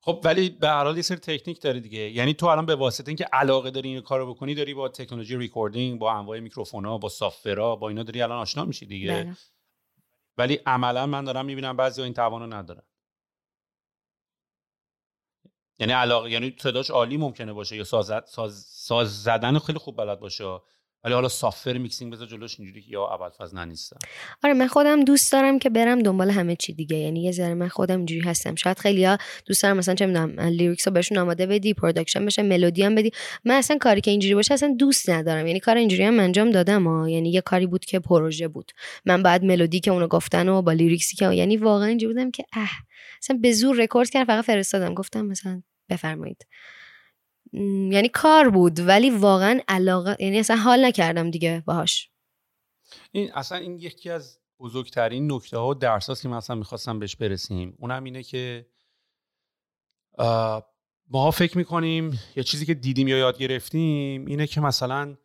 [0.00, 1.98] خب ولی به هر حال یه سری تکنیک داری دیگه.
[1.98, 5.98] یعنی تو الان به واسطه اینکه علاقه داری این کارو بکنی داری با تکنولوژی recording
[5.98, 9.08] با انواع میکروفونا با software ا با اینا داری الان آشنا میشی دیگه.
[9.08, 9.36] بله.
[10.38, 12.82] ولی عملا من دارم می‌بینم بعضی این توانو ندارن.
[15.78, 20.20] یعنی علاقه یعنی صداش عالی ممکنه باشه یا ساز, ساز, ساز زدن خیلی خوب بلد
[20.20, 20.60] باشه.
[21.04, 23.96] ولی حالا software mixing بذار جلوش اینجوری یا اول فاز نیستم
[24.44, 26.96] آره من خودم دوست دارم که برم دنبال همه چی دیگه.
[26.96, 28.54] یعنی یه ذره من خودم اینجوری هستم.
[28.54, 32.82] شاید خیلیا دوست دارم مثلا چه می‌دونم lyrics رو بهشون آماده بدی production بشه ملودی
[32.82, 33.10] هم بدی.
[33.44, 35.46] من اصلا کاری که اینجوری باشه اصلا دوست ندارم.
[35.46, 37.08] یعنی کار اینجوری هم انجام دادم ها.
[37.08, 38.72] یعنی یه کاری بود که پروژه بود.
[39.04, 42.30] من بعد ملودی که اونو گفتن و با lyrics ی که یعنی واقعا اینجوری بودم
[42.30, 42.70] که اه
[43.22, 44.94] مثلا به زور رکورد کردم فقط فرستادم.
[44.94, 46.46] گفتم مثلا بفرمایید.
[47.90, 52.10] یعنی کار بود ولی واقعا علاقه یعنی اصلا حال نکردم دیگه باهاش.
[53.12, 57.16] این اصلا این یکی از بزرگترین نکته ها و درس که من اصلا می‌خواستم بهش
[57.16, 57.76] برسیم.
[57.78, 58.66] اونم اینه که
[61.08, 65.16] ما فکر می‌کنیم یه چیزی که دیدیم یا یاد گرفتیم اینه که مثلا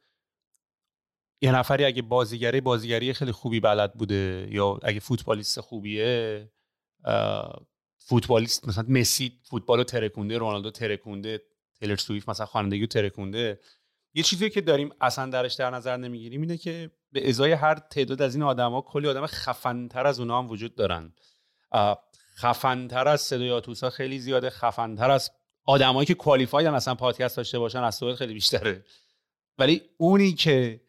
[1.42, 6.52] یه نفری اگه بازیگری بازیگری خیلی خوبی بلد بوده یا اگه فوتبالیست خوبیه
[7.98, 11.42] فوتبالیست مثلا مسی فوتبالو ترکونده رونالدو ترکونده
[11.80, 13.60] تیلر سویف مثلا خوانندگی ترکونده.
[14.14, 18.22] یه چیزی که داریم اصلا درش در نظر نمی‌گیریم اینه که به ازای هر تعداد
[18.22, 21.14] از این آدما کلی آدم خفنتر از اونها هم وجود دارن.
[22.38, 25.32] خفنتر از صدای آتوسا خیلی زیاده خفنتر از
[25.66, 28.86] آدمایی که qualified هم مثلا پادکست داشته باشن از خیلی بیشتره.
[29.58, 30.82] ولی اونی که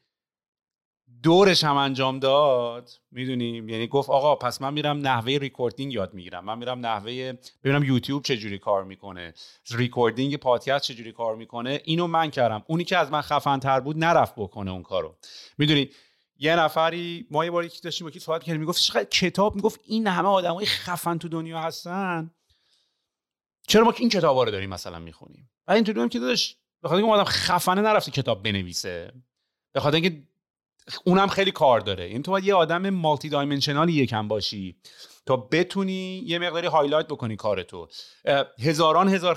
[1.22, 2.90] دورش هم انجام داد.
[3.10, 6.44] می‌دونیم یعنی گفت آقا پس من میرم نحوه recording یاد می‌گیرم.
[6.44, 7.32] من میرم نحوه
[7.64, 9.34] ببینم یوتیوب چجوری کار می‌کنه.
[9.70, 11.80] recording پادکست چجوری کار می‌کنه.
[11.84, 12.62] اینو من کردم.
[12.66, 15.16] اونی که از من خفن تر بود نرفت بکنه اون کارو.
[15.58, 15.90] می‌دونی؟
[16.38, 19.80] یه نفری ما یه باری که داشتیم با کی صحبت کردیم می‌گفت چقدر کتاب می‌گفت
[19.84, 22.30] این همه آدمای خفن تو دنیا هستن.
[23.68, 27.24] چرا ما این کتابا رو داریم مثلا می‌خونیم؟ بعد اینطوری که داداش بخاطر اینکه آدم
[27.24, 29.12] خفنه نرفته کتاب بنویسه.
[29.72, 30.22] به خاطر اینکه
[31.04, 32.04] اونم خیلی کار داره.
[32.04, 34.76] این تو باید یه آدم multi-dimensional ی یکم باشی
[35.26, 37.88] تا بتونی یه مقداری highlight بکنی کارتو
[38.62, 39.34] هزاران هزار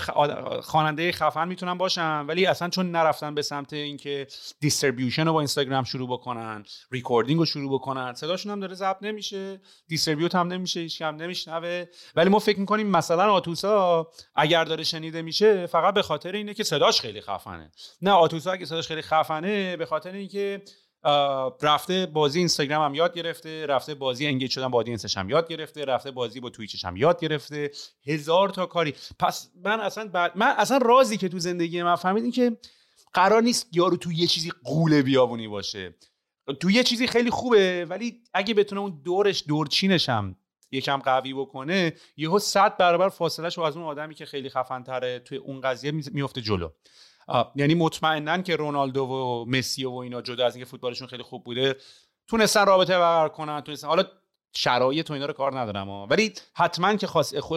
[0.61, 4.27] خواننده خفن می‌تونن باشن ولی اصلا چون نرفتن به سمت اینکه
[4.59, 9.61] distribution رو با اینستاگرام شروع بکنن recording رو شروع بکنن صداشون هم داره ضبط نمیشه
[9.87, 11.85] دیستریبیوت هم نمیشه هیچ هم نمیشنوه.
[12.15, 16.63] ولی ما فکر می‌کنیم مثلا آتوسا اگر داره شنیده میشه فقط به خاطر اینه که
[16.63, 17.71] صداش خیلی خفنه.
[18.01, 20.61] نه آتوسا اگه صداش خیلی خفنه به خاطر اینکه
[21.61, 25.85] رفته بازی اینستاگرام هم یاد گرفته رفته بازی انگیج شدن با آدینسش هم یاد گرفته
[25.85, 27.71] رفته بازی با تویچش هم یاد گرفته.
[28.07, 28.93] هزار تا کاری.
[29.19, 32.57] پس من اصلا بعد من اصلا رازی که تو زندگی من فهمیدم که
[33.13, 35.95] قرار نیست یارو تو یه چیزی قوله بیابونی باشه.
[36.59, 40.35] تو یه چیزی خیلی خوبه ولی اگه بتونه اون دورش دورچینش هم
[40.71, 45.37] یکم قوی بکنه یهو صد برابر فاصلهش از اون آدمی که خیلی خفن تره توی
[45.37, 46.69] اون قضیه میفته جلو.
[47.55, 51.75] یعنی مطمئنا که رونالدو و مسی و اینا جدا از اینکه فوتبالشون خیلی خوب بوده
[52.27, 54.03] تونستن رابطه برقرار کنن تونستن حالا
[54.55, 57.07] شرایط و اینا رو کار ندارم ولی حتما که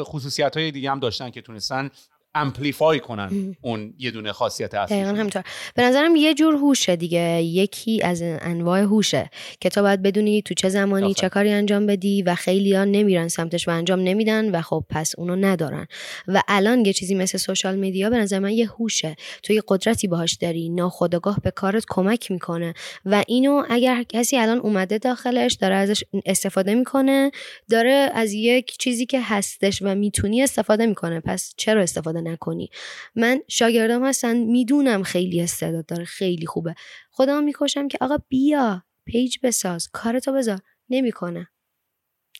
[0.04, 1.90] خصوصیت های دیگه هم داشتن که تونستن
[2.36, 5.42] امپلیفای کنن اون یه دونه خاصیت اصلی دقیقا همینطور.
[5.74, 7.42] به نظرم یه جور هوشه دیگه.
[7.42, 9.30] یکی از انواع هوشه
[9.60, 13.28] که تو باید بدونی تو چه زمانی چه کاری انجام بدی و خیلی ها نمیرن
[13.28, 15.86] سمتش و انجام نمیدن و خب پس اونو ندارن.
[16.28, 19.16] و الان یه چیزی مثل سوشال میدیا به نظر من یه هوشه.
[19.42, 20.68] تو یه قدرتی باهاش داری.
[20.68, 22.74] ناخودآگاه به کارت کمک می‌کنه.
[23.04, 27.30] و اینو اگر کسی الان اومده داخلش داره ازش استفاده می‌کنه
[27.70, 31.20] داره از یک چیزی که هستش و می‌تونی استفاده می‌کنه.
[31.20, 32.70] پس چرا استفاده نکنی.
[33.16, 36.74] من شاگردام هستن می‌دونم خیلی استعداد داره خیلی خوبه.
[37.10, 40.58] خودم می‌کشم که آقا بیا پیج بساز کارتو بذار.
[40.90, 41.48] نمی‌کنه.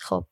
[0.01, 0.25] خب.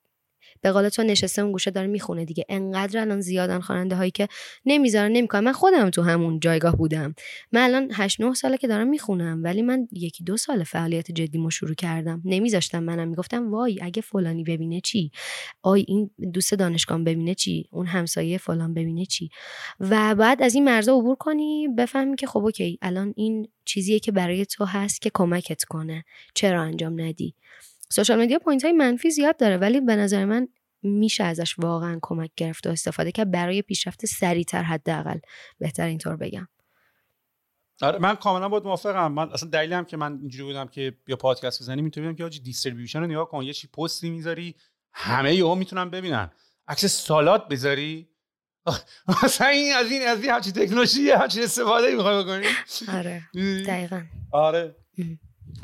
[0.60, 2.44] به قول تو نشسته اون گوشه داره می‌خونه دیگه.
[2.48, 4.28] انقدر الان زیادن خواننده هایی که
[4.66, 5.40] نمی‌ذارن نمی‌کنن.
[5.40, 7.14] من خودم تو همون جایگاه بودم.
[7.52, 11.38] من الان 8 9 ساله که دارم می‌خونم ولی من یکی دو سال فعالیت جدی
[11.50, 12.22] شروع کردم.
[12.24, 15.10] نمیذاشتم منم می‌گفتم وای اگه فلانی ببینه چی؟
[15.62, 19.30] آی این دوست دانشگاه ببینه چی؟ اون همسایه فلان ببینه چی؟
[19.80, 24.12] و بعد از این مرزا عبور کنی بفهمی که خب OK الان این چیزیه که
[24.12, 26.04] برای تو هست که کمکت کنه.
[26.34, 27.34] چرا انجام ندی؟
[27.90, 30.48] social media point های منفی زیاد داره ولی به نظر من
[30.82, 33.30] میشه ازش واقعا کمک گرفت و استفاده کرد.
[33.30, 35.18] برای پیشرفت سریعتر حداقل.
[35.58, 36.48] بهتر اینطور بگم.
[37.82, 39.12] آره من کاملا باهات موافقم.
[39.12, 42.40] من اصلا دلیلی هم که من اینجوری بودم که بیا پادکست بزنیم اینطوری که آجی
[42.40, 43.42] distribution رو نگاه کن.
[43.42, 44.54] یه چی پستی می‌ذاری
[44.92, 46.30] همه یهو می‌تونن ببینن.
[46.68, 48.08] عکس سالات بذاری.
[49.24, 52.46] مثلا این از این از این همچین تکنولوژی همچین استفاده می‌خوای بکنی.
[52.88, 53.22] آره
[53.66, 54.02] دقیقا.
[54.32, 54.76] آره.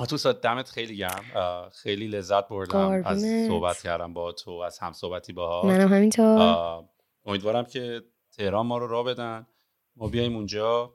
[0.09, 1.71] تو دمت خیلی گرم.
[1.83, 6.85] خیلی لذت بردم از صحبت کردم با تو از هم صحبتی باها منم همینطور.
[7.25, 8.03] امیدوارم که
[8.37, 9.47] تهران ما رو را بدن.
[9.97, 10.95] ما بیایم اونجا.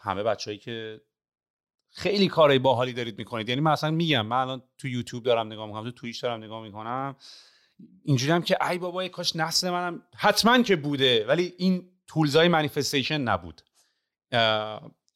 [0.00, 1.00] همه بچههایی که
[1.90, 3.48] خیلی کارهای باحالی دارید می‌کنید.
[3.48, 6.62] یعنی من اصلا میگم من الان تو یوتیوب دارم نگاه می‌کنم تو تویش دارم نگاه
[6.62, 7.16] می‌کنم.
[8.02, 13.20] اینجوری هم که ای بابا کاش نسل منم حتما که بوده ولی این تولزای منیفستیشن
[13.20, 13.62] نبود.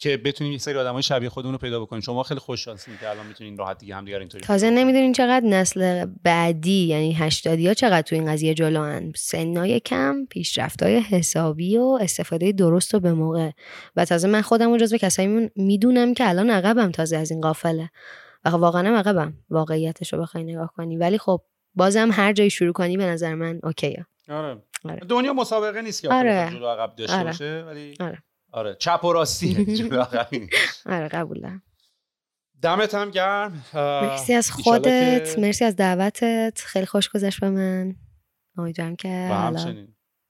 [0.01, 3.27] که بتونیم یه سری آدمای شبیه خودمون رو پیدا بکنیم شما خیلی خوششانسین که الان
[3.27, 8.03] می‌تونین راحت دیگه هم دیگه اینطوری تازه نمی‌دونین چقدر نسل بعدی یعنی هشتادی ها چقدر
[8.03, 13.51] تو این قضیه جلوان سنای کم پیشرفتای حسابی و استفاده درست و به موقع
[13.97, 17.91] و تازه من خودم جزو کسایی می‌دونم که الان عقبم تازه از این قافله
[18.45, 21.41] و واقعا عقبم واقعیتش رو بخوای نگاه کنی ولی خب
[21.75, 24.63] بازم هر جایی شروع کنی به نظر من اوکیه آره.
[24.85, 25.01] آره.
[25.09, 26.51] دنیا مسابقه نیست که آره.
[26.53, 27.25] جلو عقب داشته آره.
[27.25, 28.23] باشه ولی آره.
[28.53, 29.57] آره چپ و راستی.
[30.87, 31.59] آره قبول
[32.63, 33.65] دمت هم گرم.
[33.75, 36.63] مرسی از خودت مرسی از دعوتت.
[36.67, 37.97] خیلی خوش گذشت به من.
[38.57, 39.75] امیدوارم که حالا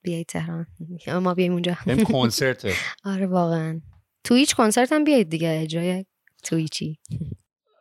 [0.03, 0.67] بیای تهران.
[1.23, 1.77] ما بیایم اونجا.
[1.87, 2.67] این کنسرت.
[3.05, 3.81] آره واقعا.
[4.25, 6.05] Twitch کنسرت هم بیایید دیگه اجرای
[6.45, 6.99] Twitch ی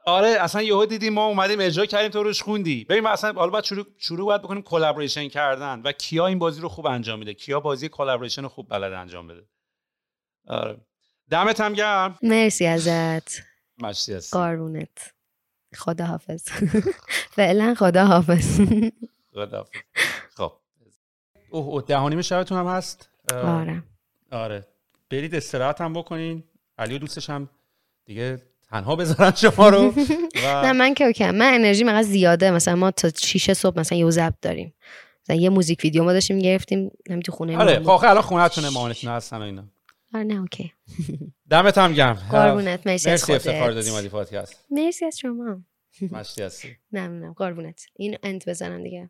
[0.05, 2.85] آره اصلا یهو دیدیم ما اومدیم اجرا کردیم تو روش خوندی.
[2.85, 5.81] ببین اصلا حالا باید شروع شروع باید بکنیم collaboration کردن.
[5.85, 9.27] و کیا این بازی رو خوب انجام میده؟ کیا بازی collaboration رو خوب بلد انجام
[9.27, 9.41] بده؟
[10.49, 10.77] آره.
[11.29, 12.17] دمت هم گرم.
[12.23, 13.41] مرسی ازت.
[13.81, 15.13] مرسی از قربونت
[15.75, 16.43] خدا حافظ
[17.37, 18.59] فعلا خدا حافظ
[19.33, 19.69] خدا حافظ
[20.35, 20.51] خب.
[21.49, 23.09] اوه اوه ده و نیم شبتون هم هست.
[23.33, 23.83] آره.
[24.31, 24.67] آره.
[25.09, 26.43] برید استراحت هم بکنین.
[26.77, 27.49] علی و دوستش هم
[28.05, 29.93] دیگه تنها بذارن شما رو.
[30.63, 32.51] نه من که OK من انرژیم انقدر زیاده.
[32.51, 34.73] مثلا ما تا 6 صبح مثلا یه ضبط داریم.
[35.23, 39.09] مثلا یه موزیک ویدیو ما داشتیم گرفتیم همین تو خونه آره خب الان خونه‌تونه مامانتون
[39.11, 39.63] هستن اینا.
[40.13, 40.73] آره نه OK.
[41.51, 42.13] دمت هم گرم.
[42.31, 45.63] قربونت مرسی از خودت افتخار دادیم علی پادکست مرسی از شما.
[46.11, 46.77] مرسی هستی.
[46.91, 47.85] ممنونم قربونت.
[47.95, 49.09] این end بزنن دیگه.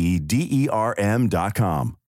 [0.01, 2.00] P E D E R M dot com.